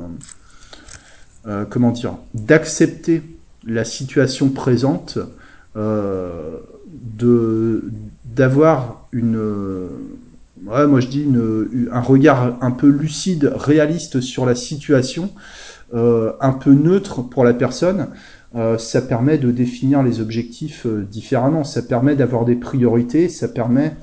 euh 1.46 1.64
comment 1.68 1.90
dire 1.90 2.16
d'accepter 2.32 3.22
la 3.66 3.84
situation 3.84 4.50
présente, 4.50 5.18
euh, 5.76 6.58
de 7.18 7.84
d'avoir 8.24 9.08
une 9.12 9.38
moi 10.64 11.00
je 11.00 11.08
dis 11.08 11.22
une, 11.22 11.88
un 11.92 12.00
regard 12.00 12.56
un 12.60 12.70
peu 12.70 12.88
lucide, 12.88 13.52
réaliste 13.54 14.20
sur 14.20 14.46
la 14.46 14.54
situation 14.54 15.30
euh, 15.94 16.32
un 16.40 16.52
peu 16.52 16.72
neutre 16.72 17.22
pour 17.22 17.44
la 17.44 17.54
personne, 17.54 18.08
euh, 18.56 18.78
ça 18.78 19.02
permet 19.02 19.38
de 19.38 19.50
définir 19.50 20.02
les 20.02 20.20
objectifs 20.20 20.86
euh, 20.86 21.06
différemment, 21.08 21.62
ça 21.62 21.82
permet 21.82 22.16
d'avoir 22.16 22.44
des 22.44 22.56
priorités, 22.56 23.28
ça 23.28 23.48
permet 23.48 23.94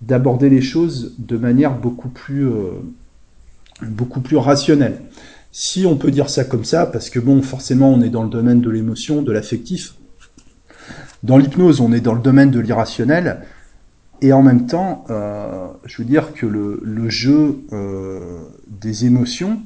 d'aborder 0.00 0.48
les 0.48 0.62
choses 0.62 1.14
de 1.18 1.36
manière 1.36 1.76
beaucoup 1.76 2.08
plus, 2.08 2.48
beaucoup 3.82 4.20
plus 4.20 4.36
rationnelle. 4.36 5.00
Si 5.52 5.86
on 5.86 5.96
peut 5.96 6.10
dire 6.10 6.28
ça 6.28 6.44
comme 6.44 6.64
ça, 6.64 6.86
parce 6.86 7.08
que 7.08 7.18
bon, 7.18 7.40
forcément, 7.40 7.90
on 7.92 8.02
est 8.02 8.10
dans 8.10 8.22
le 8.22 8.28
domaine 8.28 8.60
de 8.60 8.70
l'émotion, 8.70 9.22
de 9.22 9.32
l'affectif. 9.32 9.94
Dans 11.26 11.38
l'hypnose, 11.38 11.80
on 11.80 11.92
est 11.92 12.00
dans 12.00 12.14
le 12.14 12.20
domaine 12.20 12.52
de 12.52 12.60
l'irrationnel. 12.60 13.40
Et 14.22 14.32
en 14.32 14.42
même 14.42 14.66
temps, 14.66 15.04
euh, 15.10 15.66
je 15.84 15.98
veux 15.98 16.04
dire 16.04 16.32
que 16.32 16.46
le, 16.46 17.08
jeu 17.08 17.64
euh, 17.72 18.44
des 18.68 19.06
émotions, 19.06 19.60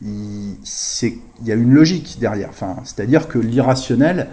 il, 0.00 0.56
y 1.44 1.52
a 1.52 1.54
une 1.54 1.74
logique 1.74 2.16
derrière. 2.18 2.48
Enfin, 2.48 2.76
c'est-à-dire 2.84 3.28
que 3.28 3.38
l'irrationnel 3.38 4.28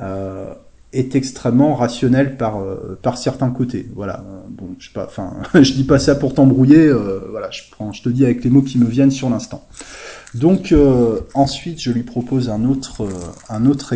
euh, 0.00 0.52
est 0.92 1.14
extrêmement 1.14 1.76
rationnel 1.76 2.36
par 2.36 3.16
certains 3.16 3.50
côtés. 3.50 3.88
Voilà. 3.94 4.24
Bon, 4.48 4.74
je 4.80 4.90
je 5.62 5.72
dis 5.72 5.84
pas 5.84 6.00
ça 6.00 6.16
pour 6.16 6.34
t'embrouiller. 6.34 6.92
Voilà, 7.30 7.48
je 7.52 7.62
je 7.92 8.02
te 8.02 8.08
dis 8.08 8.24
avec 8.24 8.42
les 8.42 8.50
mots 8.50 8.62
qui 8.62 8.76
me 8.76 8.86
viennent 8.86 9.12
sur 9.12 9.30
l'instant. 9.30 9.64
Donc 10.34 10.74
ensuite, 11.34 11.80
je 11.80 11.92
lui 11.92 12.02
propose 12.02 12.50
un 12.50 12.64
autre 12.64 13.94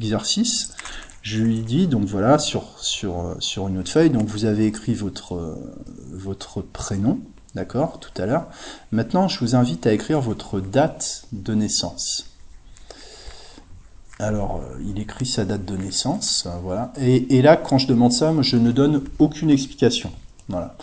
exercice. 0.00 0.74
Je 1.22 1.38
lui 1.42 1.60
dis 1.60 1.86
donc 1.86 2.04
voilà 2.04 2.38
sur 2.38 2.78
sur 2.78 3.36
sur 3.38 3.68
une 3.68 3.78
autre 3.78 3.90
feuille. 3.90 4.10
Donc 4.10 4.26
vous 4.26 4.44
avez 4.44 4.66
écrit 4.66 4.94
votre 4.94 5.56
votre 6.12 6.62
prénom 6.62 7.20
d'accord, 7.54 8.00
tout 8.00 8.10
à 8.20 8.26
l'heure. 8.26 8.46
Maintenant, 8.90 9.28
je 9.28 9.38
vous 9.40 9.54
invite 9.54 9.86
à 9.86 9.92
écrire 9.92 10.20
votre 10.20 10.60
date 10.60 11.24
de 11.32 11.54
naissance. 11.54 12.26
Alors, 14.18 14.60
euh, 14.62 14.78
il 14.86 15.00
écrit 15.00 15.26
sa 15.26 15.44
date 15.44 15.64
de 15.64 15.76
naissance, 15.76 16.44
euh, 16.46 16.56
voilà. 16.62 16.92
Et, 17.00 17.38
et, 17.38 17.42
là, 17.42 17.56
quand 17.56 17.78
je 17.78 17.88
demande 17.88 18.12
ça, 18.12 18.32
je 18.40 18.56
ne 18.56 18.70
donne 18.70 19.02
aucune 19.18 19.50
explication. 19.50 20.12
Voilà. 20.48 20.76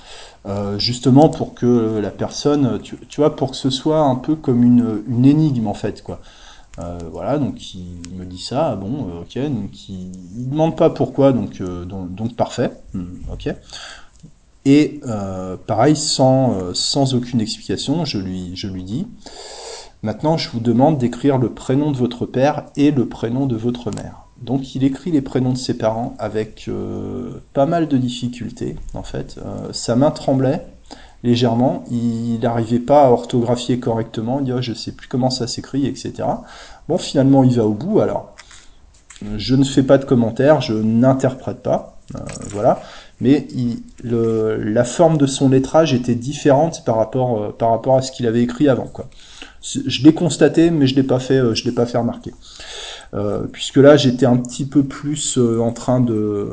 Euh, 0.45 0.79
justement 0.79 1.29
pour 1.29 1.53
que 1.53 1.99
la 1.99 2.11
personne, 2.11 2.79
tu, 2.81 2.97
tu, 3.07 3.21
vois, 3.21 3.35
pour 3.35 3.51
que 3.51 3.57
ce 3.57 3.69
soit 3.69 3.99
un 3.99 4.15
peu 4.15 4.35
comme 4.35 4.63
une, 4.63 5.03
une 5.07 5.25
énigme 5.25 5.67
en 5.67 5.73
fait, 5.73 6.01
quoi. 6.01 6.21
Euh, 6.77 6.99
voilà, 7.11 7.39
donc 7.39 7.73
il 7.73 7.85
me 8.15 8.25
dit 8.25 8.39
ça, 8.39 8.75
bon, 8.75 9.07
euh, 9.09 9.21
ok, 9.21 9.51
donc 9.51 9.89
il, 9.89 10.11
il 10.37 10.49
demande 10.49 10.77
pas 10.77 10.89
pourquoi, 10.89 11.33
donc, 11.33 11.61
donc, 11.61 12.13
donc, 12.13 12.35
parfait, 12.35 12.71
hmm, 12.93 13.05
ok. 13.33 13.49
Et 14.65 14.99
euh, 15.07 15.55
pareil, 15.57 15.95
sans, 15.95 16.53
euh, 16.53 16.73
sans 16.73 17.15
aucune 17.15 17.41
explication, 17.41 18.05
je 18.05 18.17
lui, 18.17 18.51
je 18.55 18.67
lui 18.67 18.83
dis, 18.83 19.07
maintenant 20.03 20.37
je 20.37 20.49
vous 20.49 20.59
demande 20.59 20.97
d'écrire 20.97 21.37
le 21.37 21.49
prénom 21.49 21.91
de 21.91 21.97
votre 21.97 22.25
père 22.25 22.65
et 22.75 22.91
le 22.91 23.07
prénom 23.07 23.45
de 23.45 23.55
votre 23.55 23.91
mère. 23.91 24.25
Donc 24.41 24.75
il 24.75 24.83
écrit 24.83 25.11
les 25.11 25.21
prénoms 25.21 25.53
de 25.53 25.57
ses 25.57 25.77
parents 25.77 26.15
avec 26.19 26.65
euh, 26.67 27.41
pas 27.53 27.65
mal 27.65 27.87
de 27.87 27.97
difficultés, 27.97 28.77
en 28.93 29.03
fait. 29.03 29.37
Euh, 29.37 29.73
sa 29.73 29.95
main 29.95 30.11
tremblait 30.11 30.65
légèrement, 31.23 31.83
il 31.91 32.39
n'arrivait 32.39 32.79
pas 32.79 33.05
à 33.05 33.09
orthographier 33.09 33.79
correctement, 33.79 34.39
il 34.39 34.45
dit 34.45 34.53
oh, 34.53 34.61
je 34.61 34.73
sais 34.73 34.91
plus 34.91 35.07
comment 35.07 35.29
ça 35.29 35.47
s'écrit, 35.47 35.85
etc. 35.85 36.13
Bon, 36.87 36.97
finalement 36.97 37.43
il 37.43 37.55
va 37.55 37.65
au 37.65 37.73
bout, 37.73 37.99
alors 37.99 38.35
je 39.37 39.55
ne 39.55 39.63
fais 39.63 39.83
pas 39.83 39.97
de 39.97 40.05
commentaires, 40.05 40.61
je 40.61 40.73
n'interprète 40.73 41.61
pas, 41.61 41.99
euh, 42.15 42.19
voilà 42.49 42.81
mais 43.21 43.47
la 44.01 44.83
forme 44.85 45.17
de 45.17 45.25
son 45.25 45.49
lettrage 45.49 45.93
était 45.93 46.15
différente 46.15 46.85
par 46.85 46.95
rapport, 46.95 47.41
euh, 47.41 47.49
par 47.51 47.71
rapport 47.71 47.97
à 47.97 48.01
ce 48.01 48.13
qu'il 48.13 48.25
avait 48.27 48.41
écrit 48.41 48.69
avant. 48.69 48.89
Je 49.61 50.03
l'ai 50.03 50.13
constaté, 50.13 50.71
mais 50.71 50.87
je 50.87 50.95
l'ai 50.95 51.03
pas 51.03 51.19
fait, 51.19 51.37
euh, 51.37 51.53
je 51.53 51.65
l'ai 51.65 51.73
pas 51.73 51.85
fait 51.85 51.97
remarquer. 51.97 52.33
Puisque 53.51 53.77
là, 53.77 53.97
j'étais 53.97 54.27
un 54.27 54.37
petit 54.37 54.65
peu 54.65 54.83
plus 54.83 55.37
en 55.37 55.71
train 55.71 55.99
de 55.99 56.47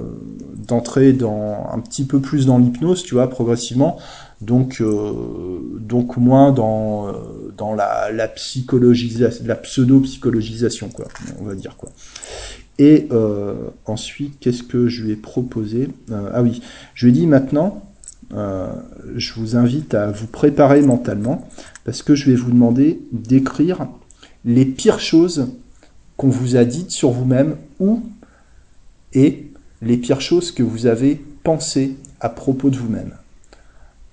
d'entrer 0.56 1.12
dans 1.12 1.68
un 1.70 1.78
petit 1.80 2.04
peu 2.04 2.18
plus 2.18 2.46
dans 2.46 2.56
l'hypnose, 2.56 3.02
tu 3.02 3.14
vois, 3.14 3.28
progressivement. 3.28 3.98
Donc, 4.40 4.80
euh, 4.80 5.60
donc 5.80 6.16
moins 6.16 6.52
dans 6.52 7.12
dans 7.56 7.74
la, 7.74 8.28
psychologisation, 8.28 9.44
la 9.46 9.56
pseudo 9.56 10.00
psychologisation, 10.00 10.88
quoi, 10.88 11.06
on 11.40 11.44
va 11.44 11.54
dire 11.54 11.76
quoi. 11.76 11.90
Et 12.78 13.08
euh, 13.10 13.54
ensuite, 13.86 14.38
qu'est-ce 14.38 14.62
que 14.62 14.88
je 14.88 15.04
lui 15.04 15.12
ai 15.12 15.16
proposé? 15.16 15.88
Euh, 16.10 16.30
Ah 16.34 16.42
oui, 16.42 16.60
je 16.94 17.06
lui 17.06 17.12
ai 17.12 17.20
dit 17.20 17.26
maintenant, 17.26 17.82
euh, 18.34 18.68
je 19.16 19.32
vous 19.34 19.56
invite 19.56 19.94
à 19.94 20.10
vous 20.10 20.26
préparer 20.26 20.82
mentalement, 20.82 21.48
parce 21.84 22.02
que 22.02 22.14
je 22.14 22.30
vais 22.30 22.36
vous 22.36 22.50
demander 22.50 23.00
d'écrire 23.12 23.88
les 24.44 24.66
pires 24.66 25.00
choses 25.00 25.48
qu'on 26.16 26.28
vous 26.28 26.56
a 26.56 26.64
dites 26.64 26.90
sur 26.90 27.10
vous-même 27.10 27.56
ou 27.80 28.02
et 29.12 29.50
les 29.80 29.96
pires 29.96 30.20
choses 30.20 30.52
que 30.52 30.62
vous 30.62 30.86
avez 30.86 31.22
pensées 31.42 31.96
à 32.20 32.28
propos 32.28 32.70
de 32.70 32.76
vous-même. 32.76 33.12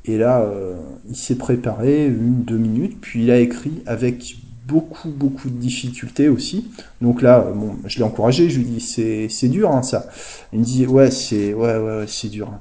Et 0.06 0.18
là, 0.18 0.42
euh, 0.42 0.76
il 1.10 1.16
s'est 1.16 1.36
préparé 1.36 2.08
une, 2.08 2.44
deux 2.44 2.58
minutes, 2.58 2.98
puis 3.00 3.24
il 3.24 3.32
a 3.32 3.40
écrit 3.40 3.82
avec 3.86 4.36
beaucoup, 4.66 5.10
beaucoup 5.10 5.50
de 5.50 5.56
difficultés 5.56 6.30
aussi. 6.30 6.66
Donc 7.02 7.22
là, 7.22 7.40
bon, 7.54 7.76
je 7.86 7.98
l'ai 7.98 8.04
encouragé, 8.04 8.50
je 8.50 8.60
lui 8.60 8.66
dis 8.66 8.80
c'est, 8.80 9.28
c'est 9.30 9.48
dur 9.48 9.72
hein, 9.72 9.84
ça. 9.84 10.08
Il 10.52 10.60
me 10.60 10.64
dit 10.64 10.86
ouais 10.86 11.12
c'est 11.12 11.54
ouais 11.54 11.78
ouais, 11.78 11.98
ouais 12.00 12.06
c'est 12.08 12.30
dur. 12.30 12.52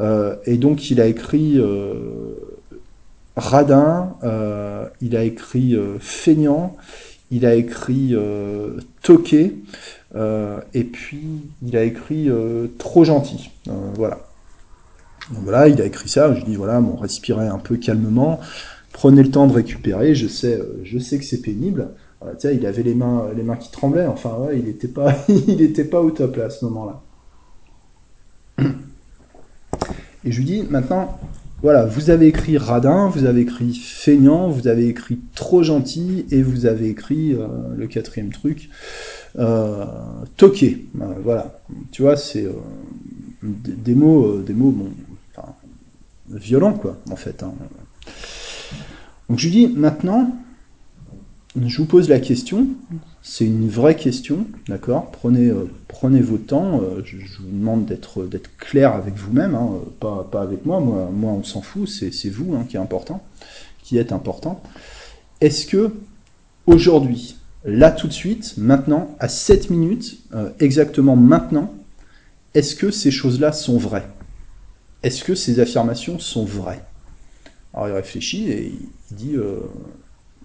Euh, 0.00 0.36
et 0.46 0.56
donc 0.56 0.90
il 0.90 1.00
a 1.00 1.06
écrit 1.06 1.58
euh, 1.58 2.34
radin, 3.36 4.16
euh, 4.24 4.86
il 5.00 5.16
a 5.16 5.24
écrit 5.24 5.74
euh, 5.74 5.98
feignant, 6.00 6.76
il 7.30 7.46
a 7.46 7.54
écrit 7.54 8.14
toqué, 9.02 9.56
et 10.74 10.84
puis 10.84 11.24
il 11.66 11.76
a 11.78 11.82
écrit 11.82 12.28
trop 12.76 13.04
gentil. 13.04 13.50
voilà. 13.94 14.18
Donc 15.30 15.44
voilà, 15.44 15.68
il 15.68 15.80
a 15.80 15.84
écrit 15.84 16.08
ça. 16.08 16.34
Je 16.34 16.44
dis 16.44 16.56
voilà, 16.56 16.80
bon, 16.80 16.96
respirez 16.96 17.46
un 17.46 17.58
peu 17.58 17.76
calmement, 17.76 18.40
prenez 18.92 19.22
le 19.22 19.30
temps 19.30 19.46
de 19.46 19.52
récupérer. 19.52 20.14
Je 20.14 20.26
sais, 20.28 20.60
je 20.82 20.98
sais 20.98 21.18
que 21.18 21.24
c'est 21.24 21.42
pénible. 21.42 21.88
il 22.44 22.66
avait 22.66 22.82
les 22.82 22.94
mains, 22.94 23.28
les 23.36 23.42
mains 23.42 23.56
qui 23.56 23.70
tremblaient. 23.70 24.06
Enfin, 24.06 24.36
ouais, 24.40 24.58
il 24.58 24.64
n'était 24.64 24.88
pas, 24.88 25.12
pas 25.90 26.00
au 26.00 26.10
top 26.10 26.36
là 26.36 26.46
à 26.46 26.50
ce 26.50 26.64
moment-là. 26.66 27.02
Et 30.24 30.30
je 30.30 30.38
lui 30.38 30.44
dis 30.44 30.62
maintenant, 30.68 31.18
voilà, 31.62 31.84
vous 31.84 32.10
avez 32.10 32.26
écrit 32.26 32.58
radin, 32.58 33.08
vous 33.08 33.24
avez 33.24 33.42
écrit 33.42 33.72
feignant, 33.74 34.48
vous 34.48 34.66
avez 34.66 34.88
écrit 34.88 35.20
trop 35.34 35.62
gentil, 35.62 36.26
et 36.30 36.42
vous 36.42 36.66
avez 36.66 36.88
écrit 36.88 37.34
euh, 37.34 37.46
le 37.76 37.86
quatrième 37.86 38.32
truc, 38.32 38.68
euh, 39.38 39.84
toqué. 40.36 40.86
Euh, 41.00 41.04
voilà, 41.22 41.60
tu 41.92 42.02
vois, 42.02 42.16
c'est 42.16 42.44
euh, 42.44 42.52
des, 43.42 43.94
mots, 43.94 44.38
des 44.38 44.54
mots, 44.54 44.72
bon, 44.72 44.90
enfin, 46.32 46.38
violents 46.38 46.72
quoi, 46.72 46.96
en 47.10 47.16
fait. 47.16 47.42
Hein. 47.42 47.52
Donc 49.28 49.38
je 49.38 49.48
lui 49.48 49.52
dis 49.52 49.66
maintenant, 49.68 50.32
je 51.60 51.76
vous 51.78 51.86
pose 51.86 52.08
la 52.08 52.18
question, 52.18 52.66
c'est 53.22 53.44
une 53.44 53.68
vraie 53.68 53.96
question, 53.96 54.46
d'accord? 54.68 55.10
Prenez, 55.10 55.48
euh, 55.48 55.70
prenez 55.88 56.20
vos 56.20 56.38
temps, 56.38 56.80
euh, 56.82 57.02
je, 57.04 57.16
vous 57.16 57.50
demande 57.50 57.84
d'être 57.84 58.56
clair 58.58 58.94
avec 58.94 59.14
vous-même, 59.14 59.54
hein, 59.54 59.70
pas, 60.00 60.26
avec 60.40 60.64
moi, 60.64 60.80
moi, 60.80 61.10
moi 61.12 61.32
on 61.32 61.44
s'en 61.44 61.60
fout, 61.60 61.88
c'est 61.88 62.30
vous 62.30 62.54
hein, 62.54 62.64
qui 62.68 62.76
est 62.76 62.80
important, 62.80 63.22
qui 63.82 63.98
est 63.98 64.12
important. 64.12 64.62
Est-ce 65.40 65.66
que 65.66 65.92
aujourd'hui, 66.66 67.36
là 67.64 67.90
tout 67.90 68.08
de 68.08 68.12
suite, 68.12 68.54
maintenant, 68.56 69.14
à 69.18 69.28
7 69.28 69.70
minutes, 69.70 70.18
euh, 70.34 70.50
exactement 70.58 71.16
maintenant, 71.16 71.72
est-ce 72.54 72.74
que 72.74 72.90
ces 72.90 73.10
choses-là 73.10 73.52
sont 73.52 73.78
vraies? 73.78 74.06
Est-ce 75.02 75.24
que 75.24 75.34
ces 75.34 75.60
affirmations 75.60 76.18
sont 76.18 76.44
vraies? 76.44 76.84
Alors 77.74 77.88
il 77.88 77.92
réfléchit 77.92 78.50
et 78.50 78.72
il 79.10 79.16
dit 79.16 79.36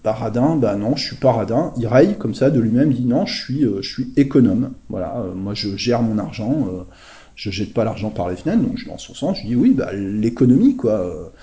Paradin, 0.07 0.55
bah 0.55 0.77
non, 0.77 0.95
je 0.95 1.05
suis 1.05 1.15
paradin. 1.17 1.73
Il 1.77 1.85
raye 1.85 2.15
comme 2.17 2.33
ça 2.33 2.49
de 2.49 2.61
lui-même, 2.61 2.93
dit 2.93 3.03
non, 3.03 3.25
je 3.25 3.41
suis, 3.41 3.65
euh, 3.65 3.81
je 3.81 3.91
suis 3.91 4.13
économe. 4.15 4.71
Voilà, 4.87 5.17
euh, 5.17 5.33
moi 5.33 5.53
je 5.53 5.75
gère 5.75 6.01
mon 6.01 6.17
argent, 6.17 6.67
euh, 6.71 6.83
je 7.35 7.51
jette 7.51 7.73
pas 7.73 7.83
l'argent 7.83 8.09
par 8.09 8.29
les 8.29 8.37
fenêtres, 8.37 8.61
donc 8.61 8.77
je 8.77 8.87
dans 8.87 8.97
son 8.97 9.13
sens, 9.13 9.37
je 9.41 9.47
dis 9.47 9.55
oui, 9.57 9.71
bah 9.71 9.91
l'économie 9.93 10.77
quoi. 10.77 11.33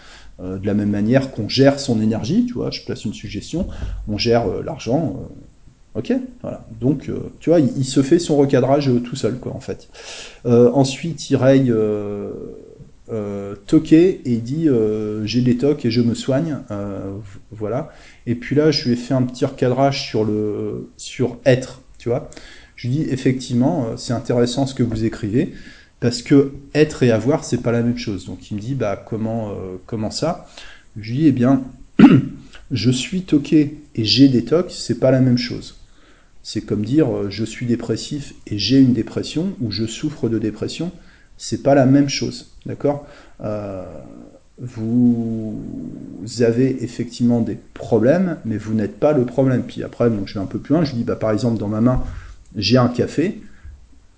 de 0.40 0.66
la 0.66 0.72
même 0.72 0.88
manière 0.88 1.30
qu'on 1.30 1.46
gère 1.46 1.78
son 1.78 2.00
énergie, 2.00 2.46
tu 2.46 2.54
vois, 2.54 2.70
je 2.70 2.82
place 2.86 3.04
une 3.04 3.12
suggestion, 3.12 3.68
on 4.08 4.16
gère 4.16 4.46
l'argent. 4.62 5.28
Ok, 5.94 6.12
voilà. 6.42 6.66
Donc, 6.80 7.10
tu 7.38 7.50
vois, 7.50 7.60
il, 7.60 7.84
se 7.84 8.02
fait 8.02 8.18
son 8.18 8.36
recadrage 8.36 8.90
tout 9.04 9.14
seul, 9.14 9.38
quoi, 9.38 9.52
en 9.54 9.60
fait. 9.60 9.88
ensuite, 10.44 11.30
il 11.30 11.36
raye 11.36 11.70
euh, 11.70 12.32
toqué 13.66 14.20
et 14.24 14.32
il 14.32 14.42
dit 14.42 14.68
euh, 14.68 15.24
j'ai 15.26 15.42
des 15.42 15.56
tocs 15.56 15.84
et 15.84 15.90
je 15.90 16.00
me 16.00 16.14
soigne. 16.14 16.58
Euh, 16.70 17.16
voilà. 17.50 17.92
Et 18.26 18.34
puis 18.34 18.56
là, 18.56 18.70
je 18.70 18.84
lui 18.84 18.92
ai 18.92 18.96
fait 18.96 19.14
un 19.14 19.22
petit 19.22 19.44
recadrage 19.44 20.02
sur 20.02 20.24
le 20.24 20.90
sur 20.96 21.38
être, 21.44 21.82
tu 21.98 22.08
vois. 22.08 22.30
Je 22.76 22.88
lui 22.88 22.96
dis 22.96 23.02
effectivement, 23.10 23.86
euh, 23.86 23.96
c'est 23.96 24.12
intéressant 24.12 24.66
ce 24.66 24.74
que 24.74 24.82
vous 24.82 25.04
écrivez 25.04 25.52
parce 26.00 26.22
que 26.22 26.52
être 26.74 27.02
et 27.02 27.10
avoir, 27.10 27.44
c'est 27.44 27.62
pas 27.62 27.72
la 27.72 27.82
même 27.82 27.98
chose. 27.98 28.26
Donc 28.26 28.50
il 28.50 28.56
me 28.56 28.60
dit 28.60 28.74
bah 28.74 29.02
comment 29.06 29.50
euh, 29.50 29.76
comment 29.86 30.10
ça? 30.10 30.46
Je 30.98 31.10
lui 31.10 31.18
dis 31.18 31.26
eh 31.26 31.32
bien, 31.32 31.62
je 32.70 32.90
suis 32.90 33.22
toqué 33.22 33.78
et 33.94 34.04
j'ai 34.04 34.28
des 34.28 34.44
tocs, 34.44 34.70
c'est 34.70 34.98
pas 34.98 35.10
la 35.10 35.20
même 35.20 35.38
chose. 35.38 35.76
C'est 36.42 36.62
comme 36.62 36.84
dire 36.84 37.30
je 37.30 37.44
suis 37.44 37.66
dépressif 37.66 38.34
et 38.46 38.58
j'ai 38.58 38.78
une 38.78 38.92
dépression 38.92 39.54
ou 39.60 39.70
je 39.70 39.86
souffre 39.86 40.28
de 40.28 40.38
dépression 40.38 40.92
c'est 41.36 41.62
pas 41.62 41.74
la 41.74 41.86
même 41.86 42.08
chose, 42.08 42.52
d'accord 42.66 43.06
euh, 43.42 43.84
Vous 44.58 45.54
avez 46.40 46.82
effectivement 46.84 47.40
des 47.40 47.58
problèmes, 47.74 48.38
mais 48.44 48.56
vous 48.56 48.74
n'êtes 48.74 48.98
pas 48.98 49.12
le 49.12 49.24
problème. 49.24 49.62
Puis 49.62 49.82
après, 49.82 50.10
je 50.26 50.34
vais 50.34 50.40
un 50.40 50.46
peu 50.46 50.58
plus 50.58 50.74
loin, 50.74 50.84
je 50.84 50.94
dis, 50.94 51.04
bah, 51.04 51.16
par 51.16 51.30
exemple, 51.30 51.58
dans 51.58 51.68
ma 51.68 51.80
main, 51.80 52.02
j'ai 52.56 52.78
un 52.78 52.88
café, 52.88 53.40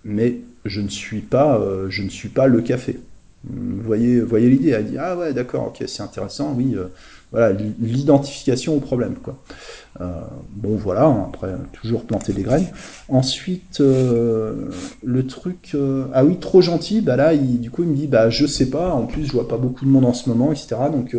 mais 0.04 0.38
je 0.64 0.80
ne 0.80 0.88
suis 0.88 1.20
pas, 1.20 1.58
euh, 1.58 1.88
le 1.88 2.60
café. 2.60 3.00
Vous 3.48 3.82
voyez, 3.82 4.20
voyez 4.20 4.48
l'idée 4.48 4.70
Elle 4.70 4.86
dit 4.86 4.98
ah 4.98 5.16
ouais 5.16 5.32
d'accord 5.32 5.68
ok 5.68 5.84
c'est 5.86 6.02
intéressant 6.02 6.52
oui 6.56 6.74
euh, 6.74 6.86
voilà 7.32 7.52
l'identification 7.80 8.76
au 8.76 8.80
problème 8.80 9.16
quoi. 9.22 9.36
Euh, 10.00 10.04
bon 10.50 10.76
voilà 10.76 11.06
après 11.28 11.54
toujours 11.72 12.04
planter 12.04 12.32
des 12.32 12.42
graines. 12.42 12.66
Ensuite 13.08 13.80
euh, 13.80 14.70
le 15.02 15.26
truc 15.26 15.76
ah 16.14 16.24
oui 16.24 16.38
trop 16.38 16.60
gentil 16.60 17.00
bah 17.00 17.16
là 17.16 17.34
il, 17.34 17.60
du 17.60 17.70
coup 17.70 17.82
il 17.82 17.88
me 17.88 17.96
dit 17.96 18.06
bah 18.06 18.30
je 18.30 18.46
sais 18.46 18.70
pas 18.70 18.92
en 18.92 19.06
plus 19.06 19.26
je 19.26 19.32
vois 19.32 19.48
pas 19.48 19.58
beaucoup 19.58 19.84
de 19.84 19.90
monde 19.90 20.04
en 20.04 20.14
ce 20.14 20.28
moment 20.28 20.52
etc 20.52 20.76
donc 20.92 21.16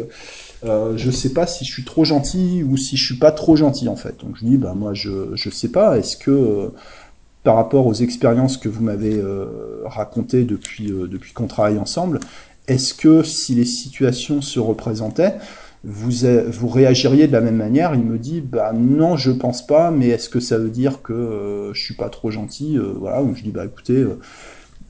je 0.64 1.12
sais 1.12 1.34
pas 1.34 1.48
si 1.48 1.66
je 1.66 1.72
suis 1.72 1.84
trop 1.86 2.06
gentil 2.06 2.64
ou 2.64 2.78
si 2.78 2.98
je 2.98 3.06
suis 3.06 3.20
pas 3.20 3.32
trop 3.32 3.56
gentil 3.56 3.90
en 3.90 3.96
fait. 3.96 4.20
Donc 4.22 4.38
je 4.40 4.46
dis 4.46 4.58
bah 4.58 4.74
moi 4.76 4.94
je 4.94 5.36
je 5.36 5.50
sais 5.50 5.70
pas 5.70 5.98
est-ce 5.98 6.18
que 6.18 6.72
par 7.48 7.56
rapport 7.56 7.88
aux 7.88 7.94
expériences 7.94 8.58
que 8.58 8.68
vous 8.68 8.84
m'avez 8.84 9.14
euh, 9.14 9.82
racontées 9.86 10.44
depuis, 10.44 10.92
euh, 10.92 11.08
depuis 11.08 11.32
qu'on 11.32 11.48
travaille 11.48 11.78
ensemble, 11.78 12.20
est-ce 12.68 12.94
que 12.94 13.24
si 13.24 13.56
les 13.56 13.64
situations 13.64 14.42
se 14.42 14.60
représentaient, 14.60 15.36
vous, 15.84 16.68
réagiriez 16.68 17.28
de 17.28 17.32
la 17.32 17.42
même 17.42 17.56
manière 17.56 17.94
Il 17.94 18.02
me 18.02 18.18
dit, 18.18 18.42
bah 18.42 18.74
non, 18.74 19.16
je 19.16 19.32
pense 19.32 19.66
pas, 19.66 19.92
mais 19.92 20.10
est-ce 20.10 20.30
que 20.30 20.40
ça 20.40 20.58
veut 20.58 20.70
dire 20.70 21.02
que 21.02 21.14
euh, 21.14 21.74
je 21.74 21.82
suis 21.82 21.96
pas 21.96 22.10
trop 22.10 22.32
gentil 22.32 22.78
Voilà, 23.00 23.22
donc 23.22 23.36
je 23.36 23.44
dis, 23.44 23.52
bah 23.52 23.66
écoutez, 23.66 24.06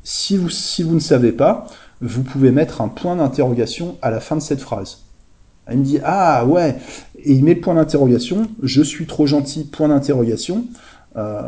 si, 0.03 0.38
vous, 0.38 0.49
si 0.49 0.83
vous 0.83 0.95
ne 0.95 0.99
savez 0.99 1.31
pas, 1.31 1.67
vous 2.01 2.23
pouvez 2.23 2.51
mettre 2.51 2.81
un 2.81 2.88
point 2.88 3.15
d'interrogation 3.15 3.97
à 4.01 4.11
la 4.11 4.19
fin 4.19 4.35
de 4.35 4.41
cette 4.41 4.61
phrase. 4.61 4.99
Il 5.71 5.79
me 5.79 5.83
dit, 5.83 5.99
ah 6.03 6.45
ouais, 6.45 6.77
et 7.17 7.33
il 7.33 7.43
met 7.43 7.55
le 7.55 7.61
point 7.61 7.75
d'interrogation, 7.75 8.47
je 8.63 8.81
suis 8.81 9.05
trop 9.05 9.27
gentil, 9.27 9.65
point 9.65 9.89
d'interrogation. 9.89 10.65
Euh, 11.17 11.41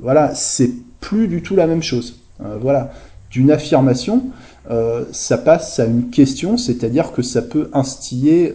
voilà, 0.00 0.34
c'est 0.34 0.70
plus 1.00 1.28
du 1.28 1.42
tout 1.42 1.56
la 1.56 1.66
même 1.66 1.82
chose. 1.82 2.20
Euh, 2.44 2.56
voilà, 2.60 2.92
d'une 3.30 3.50
affirmation, 3.50 4.26
euh, 4.70 5.04
ça 5.12 5.38
passe 5.38 5.78
à 5.78 5.86
une 5.86 6.10
question, 6.10 6.56
c'est-à-dire 6.56 7.12
que 7.12 7.22
ça 7.22 7.42
peut 7.42 7.68
instiller, 7.72 8.54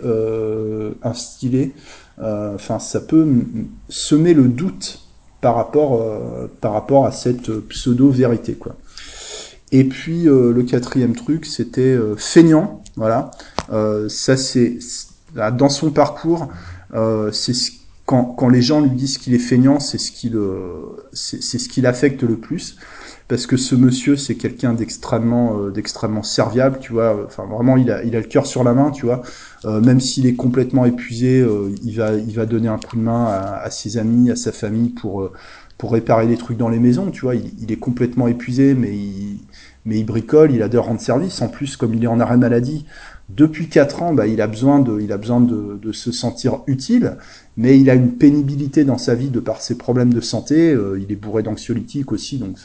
instiller, 1.04 1.74
enfin, 2.20 2.80
ça 2.80 3.00
peut 3.02 3.28
semer 3.90 4.34
le 4.34 4.48
doute 4.48 5.00
par 5.42 5.56
rapport, 5.56 6.04
par 6.60 6.74
rapport 6.74 7.06
à 7.06 7.12
cette 7.12 7.52
pseudo-vérité, 7.52 8.54
quoi. 8.54 8.76
Et 9.72 9.86
puis 9.86 10.24
le 10.24 10.64
quatrième 10.64 11.16
truc, 11.16 11.46
c'était 11.46 11.98
feignant. 12.18 12.84
Voilà, 12.96 13.32
ça 14.10 14.38
c'est 14.38 14.80
dans 15.36 15.70
son 15.70 15.92
parcours, 15.92 16.50
c'est 17.32 17.54
ce 17.54 17.72
quand, 18.06 18.50
les 18.50 18.62
gens 18.62 18.82
lui 18.82 18.90
disent 18.90 19.18
qu'il 19.18 19.34
est 19.34 19.40
feignant, 19.40 19.80
c'est 19.80 19.98
ce 19.98 20.12
qui 20.12 20.30
le, 20.30 20.98
c'est, 21.14 21.42
ce 21.42 21.70
qui 21.70 21.82
l'affecte 21.82 22.24
le 22.24 22.36
plus, 22.36 22.76
parce 23.32 23.48
que 23.48 23.56
ce 23.56 23.76
monsieur, 23.76 24.18
c'est 24.18 24.36
quelqu'un 24.36 24.74
d'extrêmement, 24.74 25.58
euh, 25.58 26.22
serviable, 26.22 26.80
tu 26.82 26.92
vois. 26.92 27.16
Enfin, 27.26 27.46
vraiment, 27.46 27.78
il 27.78 27.90
a, 27.90 28.04
le 28.04 28.24
cœur 28.24 28.46
sur 28.46 28.66
la 28.66 28.74
main, 28.74 28.92
tu 28.92 29.06
vois. 29.06 29.22
Euh, 29.64 29.80
même 29.80 30.02
s'il 30.02 30.26
est 30.26 30.34
complètement 30.34 30.84
épuisé, 30.84 31.40
euh, 31.40 31.74
il 31.82 31.96
va, 31.96 32.14
il 32.16 32.36
va 32.36 32.46
donner 32.46 32.68
un 32.68 32.78
coup 32.78 32.98
de 32.98 33.02
main 33.02 33.28
à, 33.28 33.72
ses 33.72 33.98
amis, 33.98 34.32
à 34.32 34.36
sa 34.36 34.52
famille 34.52 34.90
pour, 34.90 35.32
réparer 35.82 36.28
les 36.28 36.36
trucs 36.36 36.58
dans 36.58 36.68
les 36.68 36.78
maisons, 36.78 37.10
tu 37.10 37.22
vois. 37.22 37.36
Il 37.36 37.72
est 37.72 37.80
complètement 37.80 38.28
épuisé, 38.28 38.74
mais 38.74 38.94
il, 38.94 39.40
mais 39.86 40.00
il 40.00 40.06
bricole, 40.06 40.52
il 40.52 40.62
adore 40.62 40.86
rendre 40.86 41.02
service. 41.02 41.42
En 41.42 41.48
plus, 41.48 41.76
comme 41.78 41.94
il 41.94 42.04
est 42.04 42.08
en 42.08 42.20
arrêt 42.20 42.38
maladie, 42.38 42.86
depuis 43.36 43.70
4 43.70 44.04
ans, 44.04 44.14
bah, 44.14 44.28
il 44.28 44.42
a 44.42 44.48
besoin, 44.48 44.80
de, 44.80 45.00
il 45.00 45.12
a 45.14 45.18
besoin 45.18 45.40
de, 45.40 45.80
de, 45.82 45.92
se 45.92 46.12
sentir 46.12 46.60
utile, 46.68 47.18
mais 47.56 47.80
il 47.80 47.90
a 47.90 47.94
une 47.94 48.14
pénibilité 48.14 48.84
dans 48.84 48.98
sa 48.98 49.16
vie 49.16 49.30
de 49.30 49.40
par 49.40 49.62
ses 49.62 49.78
problèmes 49.78 50.14
de 50.14 50.20
santé. 50.20 50.72
Euh, 50.74 51.00
il 51.02 51.12
est 51.12 51.16
bourré 51.16 51.42
d'anxiolytiques 51.42 52.12
aussi, 52.12 52.40
donc 52.40 52.58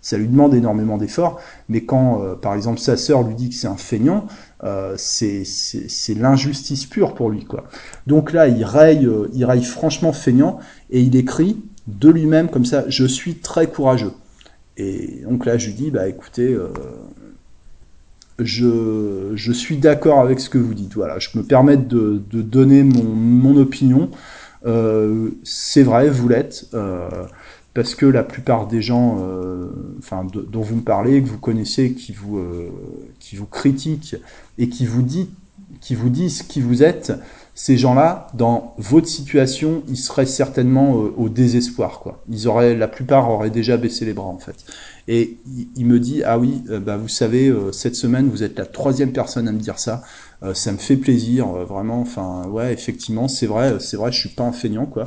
ça 0.00 0.16
lui 0.16 0.26
demande 0.26 0.54
énormément 0.54 0.96
d'efforts. 0.96 1.40
Mais 1.68 1.82
quand, 1.82 2.22
euh, 2.22 2.34
par 2.34 2.54
exemple, 2.54 2.80
sa 2.80 2.96
sœur 2.96 3.22
lui 3.22 3.34
dit 3.34 3.50
que 3.50 3.54
c'est 3.54 3.66
un 3.66 3.76
feignant, 3.76 4.26
euh, 4.64 4.94
c'est 4.96 5.44
l'injustice 6.16 6.86
pure 6.86 7.14
pour 7.14 7.30
lui. 7.30 7.44
quoi. 7.44 7.64
Donc 8.06 8.32
là, 8.32 8.48
il 8.48 8.64
raille, 8.64 9.08
il 9.34 9.44
raille 9.44 9.64
franchement 9.64 10.12
feignant, 10.12 10.58
et 10.90 11.02
il 11.02 11.14
écrit 11.14 11.62
de 11.86 12.08
lui-même 12.08 12.48
comme 12.48 12.64
ça, 12.64 12.84
je 12.88 13.04
suis 13.04 13.34
très 13.34 13.66
courageux. 13.66 14.12
Et 14.78 15.22
donc 15.28 15.44
là, 15.44 15.58
je 15.58 15.66
lui 15.66 15.74
dis, 15.74 15.90
bah 15.90 16.08
écoutez, 16.08 16.56
je, 18.38 19.32
je 19.34 19.52
suis 19.52 19.76
d'accord 19.76 20.20
avec 20.20 20.40
ce 20.40 20.48
que 20.48 20.58
vous 20.58 20.74
dites. 20.74 20.94
Voilà, 20.94 21.18
je 21.18 21.30
me 21.34 21.42
permets 21.42 21.76
de, 21.76 22.22
de 22.30 22.42
donner 22.42 22.84
mon, 22.84 23.04
mon 23.04 23.56
opinion. 23.56 24.10
Euh, 24.66 25.30
c'est 25.44 25.82
vrai, 25.82 26.08
vous 26.08 26.28
l'êtes, 26.28 26.68
euh, 26.74 27.08
parce 27.74 27.94
que 27.94 28.06
la 28.06 28.22
plupart 28.22 28.66
des 28.66 28.82
gens, 28.82 29.18
euh, 29.20 29.70
dont 30.32 30.62
vous 30.62 30.76
me 30.76 30.82
parlez, 30.82 31.22
que 31.22 31.28
vous 31.28 31.38
connaissez, 31.38 31.92
qui 31.92 32.12
vous, 32.12 32.38
euh, 32.38 32.68
qui 33.18 33.36
vous 33.36 33.46
critiquent 33.46 34.16
et 34.58 34.68
qui 34.68 34.86
vous 34.86 35.02
dit, 35.02 35.30
qui 35.80 35.94
vous 35.94 36.08
disent 36.08 36.42
qui 36.42 36.60
vous 36.60 36.82
êtes, 36.82 37.12
ces 37.60 37.76
gens-là, 37.76 38.28
dans 38.34 38.76
votre 38.78 39.08
situation, 39.08 39.82
ils 39.88 39.96
seraient 39.96 40.26
certainement 40.26 40.92
au 40.92 41.28
désespoir. 41.28 41.98
Quoi. 41.98 42.22
Ils 42.30 42.46
auraient, 42.46 42.76
la 42.76 42.86
plupart 42.86 43.28
auraient 43.28 43.50
déjà 43.50 43.76
baissé 43.76 44.04
les 44.04 44.12
bras 44.12 44.28
en 44.28 44.38
fait. 44.38 44.54
Et 45.08 45.38
il 45.74 45.84
me 45.84 45.98
dit 45.98 46.22
ah 46.22 46.38
oui, 46.38 46.62
bah 46.68 46.96
vous 46.96 47.08
savez, 47.08 47.52
cette 47.72 47.96
semaine 47.96 48.28
vous 48.30 48.44
êtes 48.44 48.56
la 48.56 48.64
troisième 48.64 49.10
personne 49.10 49.48
à 49.48 49.52
me 49.52 49.58
dire 49.58 49.80
ça. 49.80 50.04
ça 50.54 50.70
me 50.70 50.76
fait 50.76 50.96
plaisir, 50.96 51.48
vraiment. 51.48 52.00
Enfin 52.00 52.46
ouais, 52.46 52.72
effectivement, 52.72 53.26
c'est 53.26 53.48
vrai, 53.48 53.80
c'est 53.80 53.96
vrai, 53.96 54.12
je 54.12 54.20
suis 54.20 54.28
pas 54.28 54.44
un 54.44 54.52
feignant 54.52 54.86
quoi. 54.86 55.02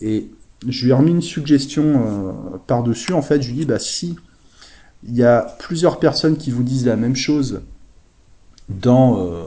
Et 0.00 0.30
je 0.68 0.84
lui 0.84 0.92
ai 0.92 0.94
remis 0.94 1.10
une 1.10 1.20
suggestion 1.20 2.32
par 2.68 2.84
dessus. 2.84 3.12
En 3.12 3.22
fait, 3.22 3.42
je 3.42 3.48
lui 3.48 3.56
dis 3.56 3.66
bah 3.66 3.80
si 3.80 4.14
il 5.02 5.16
y 5.16 5.24
a 5.24 5.56
plusieurs 5.58 5.98
personnes 5.98 6.36
qui 6.36 6.52
vous 6.52 6.62
disent 6.62 6.86
la 6.86 6.96
même 6.96 7.16
chose 7.16 7.62
dans, 8.68 9.18
euh, 9.18 9.46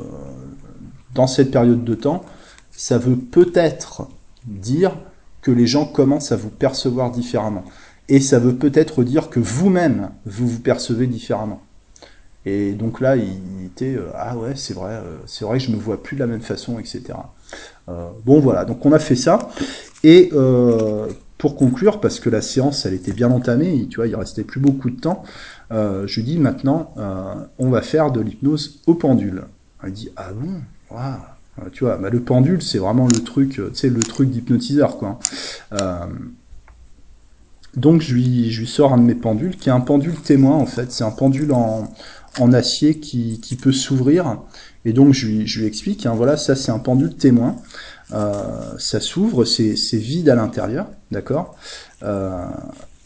dans 1.19 1.27
cette 1.27 1.51
période 1.51 1.83
de 1.83 1.95
temps, 1.95 2.23
ça 2.71 2.97
veut 2.97 3.17
peut-être 3.17 4.07
dire 4.45 4.95
que 5.41 5.51
les 5.51 5.67
gens 5.67 5.85
commencent 5.85 6.31
à 6.31 6.37
vous 6.37 6.49
percevoir 6.49 7.11
différemment. 7.11 7.65
Et 8.07 8.21
ça 8.21 8.39
veut 8.39 8.55
peut-être 8.55 9.03
dire 9.03 9.29
que 9.29 9.39
vous-même, 9.39 10.11
vous 10.25 10.47
vous 10.47 10.59
percevez 10.59 11.07
différemment. 11.07 11.61
Et 12.45 12.71
donc 12.71 13.01
là, 13.01 13.17
il 13.17 13.65
était 13.65 13.95
euh, 13.95 14.09
ah 14.15 14.37
ouais, 14.37 14.53
c'est 14.55 14.73
vrai, 14.73 14.93
euh, 14.93 15.17
c'est 15.25 15.43
vrai 15.43 15.57
que 15.57 15.65
je 15.65 15.71
me 15.71 15.75
vois 15.75 16.01
plus 16.01 16.15
de 16.15 16.21
la 16.21 16.27
même 16.27 16.41
façon, 16.41 16.79
etc. 16.79 17.03
bon 18.25 18.39
voilà, 18.39 18.63
donc 18.63 18.85
on 18.85 18.93
a 18.93 18.99
fait 18.99 19.17
ça. 19.17 19.49
Et 20.03 20.31
pour 21.39 21.55
conclure, 21.55 21.99
parce 21.99 22.19
que 22.19 22.29
la 22.29 22.41
séance, 22.41 22.85
elle 22.85 22.93
était 22.93 23.13
bien 23.13 23.31
entamée, 23.31 23.87
tu 23.89 23.95
vois, 23.95 24.07
il 24.07 24.15
restait 24.15 24.43
plus 24.43 24.59
beaucoup 24.59 24.89
de 24.89 24.99
temps, 24.99 25.23
euh, 25.71 26.05
je 26.05 26.21
dis 26.21 26.37
maintenant, 26.37 26.93
euh, 26.97 27.35
on 27.57 27.69
va 27.69 27.81
faire 27.81 28.11
de 28.11 28.19
l'hypnose 28.19 28.81
au 28.87 28.93
pendule. 28.95 29.45
Elle 29.83 29.93
dit, 29.93 30.09
ah 30.17 30.33
bon? 30.33 30.61
Euh, 30.93 31.69
Tu 31.71 31.83
vois, 31.83 31.97
bah, 31.97 32.09
le 32.09 32.21
pendule, 32.21 32.61
c'est 32.61 32.77
vraiment 32.79 33.07
le 33.07 33.23
truc, 33.23 33.53
tu 33.53 33.61
sais, 33.73 33.89
le 33.89 34.01
truc 34.01 34.29
d'hypnotiseur, 34.29 34.97
quoi. 34.97 35.19
donc 37.75 38.01
je 38.01 38.13
lui, 38.13 38.51
je 38.51 38.61
lui 38.61 38.67
sors 38.67 38.93
un 38.93 38.97
de 38.97 39.03
mes 39.03 39.15
pendules, 39.15 39.55
qui 39.55 39.69
est 39.69 39.71
un 39.71 39.81
pendule 39.81 40.15
témoin, 40.15 40.55
en 40.55 40.65
fait. 40.65 40.91
C'est 40.91 41.03
un 41.03 41.11
pendule 41.11 41.51
en, 41.51 41.91
en 42.39 42.53
acier 42.53 42.99
qui, 42.99 43.39
qui 43.39 43.55
peut 43.55 43.71
s'ouvrir. 43.71 44.37
Et 44.85 44.93
donc 44.93 45.13
je 45.13 45.27
lui, 45.27 45.47
je 45.47 45.59
lui 45.59 45.67
explique, 45.67 46.05
hein, 46.05 46.13
voilà, 46.15 46.37
ça 46.37 46.55
c'est 46.55 46.71
un 46.71 46.79
pendule 46.79 47.15
témoin. 47.15 47.55
Euh, 48.11 48.77
ça 48.79 48.99
s'ouvre, 48.99 49.45
c'est 49.45 49.75
vide 49.97 50.29
à 50.29 50.35
l'intérieur, 50.35 50.87
d'accord? 51.11 51.55
Euh, 52.03 52.45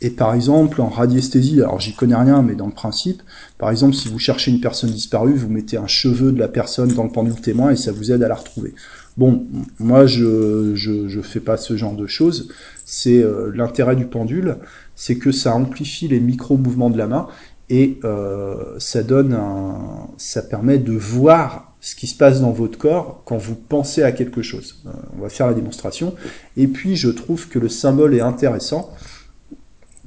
et 0.04 0.10
par 0.10 0.36
exemple, 0.36 0.82
en 0.82 0.90
radiesthésie, 0.90 1.62
alors 1.62 1.80
j'y 1.80 1.94
connais 1.94 2.16
rien, 2.16 2.42
mais 2.42 2.56
dans 2.56 2.66
le 2.66 2.74
principe, 2.74 3.24
par 3.58 3.72
exemple, 3.72 3.96
si 3.96 4.10
vous 4.10 4.20
cherchez 4.20 4.52
une 4.52 4.60
personne 4.60 4.92
disparue, 4.92 5.34
vous 5.34 5.48
mettez 5.48 5.78
un 5.78 5.88
cheveu 5.88 6.34
de 6.34 6.40
la 6.40 6.50
personne 6.50 6.90
dans 6.90 7.06
le 7.06 7.10
pendule 7.10 7.40
témoin 7.40 7.72
et 7.72 7.78
ça 7.78 7.94
vous 7.94 8.12
aide 8.12 8.22
à 8.22 8.28
la 8.28 8.36
retrouver. 8.36 8.76
Bon, 9.16 9.46
moi, 9.80 10.06
je 10.06 10.74
je, 10.76 11.08
je 11.08 11.22
fais 11.22 11.40
pas 11.40 11.56
ce 11.56 11.78
genre 11.78 11.96
de 11.96 12.06
choses. 12.06 12.52
C'est 12.84 13.24
euh, 13.24 13.50
l'intérêt 13.56 13.96
du 13.96 14.06
pendule, 14.06 14.58
c'est 14.94 15.16
que 15.16 15.32
ça 15.32 15.56
amplifie 15.56 16.10
les 16.10 16.20
micro-mouvements 16.20 16.90
de 16.90 16.98
la 16.98 17.08
main 17.08 17.28
et 17.70 18.00
euh, 18.04 18.56
ça 18.80 19.04
donne 19.04 19.34
un, 19.34 20.10
ça 20.18 20.42
permet 20.42 20.80
de 20.80 20.92
voir 20.92 21.74
ce 21.80 21.96
qui 21.96 22.08
se 22.08 22.18
passe 22.18 22.42
dans 22.42 22.52
votre 22.52 22.78
corps 22.78 23.22
quand 23.26 23.38
vous 23.38 23.56
pensez 23.56 24.04
à 24.04 24.12
quelque 24.12 24.42
chose. 24.42 24.82
Euh, 24.86 24.90
on 25.18 25.22
va 25.22 25.30
faire 25.30 25.48
la 25.48 25.54
démonstration. 25.54 26.14
Et 26.58 26.68
puis, 26.68 26.98
je 26.98 27.10
trouve 27.10 27.48
que 27.48 27.58
le 27.58 27.70
symbole 27.70 28.16
est 28.16 28.22
intéressant 28.22 28.92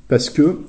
parce 0.09 0.31
que 0.31 0.61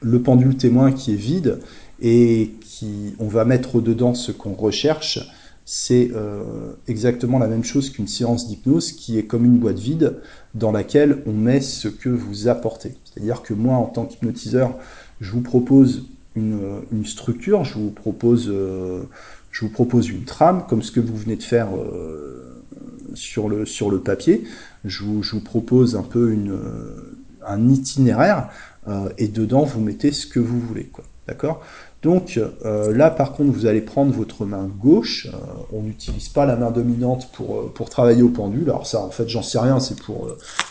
le 0.00 0.22
pendule 0.22 0.56
témoin 0.56 0.92
qui 0.92 1.12
est 1.12 1.16
vide 1.16 1.60
et 2.00 2.52
qui 2.60 3.14
on 3.18 3.28
va 3.28 3.44
mettre 3.44 3.80
dedans 3.80 4.14
ce 4.14 4.32
qu'on 4.32 4.54
recherche, 4.54 5.20
c'est 5.64 6.10
euh, 6.14 6.72
exactement 6.88 7.38
la 7.38 7.46
même 7.46 7.64
chose 7.64 7.88
qu'une 7.88 8.08
séance 8.08 8.46
d'hypnose 8.48 8.92
qui 8.92 9.18
est 9.18 9.24
comme 9.24 9.46
une 9.46 9.58
boîte 9.58 9.78
vide 9.78 10.16
dans 10.54 10.72
laquelle 10.72 11.22
on 11.26 11.32
met 11.32 11.62
ce 11.62 11.88
que 11.88 12.10
vous 12.10 12.48
apportez. 12.48 12.94
C'est-à-dire 13.04 13.42
que 13.42 13.54
moi, 13.54 13.76
en 13.76 13.86
tant 13.86 14.04
qu'hypnotiseur, 14.04 14.76
je 15.20 15.30
vous 15.30 15.40
propose 15.40 16.06
une, 16.36 16.60
une, 16.92 17.06
structure, 17.06 17.64
je 17.64 17.74
vous 17.74 17.90
propose 17.90 18.50
euh, 18.50 19.04
je 19.54 19.60
vous 19.60 19.70
propose 19.70 20.08
une 20.08 20.24
trame, 20.24 20.64
comme 20.68 20.82
ce 20.82 20.90
que 20.90 20.98
vous 20.98 21.16
venez 21.16 21.36
de 21.36 21.42
faire 21.44 21.68
euh, 21.76 22.60
sur, 23.14 23.48
le, 23.48 23.64
sur 23.64 23.88
le 23.88 24.00
papier. 24.00 24.42
Je 24.84 25.04
vous, 25.04 25.22
je 25.22 25.30
vous 25.30 25.40
propose 25.40 25.94
un 25.94 26.02
peu 26.02 26.32
une, 26.32 26.50
euh, 26.50 27.16
un 27.46 27.68
itinéraire, 27.68 28.48
euh, 28.88 29.08
et 29.18 29.28
dedans, 29.28 29.64
vous 29.64 29.80
mettez 29.80 30.12
ce 30.12 30.26
que 30.26 30.40
vous 30.40 30.60
voulez. 30.60 30.84
quoi. 30.84 31.04
D'accord? 31.28 31.62
Donc 32.02 32.38
là, 32.62 33.08
par 33.08 33.32
contre, 33.32 33.50
vous 33.50 33.64
allez 33.64 33.80
prendre 33.80 34.12
votre 34.12 34.44
main 34.44 34.68
gauche. 34.78 35.26
on 35.72 35.80
n'utilise 35.80 36.28
pas 36.28 36.44
la 36.44 36.54
main 36.54 36.70
dominante 36.70 37.30
pour, 37.32 37.72
pour 37.72 37.88
travailler 37.88 38.20
au 38.22 38.28
pendule. 38.28 38.64
Alors 38.64 38.86
ça, 38.86 39.00
en 39.00 39.08
fait, 39.08 39.26
j'en 39.26 39.40
sais 39.40 39.58
rien. 39.58 39.80
C'est 39.80 39.98
pour, 39.98 40.28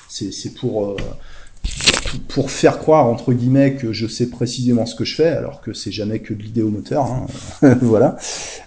c'est 0.10 0.54
pour 0.54 0.96
pour 2.28 2.52
faire 2.52 2.80
croire 2.80 3.08
entre 3.08 3.34
guillemets 3.34 3.76
que 3.76 3.94
je 3.94 4.08
sais 4.08 4.30
précisément 4.30 4.86
ce 4.86 4.96
que 4.96 5.06
je 5.06 5.16
fais, 5.16 5.30
alors 5.30 5.62
que 5.62 5.74
c'est 5.74 5.92
jamais 5.92 6.20
que 6.20 6.34
de 6.34 6.42
l'idéomoteur. 6.42 7.06
Hein. 7.06 7.26
voilà. 7.82 8.18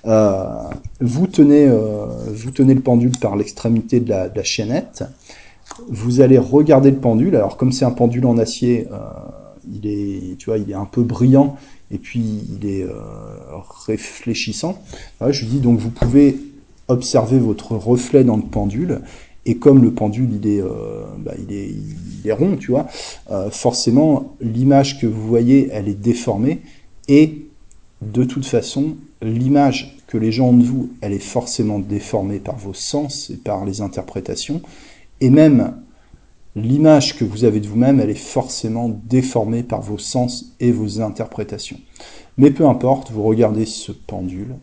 Euh, 0.07 0.45
vous 1.01 1.27
tenez, 1.27 1.67
euh, 1.69 2.07
vous 2.29 2.51
tenez 2.51 2.75
le 2.75 2.81
pendule 2.81 3.17
par 3.19 3.37
l'extrémité 3.37 4.01
de 4.01 4.11
la, 4.11 4.43
chaînette. 4.43 5.05
Vous 5.89 6.20
allez 6.20 6.39
regarder 6.39 6.91
le 6.91 6.99
pendule. 6.99 7.37
Alors 7.37 7.57
comme 7.57 7.72
c'est 7.72 7.85
un 7.85 7.91
pendule 7.91 8.27
en 8.27 8.39
acier, 8.39 8.87
euh, 8.93 8.99
il 9.72 9.87
est, 9.87 10.37
tu 10.39 10.47
vois, 10.47 10.59
il 10.59 10.70
est 10.70 10.74
un 10.74 10.85
peu 10.85 11.03
brillant 11.03 11.57
et 11.91 11.99
puis 11.99 12.20
il 12.20 12.68
est 12.68 12.83
euh, 12.83 12.93
réfléchissant. 13.87 14.79
Voilà, 15.18 15.33
je 15.33 15.45
dis 15.45 15.61
donc 15.61 15.79
vous 15.79 15.91
pouvez 15.91 16.39
observer 16.89 17.39
votre 17.39 17.72
reflet 17.72 18.24
dans 18.24 18.37
le 18.37 18.43
pendule 18.43 19.01
et 19.45 19.59
comme 19.59 19.83
le 19.83 19.93
pendule, 19.93 20.31
il 20.33 20.49
est, 20.49 20.61
euh, 20.61 21.05
bah, 21.18 21.35
il 21.39 21.55
est, 21.55 21.68
il 21.68 22.29
est 22.29 22.33
rond, 22.33 22.57
tu 22.57 22.72
vois, 22.72 22.89
forcément, 23.51 24.35
l'image 24.41 25.01
que 25.01 25.07
vous 25.07 25.24
voyez, 25.24 25.68
elle 25.70 25.89
est 25.89 25.95
déformée. 25.95 26.62
Et 27.07 27.47
de 28.03 28.24
toute 28.24 28.45
façon, 28.45 28.97
l'image 29.22 29.97
que 30.07 30.18
les 30.18 30.33
gens 30.33 30.49
ont 30.49 30.57
de 30.57 30.64
vous, 30.64 30.91
elle 31.01 31.12
est 31.12 31.18
forcément 31.18 31.79
déformée 31.79 32.39
par 32.39 32.57
vos 32.57 32.74
sens 32.74 33.31
et 33.31 33.37
par 33.37 33.64
les 33.64 33.81
interprétations. 33.81 34.61
Et 35.21 35.31
même 35.31 35.75
l'image 36.55 37.17
que 37.17 37.25
vous 37.25 37.45
avez 37.45 37.61
de 37.61 37.69
vous-même, 37.69 38.01
elle 38.01 38.11
est 38.11 38.14
forcément 38.14 38.89
déformée 39.05 39.62
par 39.62 39.83
vos 39.83 39.99
sens 39.99 40.57
et 40.61 40.73
vos 40.73 41.01
interprétations. 41.01 41.79
Mais 42.39 42.51
peu 42.51 42.67
importe, 42.67 43.11
vous 43.11 43.23
regardez 43.23 43.67
ce 43.67 43.93
pendule, 43.93 44.57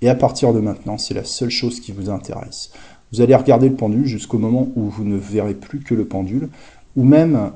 et 0.00 0.08
à 0.08 0.14
partir 0.14 0.52
de 0.52 0.60
maintenant, 0.60 0.98
c'est 0.98 1.14
la 1.14 1.24
seule 1.24 1.50
chose 1.50 1.80
qui 1.80 1.92
vous 1.92 2.10
intéresse. 2.10 2.70
Vous 3.12 3.20
allez 3.20 3.34
regarder 3.34 3.68
le 3.68 3.74
pendule 3.74 4.06
jusqu'au 4.06 4.38
moment 4.38 4.68
où 4.76 4.82
vous 4.82 5.04
ne 5.04 5.16
verrez 5.16 5.54
plus 5.54 5.80
que 5.80 5.94
le 5.94 6.04
pendule, 6.04 6.48
ou 6.96 7.04
même 7.04 7.52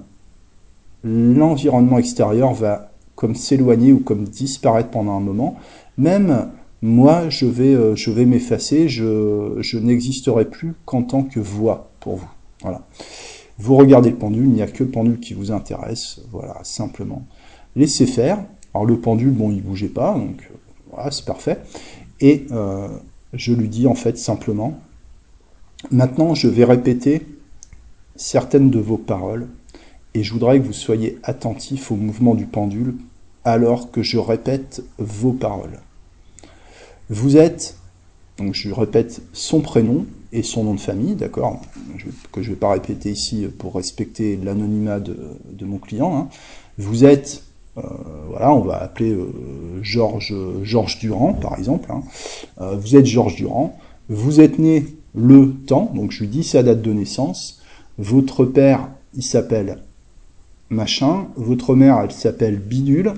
l'environnement 1.05 1.99
extérieur 1.99 2.55
va 2.55 2.93
comme 3.15 3.35
s'éloigner 3.35 3.93
ou 3.93 4.01
comme 4.01 4.25
disparaître 4.25 4.91
pendant 4.91 5.17
un 5.17 5.21
moment. 5.21 5.57
Même 5.99 6.49
moi, 6.81 7.29
je 7.29 7.47
vais, 7.47 7.75
euh, 7.75 7.95
je 7.95 8.11
vais 8.11 8.25
m'effacer, 8.25 8.89
je, 8.89 9.57
je 9.61 9.79
n'existerai 9.79 10.47
plus 10.47 10.75
qu'en 10.85 11.03
tant 11.03 11.23
que 11.23 11.39
voix 11.39 11.91
pour 12.01 12.17
vous. 12.17 12.31
Voilà. 12.63 12.87
Vous 13.59 13.77
regardez 13.77 14.11
le 14.11 14.17
pendule, 14.17 14.47
il 14.47 14.53
n'y 14.53 14.63
a 14.63 14.67
que 14.67 14.83
le 14.83 14.91
pendule 14.91 15.21
qui 15.21 15.35
vous 15.35 15.53
intéresse. 15.53 16.21
Voilà, 16.31 16.59
simplement. 16.63 17.27
Laissez 17.77 18.07
faire. 18.07 18.45
Alors 18.75 18.87
le 18.87 18.99
pendule, 18.99 19.31
bon, 19.31 19.51
il 19.51 19.63
bougeait 19.63 19.89
pas, 19.89 20.15
donc 20.15 20.51
voilà, 20.91 21.11
c'est 21.11 21.27
parfait. 21.27 21.59
Et 22.21 22.47
euh, 22.51 22.89
je 23.35 23.53
lui 23.53 23.69
dis 23.69 23.87
en 23.87 23.95
fait 23.95 24.17
simplement, 24.17 24.81
Maintenant, 25.91 26.35
je 26.35 26.47
vais 26.47 26.65
répéter 26.65 27.27
certaines 28.15 28.71
de 28.71 28.79
vos 28.79 28.97
paroles 28.97 29.49
et 30.15 30.23
je 30.23 30.33
voudrais 30.33 30.61
que 30.61 30.65
vous 30.65 30.73
soyez 30.73 31.19
attentifs 31.25 31.91
au 31.91 31.97
mouvement 31.97 32.35
du 32.35 32.47
pendule 32.47 32.95
alors 33.45 33.91
que 33.91 34.03
je 34.03 34.19
répète 34.19 34.85
vos 34.99 35.33
paroles. 35.33 35.81
Vous 37.11 37.37
êtes, 37.37 37.77
donc 38.39 38.55
je 38.55 38.71
répète 38.71 39.23
son 39.33 39.61
prénom 39.61 40.07
et 40.33 40.43
son 40.43 40.65
nom 40.65 40.75
de 40.75 40.81
famille, 40.81 41.15
d'accord, 41.15 41.61
que 42.33 42.43
je 42.43 42.49
ne 42.49 42.55
vais 42.55 42.59
pas 42.59 42.73
répéter 42.73 43.11
ici 43.11 43.47
pour 43.59 43.75
respecter 43.75 44.37
l'anonymat 44.43 44.99
de, 45.01 45.65
mon 45.65 45.79
client. 45.79 46.17
Hein. 46.17 46.29
Vous 46.79 47.05
êtes, 47.05 47.45
euh, 47.77 47.83
voilà, 48.29 48.53
on 48.53 48.61
va 48.61 48.83
appeler 48.83 49.13
euh, 49.13 49.29
Georges 49.83 50.35
Georges 50.63 50.99
Durand, 50.99 51.35
par 51.35 51.59
exemple. 51.59 51.91
Hein. 51.93 52.03
Euh, 52.61 52.77
vous 52.77 52.97
êtes 52.97 53.07
Georges 53.07 53.37
Durand. 53.37 53.79
Vous 54.09 54.41
êtes 54.41 54.59
né 54.59 54.87
le 55.15 55.53
temps, 55.67 55.93
donc 55.95 56.11
je 56.11 56.21
lui 56.21 56.29
dis 56.29 56.45
sa 56.45 56.63
date 56.63 56.83
de 56.83 56.93
naissance, 56.93 57.61
votre 57.99 58.45
père, 58.45 58.89
il 59.15 59.23
s'appelle 59.23 59.79
machin, 60.71 61.27
votre 61.37 61.75
mère, 61.75 62.01
elle 62.03 62.13
s'appelle 62.13 62.59
bidule, 62.59 63.13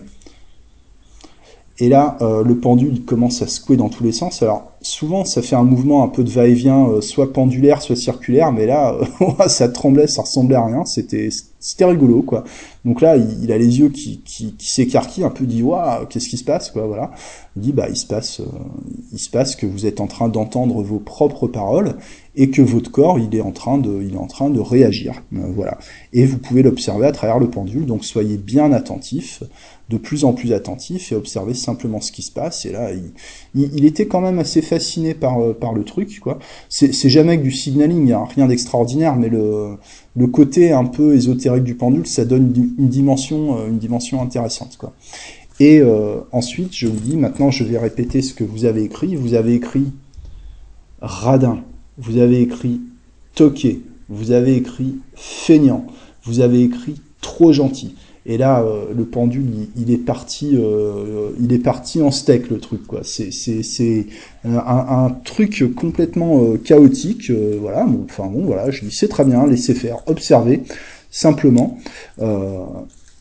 Et 1.81 1.89
là, 1.89 2.17
euh, 2.21 2.45
le 2.45 2.57
pendule 2.57 2.93
il 2.93 3.05
commence 3.05 3.43
à 3.43 3.49
secouer 3.49 3.77
dans 3.77 3.89
tous 3.89 4.05
les 4.05 4.13
sens. 4.13 4.43
Alors 4.43 4.71
souvent, 4.81 5.25
ça 5.25 5.43
fait 5.43 5.57
un 5.57 5.65
mouvement 5.65 6.05
un 6.05 6.09
peu 6.09 6.23
de 6.23 6.31
va-et-vient, 6.31 6.89
euh, 6.89 7.01
soit 7.01 7.33
pendulaire, 7.33 7.83
soit 7.83 7.97
circulaire, 7.97 8.53
mais 8.53 8.67
là, 8.67 8.97
euh, 9.21 9.27
ça 9.49 9.69
tremblait, 9.69 10.07
ça 10.07 10.23
ressemblait 10.23 10.55
à 10.55 10.65
rien. 10.65 10.85
C'était 10.85 11.31
c'était 11.59 11.87
rigolo, 11.87 12.23
quoi. 12.23 12.45
Donc 12.85 13.01
là, 13.01 13.17
il, 13.17 13.51
a 13.51 13.57
les 13.57 13.81
yeux 13.81 13.89
qui, 13.89 14.21
qui, 14.21 14.55
qui 14.55 14.69
s'écarquillent, 14.71 15.25
un 15.25 15.31
peu 15.31 15.47
dit 15.47 15.63
waouh, 15.63 16.05
qu'est-ce 16.07 16.29
qui 16.29 16.37
se 16.37 16.45
passe, 16.45 16.71
quoi. 16.71 16.87
Voilà. 16.87 17.11
Il 17.57 17.63
dit 17.63 17.73
bah 17.73 17.87
il 17.89 17.97
se 17.97 18.07
passe, 18.07 18.41
il 19.13 19.19
se 19.19 19.31
passe 19.31 19.57
que 19.57 19.67
vous 19.67 19.87
êtes 19.87 20.01
en 20.01 20.07
train 20.07 20.29
d'entendre 20.29 20.83
vos 20.83 20.99
propres 20.99 21.49
paroles 21.49 21.95
et 22.37 22.51
que 22.51 22.63
votre 22.63 22.91
corps 22.91 23.19
il 23.19 23.35
est 23.35 23.41
en 23.41 23.53
train 23.53 23.79
de, 23.79 24.03
il 24.03 24.15
est 24.15 24.19
en 24.19 24.27
train 24.27 24.51
de 24.51 24.61
réagir. 24.61 25.23
voilà. 25.33 25.79
Et 26.13 26.27
vous 26.27 26.39
pouvez 26.39 26.63
l'observer 26.63 27.07
à 27.07 27.13
travers 27.13 27.39
le 27.39 27.49
pendule. 27.49 27.87
Donc 27.87 28.05
soyez 28.05 28.37
bien 28.37 28.71
attentifs 28.73 29.43
de 29.91 29.99
plus 29.99 30.25
en 30.25 30.33
plus 30.33 30.53
attentif 30.53 31.13
et 31.13 31.15
observer 31.15 31.53
simplement 31.53 32.01
ce 32.01 32.11
qui 32.11 32.23
se 32.23 32.33
passe. 32.33 32.65
Et 32.65 32.73
là, 32.73 32.91
il, 32.93 33.13
il, 33.55 33.85
était 33.85 34.07
quand 34.07 34.21
même 34.21 34.39
assez 34.39 34.63
fasciné 34.63 35.13
par, 35.13 35.39
euh, 35.41 35.53
par 35.53 35.75
le 35.75 35.85
truc, 35.85 36.21
quoi. 36.21 36.39
C'est 36.69 37.09
jamais 37.09 37.37
que 37.37 37.43
du 37.43 37.53
signaling, 37.53 38.11
a 38.13 38.25
rien 38.25 38.47
d'extraordinaire, 38.47 39.17
mais 39.17 39.29
le, 39.29 39.77
le 40.17 40.27
côté 40.27 40.73
un 40.73 40.87
peu 40.87 41.15
ésotérique 41.15 41.65
du 41.65 41.75
pendule, 41.75 42.07
ça 42.07 42.25
donne 42.25 42.53
une 42.79 42.89
dimension, 42.89 43.59
euh, 43.59 43.69
une 43.69 43.79
dimension 43.79 44.23
intéressante, 44.23 44.77
quoi. 44.79 44.95
Et 45.61 45.81
euh, 45.81 46.21
ensuite, 46.33 46.75
je 46.75 46.87
vous 46.89 46.99
dis, 46.99 47.17
maintenant, 47.17 47.51
je 47.51 47.63
vais 47.63 47.79
répéter 47.79 48.23
ce 48.23 48.35
que 48.35 48.43
vous 48.43 48.65
avez 48.65 48.83
écrit. 48.83 49.15
Vous 49.15 49.35
avez 49.35 49.55
écrit 49.55 49.93
radin, 51.01 51.63
vous 51.99 52.19
avez 52.19 52.41
écrit 52.41 52.81
toqué, 53.35 53.83
vous 54.09 54.33
avez 54.33 54.57
écrit 54.57 54.97
feignant, 55.15 55.87
vous 56.25 56.41
avez 56.41 56.63
écrit 56.63 57.01
trop 57.21 57.53
gentil. 57.53 57.95
Et 58.27 58.39
là, 58.39 58.63
euh, 58.63 58.87
le 58.97 59.05
pendule, 59.05 59.45
il, 59.77 59.91
est 59.91 59.99
parti, 59.99 60.53
euh, 60.55 61.31
il 61.41 61.53
est 61.53 61.59
parti 61.59 62.01
en 62.01 62.11
steak 62.11 62.49
le 62.49 62.59
truc 62.59 62.87
quoi. 62.87 63.01
C'est 63.03 63.31
c'est 63.31 64.07
un, 64.45 64.57
un, 64.57 65.11
truc 65.25 65.63
complètement 65.77 66.43
euh, 66.43 66.57
chaotique. 66.57 67.31
voilà. 67.61 67.87
enfin 68.05 68.27
bon, 68.27 68.47
voilà. 68.47 68.71
Je 68.71 68.85
dis 68.85 68.95
c'est 68.95 69.09
très 69.09 69.27
bien, 69.27 69.47
laissez 69.47 69.75
faire, 69.75 69.99
observez 70.07 70.63
simplement. 71.11 71.79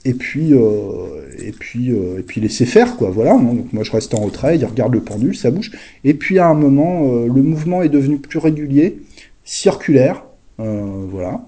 et 0.05 0.13
puis 0.13 0.53
et 0.53 1.51
puis 1.51 1.89
et 1.89 2.23
puis 2.25 2.39
laissez 2.39 2.65
faire 2.65 2.95
quoi. 2.95 3.09
Voilà. 3.09 3.33
Donc 3.37 3.73
moi 3.73 3.83
je 3.83 3.91
reste 3.91 4.13
en 4.13 4.21
retrait, 4.21 4.55
il 4.57 4.65
regarde 4.65 4.93
le 4.93 5.01
pendule, 5.01 5.35
ça 5.35 5.51
bouge. 5.51 5.71
Et 6.05 6.13
puis 6.13 6.39
à 6.39 6.47
un 6.47 6.53
moment, 6.53 7.25
le 7.25 7.41
mouvement 7.41 7.81
est 7.81 7.89
devenu 7.89 8.19
plus 8.19 8.39
régulier, 8.39 9.01
circulaire. 9.43 10.23
voilà 10.57 11.41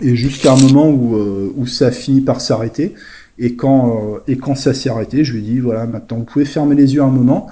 et 0.00 0.16
jusqu'à 0.16 0.52
un 0.52 0.56
moment 0.56 0.88
où, 0.88 1.16
euh, 1.16 1.52
où 1.56 1.66
ça 1.66 1.90
finit 1.90 2.20
par 2.20 2.40
s'arrêter. 2.40 2.94
Et 3.38 3.54
quand, 3.54 3.90
euh, 3.90 4.18
et 4.26 4.36
quand 4.36 4.54
ça 4.54 4.74
s'est 4.74 4.90
arrêté, 4.90 5.24
je 5.24 5.32
lui 5.32 5.40
ai 5.40 5.42
dit, 5.42 5.58
voilà, 5.60 5.86
maintenant 5.86 6.18
vous 6.18 6.24
pouvez 6.24 6.44
fermer 6.44 6.74
les 6.74 6.94
yeux 6.94 7.02
un 7.02 7.10
moment, 7.10 7.46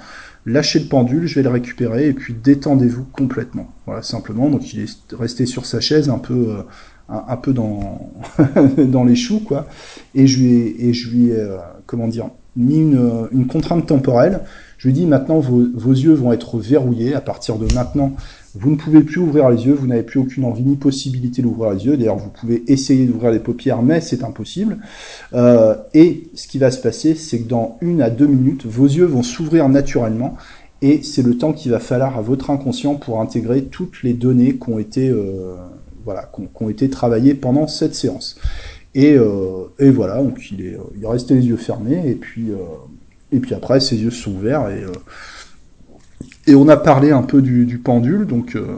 lâchez 0.45 0.79
le 0.79 0.85
pendule, 0.85 1.27
je 1.27 1.35
vais 1.35 1.43
le 1.43 1.49
récupérer, 1.49 2.07
et 2.07 2.13
puis 2.13 2.33
détendez-vous 2.33 3.05
complètement. 3.05 3.71
Voilà, 3.85 4.01
simplement. 4.01 4.49
Donc 4.49 4.73
il 4.73 4.81
est 4.81 5.15
resté 5.17 5.45
sur 5.45 5.65
sa 5.65 5.79
chaise 5.79 6.09
un 6.09 6.19
peu, 6.19 6.49
euh, 6.49 6.63
un, 7.09 7.37
peu 7.37 7.53
dans, 7.53 8.11
dans 8.77 9.05
les 9.05 9.15
choux, 9.15 9.39
quoi. 9.39 9.67
Et 10.13 10.27
je 10.27 10.39
lui 10.39 10.53
ai, 10.53 10.87
et 10.87 10.93
je 10.93 11.09
lui 11.09 11.29
ai 11.29 11.47
comment 11.85 12.07
dire, 12.07 12.29
mis 12.57 12.79
une, 12.79 13.27
une 13.31 13.47
contrainte 13.47 13.85
temporelle. 13.85 14.41
Je 14.77 14.87
lui 14.87 14.95
ai 14.95 14.99
dit, 14.99 15.05
maintenant 15.05 15.39
vos, 15.39 15.65
vos 15.73 15.93
yeux 15.93 16.13
vont 16.13 16.33
être 16.33 16.59
verrouillés. 16.59 17.15
À 17.15 17.21
partir 17.21 17.57
de 17.57 17.73
maintenant, 17.73 18.13
vous 18.59 18.71
ne 18.71 18.75
pouvez 18.75 19.01
plus 19.01 19.19
ouvrir 19.19 19.49
les 19.49 19.65
yeux, 19.65 19.73
vous 19.73 19.87
n'avez 19.87 20.03
plus 20.03 20.19
aucune 20.19 20.43
envie 20.43 20.63
ni 20.63 20.75
possibilité 20.75 21.41
d'ouvrir 21.41 21.71
les 21.71 21.85
yeux. 21.85 21.97
D'ailleurs, 21.97 22.17
vous 22.17 22.29
pouvez 22.29 22.63
essayer 22.67 23.05
d'ouvrir 23.05 23.31
les 23.31 23.39
paupières, 23.39 23.83
mais 23.83 24.01
c'est 24.01 24.23
impossible. 24.23 24.77
Euh, 25.33 25.75
et 25.93 26.29
ce 26.33 26.47
qui 26.47 26.57
va 26.57 26.71
se 26.71 26.81
passer, 26.81 27.15
c'est 27.15 27.41
que 27.41 27.47
dans 27.47 27.77
une 27.81 28.01
à 28.01 28.09
deux 28.09 28.25
minutes, 28.27 28.65
vos 28.65 28.85
yeux 28.85 29.05
vont 29.05 29.23
s'ouvrir 29.23 29.69
naturellement. 29.69 30.35
Et 30.81 31.03
c'est 31.03 31.23
le 31.23 31.37
temps 31.37 31.53
qu'il 31.53 31.71
va 31.71 31.79
falloir 31.79 32.17
à 32.17 32.21
votre 32.21 32.49
inconscient 32.49 32.95
pour 32.95 33.21
intégrer 33.21 33.63
toutes 33.63 34.03
les 34.03 34.13
données 34.13 34.55
qui 34.57 34.69
ont 34.69 34.79
été, 34.79 35.09
euh, 35.09 35.55
voilà, 36.03 36.31
été 36.69 36.89
travaillées 36.89 37.33
pendant 37.33 37.67
cette 37.67 37.95
séance. 37.95 38.39
Et, 38.95 39.13
euh, 39.15 39.65
et 39.79 39.89
voilà, 39.89 40.21
donc 40.21 40.39
il 40.51 40.61
est, 40.61 40.77
il 40.95 41.03
est 41.03 41.07
resté 41.07 41.35
les 41.35 41.45
yeux 41.45 41.57
fermés, 41.57 42.01
et 42.07 42.15
puis, 42.15 42.47
et 43.31 43.39
puis 43.39 43.53
après, 43.53 43.79
ses 43.79 43.97
yeux 43.97 44.11
sont 44.11 44.31
ouverts, 44.31 44.69
et 44.69 44.83
et 46.47 46.55
on 46.55 46.67
a 46.69 46.77
parlé 46.77 47.11
un 47.11 47.23
peu 47.23 47.41
du, 47.41 47.77
pendule, 47.77 48.25
donc 48.25 48.55
euh, 48.55 48.77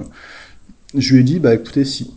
je 0.95 1.13
lui 1.13 1.21
ai 1.21 1.23
dit, 1.23 1.39
bah 1.39 1.53
écoutez, 1.53 1.85
si, 1.85 2.11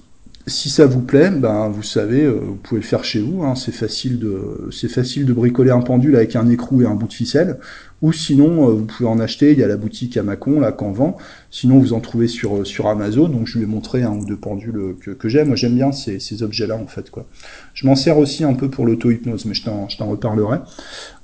ça 0.46 0.86
vous 0.86 1.02
plaît, 1.02 1.30
ben 1.30 1.68
vous 1.68 1.82
savez, 1.82 2.24
euh, 2.24 2.40
vous 2.42 2.54
pouvez 2.56 2.80
le 2.80 2.86
faire 2.86 3.04
chez 3.04 3.20
vous. 3.20 3.44
Hein, 3.44 3.54
c'est 3.54 3.72
facile 3.72 4.18
de 4.18 5.32
bricoler 5.32 5.70
un 5.70 5.80
pendule 5.80 6.16
avec 6.16 6.34
un 6.36 6.48
écrou 6.48 6.82
et 6.82 6.86
un 6.86 6.94
bout 6.94 7.06
de 7.06 7.12
ficelle. 7.12 7.58
Ou 8.02 8.12
sinon, 8.12 8.68
euh, 8.68 8.72
vous 8.72 8.84
pouvez 8.84 9.08
en 9.08 9.18
acheter. 9.20 9.52
Il 9.52 9.58
y 9.58 9.62
a 9.62 9.68
la 9.68 9.76
boutique 9.76 10.16
à 10.16 10.22
Macon 10.22 10.60
là 10.60 10.72
qu'en 10.72 10.92
vend. 10.92 11.16
Sinon, 11.50 11.78
vous 11.78 11.92
en 11.92 12.00
trouvez 12.00 12.28
sur 12.28 12.58
euh, 12.58 12.64
sur 12.64 12.88
Amazon. 12.88 13.28
Donc, 13.28 13.46
je 13.46 13.58
lui 13.58 13.64
ai 13.64 13.66
montré 13.68 14.02
un 14.02 14.10
ou 14.10 14.24
deux 14.24 14.36
pendules 14.36 14.96
que, 15.00 15.12
que 15.12 15.28
j'aime. 15.28 15.48
Moi, 15.48 15.56
j'aime 15.56 15.74
bien 15.74 15.92
ces, 15.92 16.18
ces 16.18 16.42
objets-là 16.42 16.76
en 16.76 16.86
fait 16.86 17.10
quoi. 17.10 17.26
Je 17.74 17.86
m'en 17.86 17.94
sers 17.94 18.18
aussi 18.18 18.44
un 18.44 18.54
peu 18.54 18.68
pour 18.68 18.86
l'auto-hypnose, 18.86 19.44
mais 19.46 19.54
je 19.54 19.64
t'en 19.64 19.86
reparlerai. 20.06 20.58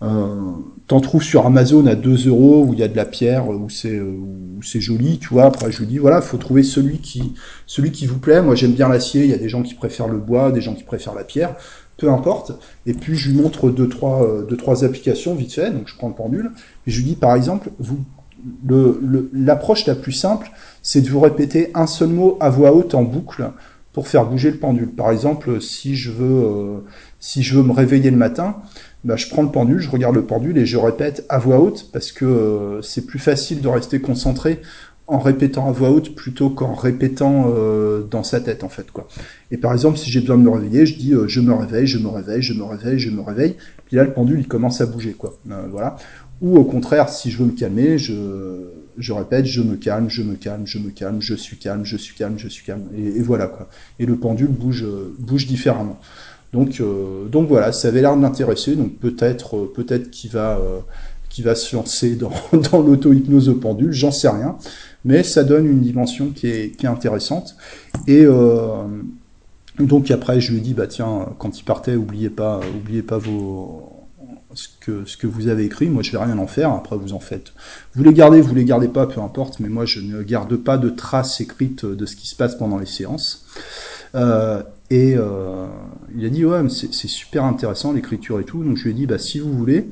Euh, 0.02 0.52
T'en 0.86 1.00
trouves 1.00 1.22
sur 1.22 1.44
Amazon 1.44 1.84
à 1.86 1.94
2 1.94 2.28
euros 2.28 2.64
où 2.66 2.72
il 2.72 2.80
y 2.80 2.82
a 2.82 2.88
de 2.88 2.96
la 2.96 3.04
pierre, 3.04 3.48
où 3.48 3.68
c'est 3.68 4.00
où 4.00 4.60
c'est 4.62 4.80
joli, 4.80 5.18
tu 5.18 5.28
vois. 5.28 5.44
Après, 5.44 5.70
je 5.70 5.80
lui 5.80 5.86
dis 5.86 5.98
voilà, 5.98 6.20
faut 6.22 6.38
trouver 6.38 6.62
celui 6.62 6.98
qui 6.98 7.34
celui 7.66 7.90
qui 7.90 8.06
vous 8.06 8.18
plaît. 8.18 8.40
Moi, 8.40 8.54
j'aime 8.54 8.72
bien 8.72 8.88
l'acier. 8.88 9.24
Il 9.24 9.30
y 9.30 9.34
a 9.34 9.38
des 9.38 9.48
gens 9.48 9.62
qui 9.62 9.74
préfèrent 9.74 10.08
le 10.08 10.18
bois, 10.18 10.52
des 10.52 10.60
gens 10.60 10.74
qui 10.74 10.84
préfèrent 10.84 11.14
la 11.14 11.24
pierre 11.24 11.56
peu 11.99 12.11
importe. 12.11 12.53
Et 12.86 12.94
puis 12.94 13.16
je 13.16 13.30
lui 13.30 13.36
montre 13.36 13.68
deux 13.68 13.88
trois, 13.88 14.22
euh, 14.22 14.46
deux, 14.46 14.57
trois 14.57 14.84
applications 14.84 15.34
vite 15.34 15.53
fait, 15.53 15.70
donc 15.70 15.86
je 15.86 15.96
prends 15.96 16.09
le 16.09 16.14
pendule, 16.14 16.53
et 16.86 16.90
je 16.90 16.99
lui 16.99 17.05
dis 17.05 17.16
par 17.16 17.34
exemple, 17.34 17.70
vous, 17.78 17.99
l'approche 19.32 19.84
la 19.86 19.94
plus 19.94 20.12
simple, 20.12 20.51
c'est 20.82 21.03
de 21.03 21.09
vous 21.09 21.20
répéter 21.20 21.70
un 21.74 21.86
seul 21.86 22.09
mot 22.09 22.38
à 22.40 22.49
voix 22.49 22.72
haute 22.72 22.94
en 22.94 23.03
boucle 23.03 23.51
pour 23.92 24.07
faire 24.07 24.26
bouger 24.26 24.51
le 24.51 24.59
pendule. 24.59 24.90
Par 24.90 25.11
exemple, 25.11 25.61
si 25.61 25.96
je 25.96 26.12
veux, 26.12 26.44
euh, 26.44 26.78
si 27.18 27.42
je 27.42 27.57
veux 27.57 27.64
me 27.64 27.72
réveiller 27.72 28.11
le 28.11 28.16
matin, 28.16 28.59
bah, 29.05 29.16
je 29.16 29.28
prends 29.28 29.42
le 29.42 29.51
pendule, 29.51 29.80
je 29.80 29.90
regarde 29.90 30.14
le 30.14 30.24
pendule 30.24 30.57
et 30.59 30.66
je 30.66 30.76
répète 30.76 31.24
à 31.28 31.38
voix 31.38 31.59
haute 31.59 31.90
parce 31.92 32.12
que 32.12 32.24
euh, 32.24 32.82
c'est 32.82 33.07
plus 33.07 33.18
facile 33.18 33.61
de 33.61 33.68
rester 33.68 34.01
concentré 34.01 34.61
en 35.09 35.18
répétant 35.18 35.66
à 35.66 35.72
voix 35.72 35.90
haute 35.90 36.14
plutôt 36.14 36.50
qu'en 36.50 36.74
répétant 36.74 37.46
euh, 37.48 38.02
dans 38.02 38.22
sa 38.22 38.40
tête 38.40 38.62
en 38.62 38.68
fait 38.68 38.90
quoi. 38.90 39.09
Et 39.50 39.56
par 39.56 39.72
exemple 39.72 39.96
si 39.96 40.11
j'ai 40.11 40.20
besoin 40.20 40.36
de 40.36 40.42
me 40.42 40.50
réveiller, 40.50 40.84
je 40.84 40.96
dis 40.96 41.14
euh, 41.14 41.26
je 41.26 41.40
me 41.40 41.52
réveille, 41.54 41.86
je 41.86 41.98
me 41.98 42.09
réveille, 42.09 42.42
je 42.42 42.52
me 42.52 42.62
réveille, 42.62 42.98
je 42.98 43.11
me 43.11 43.22
réveille. 43.22 43.56
Puis 43.86 43.96
là 43.96 44.04
le 44.04 44.12
pendule 44.12 44.38
il 44.38 44.46
commence 44.46 44.82
à 44.82 44.86
bouger 44.86 45.12
quoi. 45.12 45.38
Euh, 45.50 45.66
voilà. 45.70 45.96
Ou 46.42 46.59
au 46.59 46.64
contraire 46.64 47.09
si 47.09 47.30
je 47.30 47.38
veux 47.38 47.46
me 47.46 47.52
calmer, 47.52 47.96
je 47.96 48.14
je 48.98 49.12
répète 49.14 49.46
je 49.46 49.62
me 49.62 49.76
calme, 49.76 50.11
je 50.11 50.22
me 50.22 50.34
calme, 50.34 50.66
je 50.66 50.78
me 50.78 50.90
calme, 50.90 51.22
je 51.22 51.34
suis 51.34 51.56
calme, 51.56 51.86
je 51.86 51.96
suis 51.96 52.14
calme, 52.14 52.38
je 52.38 52.48
suis 52.48 52.64
calme. 52.64 52.82
Et, 52.94 53.22
voilà 53.22 53.46
quoi. 53.46 53.70
Et 53.98 54.04
le 54.04 54.16
pendule 54.16 54.48
bouge 54.48 54.84
bouge 55.18 55.46
différemment. 55.46 55.98
Donc 56.52 56.82
donc 57.32 57.48
voilà, 57.48 57.72
ça 57.72 57.88
avait 57.88 58.02
l'air 58.02 58.14
de 58.14 58.20
m'intéresser. 58.20 58.76
Donc 58.76 58.98
peut-être 58.98 59.72
peut-être 59.74 60.11
qu'il 60.11 60.30
va 60.32 60.61
qui 61.30 61.42
va 61.42 61.54
se 61.54 61.76
lancer 61.76 62.16
dans, 62.16 62.32
dans 62.72 62.80
l'auto-hypnose 62.80 63.48
au 63.48 63.54
pendule, 63.54 63.92
j'en 63.92 64.11
sais 64.11 64.28
rien 64.28 64.56
mais 65.05 65.22
ça 65.22 65.44
donne 65.44 65.66
une 65.66 65.80
dimension 65.80 66.30
qui 66.30 66.49
est, 66.49 66.76
qui 66.76 66.86
est 66.86 66.88
intéressante. 66.88 67.57
Et 68.07 68.24
euh, 68.24 68.84
donc 69.78 70.11
après, 70.11 70.40
je 70.40 70.53
lui 70.53 70.59
ai 70.59 70.61
dit, 70.61 70.74
bah 70.74 70.86
tiens, 70.86 71.28
quand 71.38 71.59
il 71.59 71.64
partait, 71.64 71.94
oubliez 71.94 72.30
pas, 72.30 72.61
oubliez 72.76 73.03
pas 73.03 73.18
vos 73.18 73.99
ce 74.55 74.68
que, 74.80 75.05
ce 75.05 75.16
que 75.16 75.26
vous 75.26 75.49
avez 75.49 75.64
écrit, 75.64 75.88
moi 75.88 76.03
je 76.03 76.11
vais 76.11 76.18
rien 76.18 76.38
en 76.38 76.46
faire, 76.46 76.72
après 76.72 76.96
vous 76.96 77.12
en 77.12 77.20
faites. 77.20 77.53
Vous 77.94 78.03
les 78.03 78.12
gardez, 78.12 78.40
vous 78.40 78.55
les 78.55 78.64
gardez 78.64 78.88
pas, 78.88 79.07
peu 79.07 79.20
importe, 79.20 79.61
mais 79.61 79.68
moi 79.68 79.84
je 79.84 80.01
ne 80.01 80.22
garde 80.22 80.57
pas 80.57 80.78
de 80.78 80.88
traces 80.88 81.40
écrites 81.40 81.84
de 81.84 82.07
ce 82.07 82.16
qui 82.16 82.26
se 82.26 82.34
passe 82.34 82.57
pendant 82.57 82.78
les 82.78 82.86
séances. 82.86 83.46
Euh, 84.14 84.62
et 84.90 85.14
euh, 85.16 85.66
il 86.16 86.24
a 86.24 86.30
dit 86.30 86.44
ouais, 86.44 86.62
c'est 86.70 87.09
super 87.09 87.44
intéressant 87.44 87.92
l'écriture 87.92 88.40
et 88.40 88.44
tout, 88.44 88.64
donc 88.64 88.76
je 88.76 88.84
lui 88.84 88.90
ai 88.92 88.94
dit 88.94 89.07
bah 89.07 89.18
si 89.18 89.38
vous 89.38 89.53
voulez, 89.53 89.90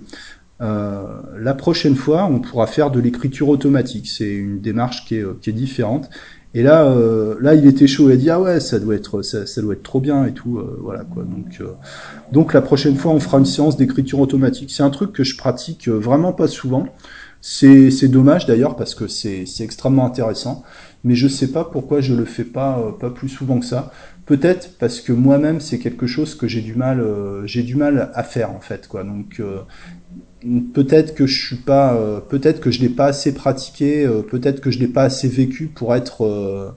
euh, 0.62 1.20
la 1.38 1.54
prochaine 1.54 1.96
fois, 1.96 2.24
on 2.26 2.40
pourra 2.40 2.66
faire 2.66 2.90
de 2.90 3.00
l'écriture 3.00 3.48
automatique. 3.48 4.08
C'est 4.08 4.32
une 4.32 4.60
démarche 4.60 5.04
qui 5.06 5.16
est, 5.16 5.40
qui 5.40 5.50
est 5.50 5.54
différente. 5.54 6.08
Et 6.54 6.62
là, 6.62 6.86
euh, 6.86 7.36
là, 7.40 7.54
il 7.54 7.66
était 7.66 7.86
chaud. 7.86 8.08
Il 8.08 8.12
a 8.12 8.16
dit 8.16 8.30
ah 8.30 8.40
ouais, 8.40 8.60
ça 8.60 8.78
doit 8.78 8.94
être, 8.94 9.20
ça, 9.22 9.60
doit 9.60 9.74
être 9.74 9.82
trop 9.82 10.00
bien 10.00 10.24
et 10.24 10.32
tout. 10.32 10.58
Euh, 10.58 10.78
voilà 10.82 11.04
quoi. 11.04 11.24
Donc, 11.24 11.62
donc 12.32 12.54
la 12.54 12.62
prochaine 12.62 12.96
fois, 12.96 13.12
on 13.12 13.20
fera 13.20 13.38
une 13.38 13.44
séance 13.44 13.76
d'écriture 13.76 14.20
automatique. 14.20 14.70
C'est 14.70 14.82
un 14.82 14.90
truc 14.90 15.12
que 15.12 15.24
je 15.24 15.36
pratique 15.36 15.88
vraiment 15.88 16.32
pas 16.32 16.48
souvent. 16.48 16.86
C'est, 17.42 18.08
dommage 18.08 18.46
d'ailleurs 18.46 18.74
parce 18.74 18.94
que 18.94 19.06
c'est, 19.06 19.44
extrêmement 19.60 20.06
intéressant. 20.06 20.64
Mais 21.04 21.14
je 21.14 21.28
sais 21.28 21.52
pas 21.52 21.64
pourquoi 21.64 22.00
je 22.00 22.14
le 22.14 22.24
fais 22.24 22.44
pas, 22.44 22.96
pas 22.98 23.10
plus 23.10 23.28
souvent 23.28 23.60
que 23.60 23.66
ça. 23.66 23.92
Peut-être 24.24 24.76
parce 24.80 25.00
que 25.00 25.12
moi-même 25.12 25.60
c'est 25.60 25.78
quelque 25.78 26.08
chose 26.08 26.34
que 26.34 26.48
j'ai 26.48 26.62
du 26.62 26.74
mal, 26.74 27.04
j'ai 27.44 27.62
du 27.62 27.76
mal 27.76 28.10
à 28.14 28.24
faire 28.24 28.50
en 28.50 28.58
fait 28.60 28.88
quoi. 28.88 29.04
Donc 29.04 29.40
peut-être 30.74 31.14
que 31.14 31.26
je 31.26 31.46
suis 31.46 31.56
pas, 31.56 31.94
euh, 31.94 32.20
peut-être 32.20 32.60
que 32.60 32.70
je 32.70 32.80
l'ai 32.80 32.88
pas 32.88 33.06
assez 33.06 33.32
pratiqué, 33.32 34.04
euh, 34.04 34.22
peut-être 34.22 34.60
que 34.60 34.70
je 34.70 34.78
l'ai 34.78 34.88
pas 34.88 35.04
assez 35.04 35.28
vécu 35.28 35.66
pour 35.66 35.94
être, 35.94 36.24
euh, 36.24 36.70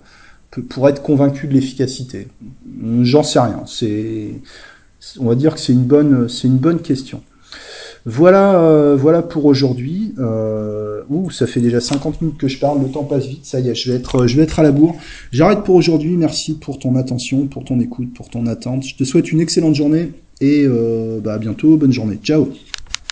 pour 0.70 0.88
être 0.90 1.02
convaincu 1.02 1.48
de 1.48 1.54
l'efficacité. 1.54 2.28
J'en 3.02 3.24
sais 3.24 3.40
rien. 3.40 3.64
C'est, 3.66 4.32
on 5.20 5.26
va 5.26 5.36
dire 5.36 5.56
que 5.56 5.60
c'est 5.60 5.74
une 5.74 5.84
bonne, 5.84 6.80
question. 6.82 7.22
Voilà, 8.06 9.22
pour 9.30 9.46
aujourd'hui. 9.46 10.16
Ouh, 11.10 11.32
ça 11.32 11.48
fait 11.48 11.60
déjà 11.60 11.82
50 11.82 12.22
minutes 12.22 12.38
que 12.38 12.48
je 12.48 12.60
parle, 12.60 12.82
le 12.82 12.90
temps 12.90 13.04
passe 13.04 13.26
vite, 13.26 13.46
ça 13.46 13.60
y 13.60 13.68
est, 13.68 13.76
je 13.76 13.92
vais 13.92 13.98
être, 13.98 14.60
à 14.60 14.64
la 14.64 14.72
bourre. 14.72 14.96
J'arrête 15.32 15.64
pour 15.64 15.76
aujourd'hui, 15.76 16.16
merci 16.18 16.56
pour 16.56 16.78
ton 16.78 16.96
attention, 16.96 17.48
pour 17.48 17.64
ton 17.64 17.80
écoute, 17.80 18.14
pour 18.14 18.30
ton 18.30 18.46
attente. 18.46 18.84
Je 18.84 18.96
te 18.96 19.04
souhaite 19.04 19.32
une 19.32 19.42
excellente 19.42 19.76
journée 19.76 20.12
et 20.40 20.68
bah, 21.24 21.34
à 21.34 21.38
bientôt, 21.38 21.78
bonne 21.78 21.94
journée. 21.94 22.20
Ciao 22.24 22.50